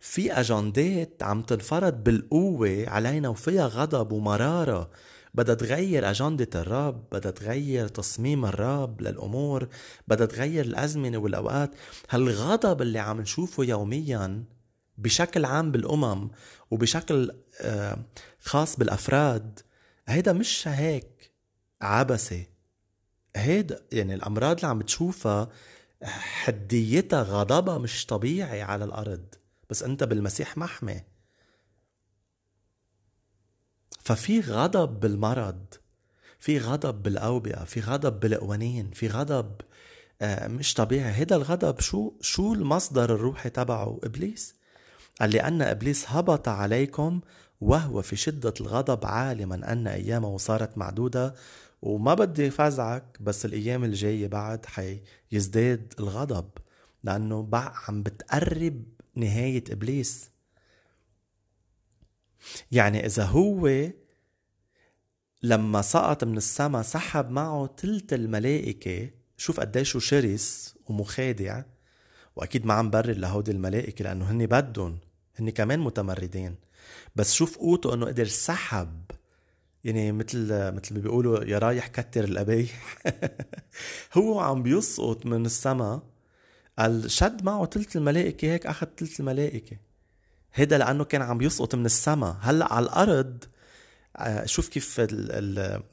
في 0.00 0.32
أجندات 0.32 1.22
عم 1.22 1.42
تنفرض 1.42 2.04
بالقوة 2.04 2.84
علينا 2.88 3.28
وفيها 3.28 3.66
غضب 3.66 4.12
ومرارة. 4.12 4.90
بدها 5.34 5.54
تغير 5.54 6.10
أجندة 6.10 6.60
الرب 6.60 7.04
بدها 7.12 7.30
تغير 7.30 7.88
تصميم 7.88 8.44
الرب 8.44 9.00
للأمور 9.02 9.68
بدها 10.08 10.26
تغير 10.26 10.64
الأزمنة 10.64 11.18
والأوقات. 11.18 11.70
هالغضب 12.10 12.82
اللي 12.82 12.98
عم 12.98 13.20
نشوفه 13.20 13.64
يوميا 13.64 14.44
بشكل 14.98 15.44
عام 15.44 15.72
بالأمم 15.72 16.30
وبشكل 16.70 17.30
آه، 17.60 17.98
خاص 18.40 18.76
بالأفراد 18.76 19.60
هيدا 20.08 20.32
مش 20.32 20.68
هيك 20.68 21.32
عبثي 21.80 22.46
هيدا 23.36 23.82
يعني 23.92 24.14
الأمراض 24.14 24.56
اللي 24.56 24.68
عم 24.68 24.80
تشوفها 24.82 25.48
حديتها 26.04 27.22
غضبها 27.22 27.78
مش 27.78 28.06
طبيعي 28.06 28.62
على 28.62 28.84
الأرض. 28.84 29.34
بس 29.72 29.82
انت 29.82 30.04
بالمسيح 30.04 30.58
محمي. 30.58 31.00
ففي 34.00 34.40
غضب 34.40 35.00
بالمرض 35.00 35.74
في 36.38 36.58
غضب 36.58 37.02
بالأوبئة 37.02 37.64
في 37.64 37.80
غضب 37.80 38.20
بالقوانين 38.20 38.90
في 38.90 39.08
غضب 39.08 39.60
آه، 40.22 40.48
مش 40.48 40.74
طبيعي. 40.74 41.12
هيدا 41.12 41.36
الغضب 41.36 41.80
شو 41.80 42.12
شو 42.20 42.52
المصدر 42.52 43.14
الروحي 43.14 43.50
تبعه؟ 43.50 44.00
إبليس؟ 44.04 44.54
قال 45.20 45.30
لأن 45.30 45.62
إبليس 45.62 46.04
هبط 46.08 46.48
عليكم 46.48 47.20
وهو 47.60 48.02
في 48.02 48.16
شدة 48.16 48.54
الغضب 48.60 49.06
عالما 49.06 49.72
أن 49.72 49.86
أيامه 49.86 50.38
صارت 50.38 50.78
معدودة. 50.78 51.34
وما 51.82 52.14
بدي 52.14 52.50
فزعك 52.50 53.18
بس 53.20 53.44
الأيام 53.44 53.84
الجاية 53.84 54.28
بعد 54.28 54.66
حيزداد 54.66 55.94
الغضب 55.98 56.50
لأنه 57.04 57.48
عم 57.52 58.02
بتقرب 58.02 58.82
نهاية 59.14 59.64
إبليس. 59.70 60.30
يعني 62.72 63.06
إذا 63.06 63.24
هو 63.24 63.90
لما 65.42 65.82
سقط 65.82 66.24
من 66.24 66.36
السما 66.36 66.82
سحب 66.82 67.30
معه 67.30 67.66
تلت 67.66 68.12
الملائكة 68.12 69.10
شوف 69.36 69.60
قديش 69.60 69.96
شرس 69.96 70.74
ومخادع 70.86 71.62
وأكيد 72.36 72.66
ما 72.66 72.74
عم 72.74 72.90
برر 72.90 73.12
لهودي 73.12 73.50
الملائكة 73.50 74.02
لأنه 74.02 74.30
هن 74.30 74.46
بدهم 74.46 74.98
هن 75.36 75.50
كمان 75.50 75.80
متمردين. 75.80 76.56
بس 77.16 77.32
شوف 77.34 77.56
قوته 77.58 77.94
إنه 77.94 78.06
قدر 78.06 78.26
سحب. 78.26 79.02
يعني 79.84 80.12
مثل 80.12 80.72
مثل 80.72 80.94
ما 80.94 81.00
بيقولوا 81.00 81.44
يا 81.44 81.58
رايح 81.58 81.86
كتر 81.86 82.24
القبايح 82.24 82.98
هو 84.16 84.40
عم 84.40 84.62
بيسقط 84.62 85.26
من 85.26 85.46
السما 85.46 86.02
قال 86.78 87.10
شد 87.10 87.44
معه 87.44 87.64
تلت 87.64 87.96
الملائكة 87.96 88.52
هيك 88.52 88.66
أخذ 88.66 88.86
تلت 88.86 89.20
الملائكة. 89.20 89.76
هيدا 90.54 90.78
لأنه 90.78 91.04
كان 91.04 91.22
عم 91.22 91.42
يسقط 91.42 91.74
من 91.74 91.86
السما. 91.86 92.38
هلأ 92.40 92.72
على 92.72 92.86
الأرض 92.86 93.44
آه، 94.16 94.44
شوف 94.46 94.68
كيف 94.68 94.96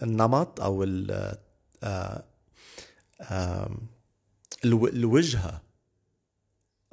النمط 0.03 0.61
أو 0.61 0.83
آه، 1.83 2.23
الوجهة 4.65 5.61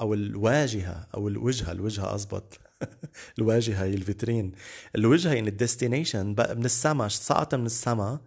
أو 0.00 0.14
الواجهة 0.14 1.06
أو 1.14 1.28
الوجهة 1.28 1.72
الوجهة 1.72 2.14
أزبط. 2.14 2.58
الواجهة 3.38 3.84
هي 3.84 3.94
ال 3.94 4.01
vitrine. 4.01 4.52
الوجهة 4.96 5.32
يعني 5.32 5.48
ال 5.48 5.55
destination 5.55 6.26
من 6.26 6.64
السما 6.64 7.08
سقط 7.08 7.54
من 7.54 7.66
السما 7.66 8.20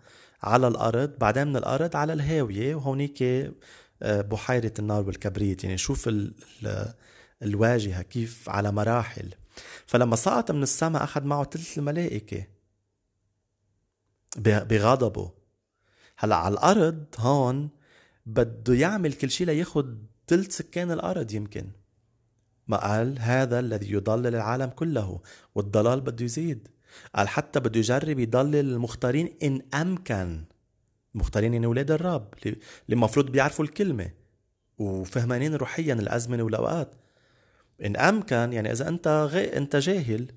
على 0.43 0.67
الأرض 0.67 1.19
بعدين 1.19 1.47
من 1.47 1.57
الأرض 1.57 1.95
على 1.95 2.13
الهاوية 2.13 2.75
وهونيك 2.75 3.23
آه، 4.03 4.21
بحيرة 4.21 4.73
النار 4.79 5.07
والكبريت. 5.07 5.63
يعني 5.63 5.77
شوف 5.77 6.07
ال 6.07 6.33
ال 6.63 6.93
الواجهة 7.43 8.01
كيف 8.01 8.49
على 8.49 8.71
مراحل. 8.71 9.33
فلما 9.85 10.15
سقط 10.15 10.51
من 10.51 10.63
السما 10.63 11.03
أخذ 11.03 11.23
معه 11.23 11.43
ثلث 11.43 11.77
الملائكة. 11.77 12.47
بغضبه. 14.37 15.31
هلأ 16.17 16.35
على 16.35 16.53
الأرض 16.53 17.05
هون 17.17 17.69
بده 18.25 18.73
يعمل 18.73 19.13
كل 19.13 19.29
شيء 19.31 19.47
لياخد 19.47 20.05
ثلث 20.27 20.57
سكان 20.57 20.91
الأرض 20.91 21.31
يمكن. 21.31 21.71
ما 22.67 22.77
قال 22.77 23.19
هذا 23.19 23.59
الذي 23.59 23.91
يضلل 23.91 24.35
العالم 24.35 24.69
كله 24.69 25.21
والضلال 25.55 26.01
بده 26.01 26.25
يزيد. 26.25 26.67
قال 27.15 27.27
حتى 27.27 27.59
بده 27.59 27.79
يجرب 27.79 28.19
يضلل 28.19 28.55
المختارين 28.55 29.37
إن 29.43 29.61
أمكن. 29.73 30.43
المختارين 31.15 31.53
يعني 31.53 31.65
أولاد 31.65 31.91
الرب 31.91 32.33
اللي 32.45 32.59
المفروض 32.89 33.31
بيعرفوا 33.31 33.65
الكلمة 33.65 34.09
وفهمانين 34.77 35.55
روحيا 35.55 35.93
الأزمنة 35.93 36.43
والأوقات 36.43 36.95
إن 37.85 37.95
أمكن 37.95 38.53
يعني 38.53 38.71
إذا 38.71 38.87
أنت 38.87 39.07
غي... 39.31 39.57
أنت 39.57 39.75
جاهل 39.75 40.31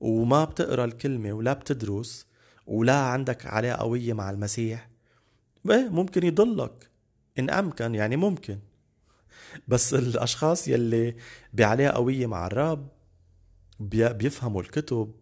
وما 0.00 0.44
بتقرأ 0.44 0.84
الكلمة 0.84 1.32
ولا 1.32 1.52
بتدرس 1.52 2.26
ولا 2.66 2.96
عندك 2.96 3.46
علاقة 3.46 3.80
قوية 3.82 4.12
مع 4.12 4.30
المسيح 4.30 4.90
إيه 5.70 5.88
ممكن 5.88 6.26
يضلك. 6.26 6.90
إن 7.38 7.50
أمكن 7.50 7.94
يعني 7.94 8.16
ممكن. 8.16 8.58
بس 9.68 9.94
الأشخاص 9.94 10.68
يلي 10.68 11.16
بعلاقة 11.52 11.96
قوية 11.96 12.26
مع 12.26 12.46
الرب 12.46 12.88
بيفهموا 13.80 14.62
الكتب 14.62 15.14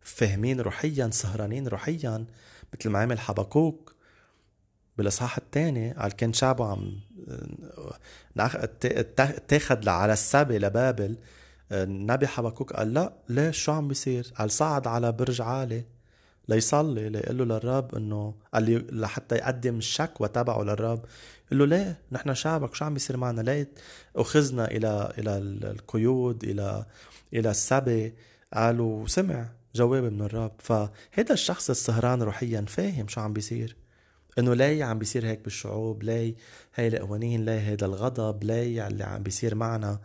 فاهمين 0.00 0.60
روحيا 0.60 1.10
سهرانين 1.10 1.68
روحيا 1.68 2.26
مثل 2.74 2.90
ما 2.90 2.98
عمل 2.98 3.20
حبكوك 3.20 3.94
بالاصحاح 4.98 5.36
الثاني 5.36 5.92
قال 5.92 6.12
كان 6.12 6.32
شعبه 6.32 6.66
عم 6.66 7.00
تاخد 9.48 9.88
على 9.88 10.12
السبي 10.12 10.58
لبابل 10.58 11.16
النبي 11.72 12.26
حبكوك 12.26 12.72
قال 12.72 12.94
لا 12.94 13.12
ليش 13.28 13.58
شو 13.58 13.72
عم 13.72 13.88
بيصير؟ 13.88 14.32
قال 14.38 14.50
صعد 14.50 14.86
على 14.86 15.12
برج 15.12 15.40
عالي 15.40 15.84
ليصلي 16.48 17.08
ليقول 17.08 17.38
له 17.38 17.44
للرب 17.44 17.94
إنه 17.94 18.34
قال 18.54 18.62
لي 18.62 18.78
لحتى 18.78 19.34
يقدم 19.34 19.78
الشكوى 19.78 20.28
تبعه 20.28 20.62
للرب. 20.62 21.04
قال 21.50 21.58
له 21.58 21.66
ليه 21.66 21.98
نحن 22.12 22.34
شعبك 22.34 22.74
شو 22.74 22.84
عم 22.84 22.94
بيصير 22.94 23.16
معنا؟ 23.16 23.40
ليه 23.40 23.70
أخذنا 24.16 24.70
إلى 24.70 25.12
إلى 25.18 25.38
القيود 25.70 26.44
إلى 26.44 26.84
إلى 27.34 27.50
السبي. 27.50 28.14
قالوا 28.54 29.06
سمع 29.06 29.48
جواب 29.74 30.04
من 30.04 30.22
الرب. 30.22 30.52
فهذا 30.58 31.32
الشخص 31.32 31.70
السهران 31.70 32.22
روحيا 32.22 32.64
فاهم 32.68 33.08
شو 33.08 33.20
عم 33.20 33.32
بيصير. 33.32 33.76
إنه 34.38 34.54
ليه 34.54 34.84
عم 34.84 34.98
بيصير 34.98 35.26
هيك 35.26 35.44
بالشعوب 35.44 36.02
ليه 36.02 36.34
هاي 36.74 36.88
القوانين 36.88 37.44
ليه 37.44 37.72
هذا 37.72 37.86
الغضب 37.86 38.44
ليه 38.44 38.86
اللي 38.86 39.04
عم 39.04 39.22
بيصير 39.22 39.54
معنا. 39.54 40.00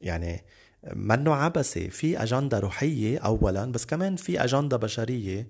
يعني 0.00 0.44
منه 0.92 1.34
عبثي. 1.34 1.90
في 1.90 2.22
أجندة 2.22 2.58
روحية 2.58 3.18
أولا 3.18 3.72
بس 3.72 3.86
كمان 3.86 4.16
في 4.16 4.44
أجندة 4.44 4.76
بشرية 4.76 5.48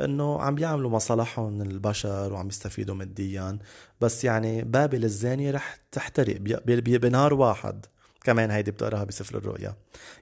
إنه 0.00 0.42
عم 0.42 0.54
بيعملوا 0.54 0.90
مصالحهم 0.90 1.62
البشر 1.62 2.32
وعم 2.32 2.48
يستفيدوا 2.48 2.94
ماديا. 2.94 3.58
بس 4.00 4.24
يعني 4.24 4.64
بابل 4.64 5.04
الزانية 5.04 5.50
رح 5.50 5.78
تحترق 5.92 6.36
بنهار 6.76 7.34
واحد 7.34 7.86
كمان 8.24 8.50
هيدي 8.50 8.70
بتقراها 8.70 9.04
بسفر 9.04 9.38
الرؤيا. 9.38 9.76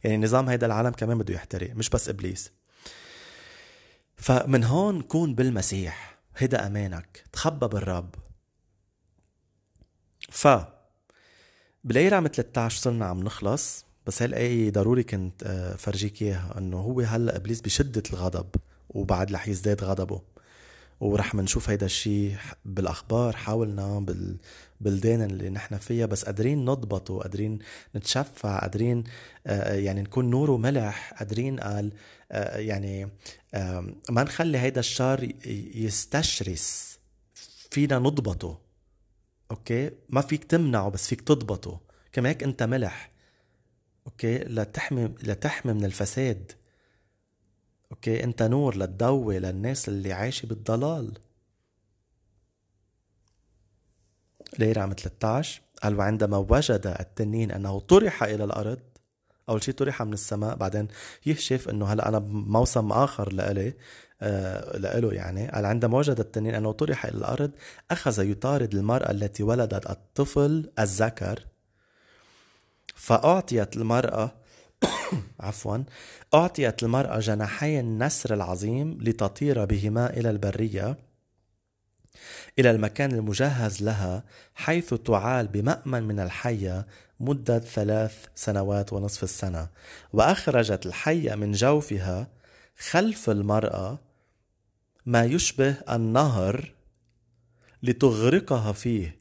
يعني 0.04 0.24
نظام 0.24 0.48
هيدا 0.48 0.66
العالم 0.66 0.90
كمان 0.90 1.18
بده 1.18 1.34
يحترق 1.34 1.70
مش 1.74 1.90
بس 1.90 2.08
إبليس. 2.08 2.52
فمن 4.16 4.64
هون 4.64 5.00
كون 5.00 5.34
بالمسيح. 5.34 6.17
هيدا 6.38 6.66
أمانك 6.66 7.24
تخبى 7.32 7.68
بالرب. 7.68 8.14
ف 10.30 10.48
بالآية 11.84 12.08
رقم 12.08 12.26
13 12.26 12.80
صرنا 12.80 13.06
عم 13.06 13.20
نخلص 13.22 13.84
بس 14.06 14.22
هالآية 14.22 14.70
ضروري 14.70 15.02
كنت 15.02 15.42
آه، 15.42 15.76
فرجيك 15.76 16.22
إياها 16.22 16.58
إنه 16.58 16.76
هو 16.76 17.00
هلأ 17.00 17.36
إبليس 17.36 17.60
بشدة 17.60 18.02
الغضب 18.12 18.46
وبعد 18.88 19.32
رح 19.32 19.48
يزداد 19.48 19.84
غضبه. 19.84 20.22
ورح 21.00 21.34
منشوف 21.34 21.70
هيدا 21.70 21.86
الشيء 21.86 22.36
بالأخبار 22.64 23.36
حولنا 23.36 23.98
بالبلدان 24.00 25.22
اللي 25.22 25.50
نحن 25.50 25.76
فيها 25.76 26.06
بس 26.06 26.24
قادرين 26.24 26.64
نضبطه 26.64 27.18
قادرين 27.18 27.58
نتشفع 27.96 28.58
قادرين 28.58 29.04
آه، 29.46 29.74
يعني 29.74 30.02
نكون 30.02 30.30
نور 30.30 30.50
وملح 30.50 31.14
قادرين 31.18 31.60
قال 31.60 31.86
آه، 31.86 31.92
يعني 32.30 33.10
ما 34.10 34.22
نخلي 34.22 34.58
هيدا 34.58 34.80
الشر 34.80 35.32
يستشرس. 35.74 36.98
فينا 37.70 37.98
نضبطه 37.98 38.60
okay؟ 39.50 39.90
ما 40.08 40.20
فيك 40.20 40.44
تمنعه 40.44 40.88
بس 40.88 41.08
فيك 41.08 41.20
تضبطه. 41.20 41.80
كما 42.12 42.28
هيك 42.28 42.42
أنت 42.42 42.62
ملح 42.62 43.10
okay؟ 44.06 44.38
لتحمي 44.38 45.04
لتحمي 45.04 45.72
من 45.72 45.84
الفساد. 45.84 46.52
okay؟ 47.92 48.24
أنت 48.24 48.42
نور 48.42 48.76
لتضوي 48.76 49.38
للناس 49.38 49.88
اللي 49.88 50.12
عايشة 50.12 50.46
بالضلال. 50.46 51.18
ليه 54.58 54.72
رقم 54.72 54.92
13 54.92 55.62
قال 55.82 55.98
وعندما 55.98 56.36
وجد 56.36 56.96
التنين 57.00 57.50
أنه 57.50 57.80
طرح 57.80 58.22
إلى 58.22 58.44
الأرض 58.44 58.80
أول 59.48 59.64
شيء 59.64 59.74
طرح 59.74 60.02
من 60.02 60.12
السماء 60.12 60.56
بعدين 60.56 60.88
يكشف 61.26 61.68
إنه 61.68 61.86
هلأ 61.92 62.08
أنا 62.08 62.18
بموسم 62.18 62.92
آخر 62.92 63.32
لإلي 63.32 63.74
آه 64.22 64.78
لإله 64.78 65.12
يعني. 65.12 65.48
قال 65.48 65.66
عندما 65.66 65.98
وجد 65.98 66.20
التنين 66.20 66.54
إنه 66.54 66.72
طرح 66.72 67.06
إلى 67.06 67.18
الأرض 67.18 67.50
أخذ 67.90 68.30
يطارد 68.30 68.74
المرأة 68.74 69.10
التي 69.10 69.42
ولدت 69.42 69.90
الطفل 69.90 70.70
الذكر. 70.78 71.44
فأعطيت 72.94 73.76
المرأة 73.76 74.34
عفوا 75.40 75.78
أعطيت 76.34 76.82
المرأة 76.82 77.18
جناحي 77.18 77.80
النسر 77.80 78.34
العظيم 78.34 78.98
لتطير 79.02 79.64
بهما 79.64 80.10
إلى 80.10 80.30
البرية 80.30 80.96
إلى 82.58 82.70
المكان 82.70 83.12
المجهز 83.12 83.82
لها 83.82 84.24
حيث 84.54 84.94
تعال 84.94 85.48
بمأمن 85.48 86.02
من 86.02 86.20
الحية 86.20 86.86
مدة 87.20 87.58
ثلاث 87.58 88.26
سنوات 88.34 88.92
ونصف 88.92 89.22
السنة 89.22 89.68
وأخرجت 90.12 90.86
الحية 90.86 91.34
من 91.34 91.52
جوفها 91.52 92.28
خلف 92.78 93.30
المرأة 93.30 93.98
ما 95.06 95.24
يشبه 95.24 95.74
النهر 95.90 96.72
لتغرقها 97.82 98.72
فيه 98.72 99.18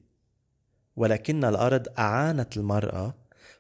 ولكن 0.95 1.45
الأرض 1.45 1.87
أعانت 1.99 2.57
المرأة 2.57 3.13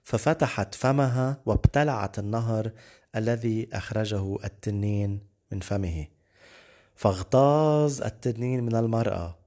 ففتحت 0.03 0.75
فمها 0.75 1.41
وابتلعت 1.45 2.19
النهر 2.19 2.71
الذي 3.15 3.69
أخرجه 3.73 4.35
التنين 4.43 5.19
من 5.51 5.59
فمه. 5.59 6.07
فاغتاظ 6.95 8.01
التنين 8.01 8.63
من 8.63 8.75
المرأة 8.75 9.37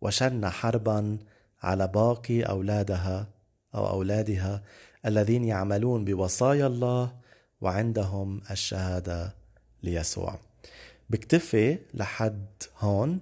وشن 0.00 0.48
حربا 0.48 1.18
على 1.62 1.88
باقي 1.88 2.42
أولادها 2.42 3.33
أو 3.74 3.88
أولادها 3.90 4.62
الذين 5.06 5.44
يعملون 5.44 6.04
بوصايا 6.04 6.66
الله 6.66 7.12
وعندهم 7.60 8.40
الشهادة 8.50 9.34
ليسوع. 9.82 10.38
بكتفي 11.10 11.78
لحد 11.94 12.46
هون 12.78 13.20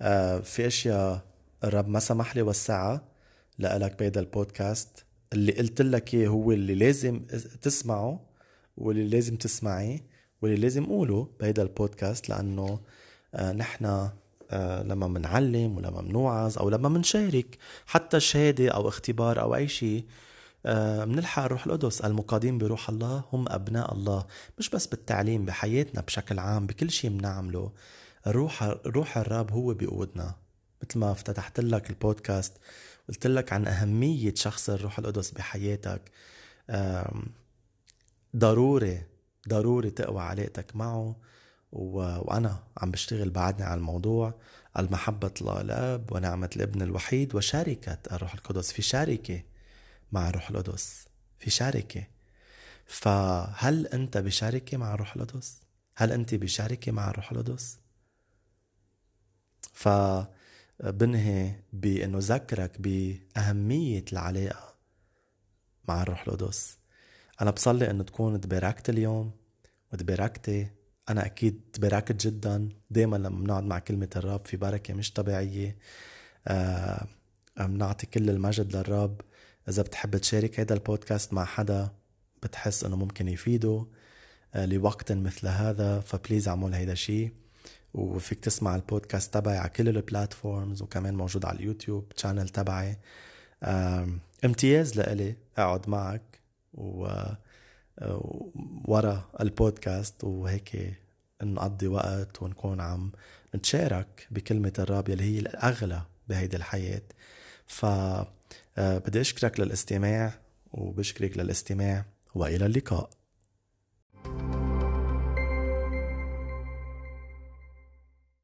آه 0.00 0.38
في 0.38 0.66
أشياء 0.66 1.20
الرب 1.64 1.88
ما 1.88 2.00
سمح 2.00 2.36
لي 2.36 2.42
وسعها 2.42 3.02
لك 3.58 3.98
بهيدا 3.98 4.20
البودكاست. 4.20 5.04
اللي 5.32 5.52
قلت 5.52 5.82
لك 5.82 6.14
إياه 6.14 6.28
هو 6.28 6.52
اللي 6.52 6.74
لازم 6.74 7.20
تسمعه 7.62 8.20
واللي 8.76 9.08
لازم 9.08 9.36
تسمعيه 9.36 10.00
واللي 10.42 10.56
لازم 10.56 10.84
أقوله 10.84 11.28
بهيدا 11.40 11.62
البودكاست 11.62 12.28
لأنه 12.28 12.80
آه 13.34 13.52
نحن 13.52 14.10
لما 14.82 15.06
منعلم 15.08 15.76
ولما 15.76 16.02
منوعظ 16.02 16.58
أو 16.58 16.70
لما 16.70 16.88
منشارك 16.88 17.58
حتى 17.86 18.20
شهادة 18.20 18.68
أو 18.68 18.88
اختبار 18.88 19.40
أو 19.40 19.54
أي 19.54 19.68
شيء 19.68 20.04
آه 20.66 21.04
منلحق 21.04 21.42
الروح 21.44 21.66
القدس 21.66 22.00
المقادين 22.00 22.58
بروح 22.58 22.88
الله 22.88 23.24
هم 23.32 23.44
أبناء 23.48 23.94
الله 23.94 24.26
مش 24.58 24.70
بس 24.70 24.86
بالتعليم 24.86 25.44
بحياتنا 25.44 26.00
بشكل 26.00 26.38
عام 26.38 26.66
بكل 26.66 26.90
شيء 26.90 27.10
بنعمله 27.10 27.72
روح 28.26 28.62
روح 28.86 29.18
الرب 29.18 29.50
هو 29.52 29.74
بيقودنا 29.74 30.34
مثل 30.82 30.98
ما 30.98 31.12
افتتحت 31.12 31.60
لك 31.60 31.90
البودكاست 31.90 32.52
قلت 33.08 33.26
لك 33.26 33.52
عن 33.52 33.66
أهمية 33.66 34.34
شخص 34.34 34.70
الروح 34.70 34.98
القدس 34.98 35.30
بحياتك. 35.30 36.10
ضروري 38.36 39.02
ضروري 39.48 39.90
تقوى 39.90 40.20
علاقتك 40.22 40.76
معه. 40.76 41.16
وأنا 41.74 42.62
عم 42.78 42.90
بشتغل 42.90 43.30
بعدني 43.30 43.64
على 43.64 43.78
الموضوع 43.78 44.34
المحبة 44.78 45.30
الله 45.40 45.60
الأب 45.60 46.12
ونعمة 46.12 46.50
الابن 46.56 46.82
الوحيد 46.82 47.34
وشركة 47.34 47.98
الروح 48.12 48.34
القدس 48.34 48.72
في 48.72 48.82
شركة 48.82 49.42
مع 50.12 50.28
الروح 50.28 50.50
القدس 50.50 51.04
في 51.38 51.50
شركة 51.50 52.06
فهل 52.86 53.86
أنت 53.86 54.18
بشركة 54.18 54.76
مع 54.76 54.94
الروح 54.94 55.16
القدس؟ 55.16 55.58
هل 55.96 56.12
أنت 56.12 56.34
بشركة 56.34 56.92
مع 56.92 57.10
الروح 57.10 57.32
القدس؟ 57.32 57.78
ف 59.72 59.88
بنهي 60.80 61.54
بأنه 61.72 62.18
ذكرك 62.20 62.80
بأهمية 62.80 64.04
العلاقة 64.12 64.74
مع 65.88 66.02
الروح 66.02 66.28
القدس 66.28 66.78
أنا 67.40 67.50
بصلي 67.50 67.90
انه 67.90 68.02
تكون 68.02 68.40
تباركت 68.40 68.90
اليوم 68.90 69.32
وتباركتي 69.92 70.70
أنا 71.08 71.26
أكيد 71.26 71.60
تباركت 71.72 72.26
جدا. 72.26 72.68
دائما 72.90 73.16
لما 73.16 73.40
بنقعد 73.40 73.64
مع 73.64 73.78
كلمة 73.78 74.10
الرب 74.16 74.46
في 74.46 74.56
بركة 74.56 74.94
مش 74.94 75.12
طبيعية. 75.12 75.76
آه 76.46 77.06
بنعطي 77.60 78.06
كل 78.06 78.30
المجد 78.30 78.76
للرب 78.76 79.20
إذا 79.68 79.82
بتحب 79.82 80.16
تشارك 80.16 80.60
هذا 80.60 80.74
البودكاست 80.74 81.32
مع 81.32 81.44
حدا 81.44 81.90
بتحس 82.42 82.84
إنه 82.84 82.96
ممكن 82.96 83.28
يفيده 83.28 83.86
آه 84.54 84.66
لوقت 84.66 85.12
مثل 85.12 85.46
هذا 85.48 86.00
ف 86.00 86.07
please 86.07 86.48
اعمل 86.48 86.74
هيدا 86.74 86.92
الشيء 86.92 87.32
وفيك 87.94 88.40
تسمع 88.40 88.76
البودكاست 88.76 89.34
تبعي 89.34 89.58
على 89.58 89.68
كل 89.70 89.88
ال 89.88 89.97
platforms 89.97 90.82
وكمان 90.82 91.14
موجود 91.14 91.44
على 91.44 91.58
اليوتيوب 91.58 92.08
channel 92.08 92.48
تبعي. 92.48 92.98
امتياز 94.44 94.96
لإلي 94.98 95.36
أقعد 95.58 95.88
معك 95.88 96.40
و 96.74 97.08
ورا 98.84 99.30
البودكاست 99.40 100.24
وهيك 100.24 100.98
نقضي 101.42 101.86
وقت 101.86 102.42
ونكون 102.42 102.80
عم 102.80 103.12
نتشارك 103.54 104.26
بكلمة 104.30 104.72
الرب 104.78 105.08
يلي 105.08 105.24
هي 105.24 105.38
الأغلى 105.38 106.02
بهيدي 106.28 106.56
الحياة. 106.56 107.02
ف 107.66 107.86
بدي 108.76 109.20
أشكرك 109.20 109.60
للاستماع 109.60 110.32
وبشكرك 110.72 111.38
للاستماع 111.38 112.04
وإلى 112.34 112.66
اللقاء. 112.66 113.10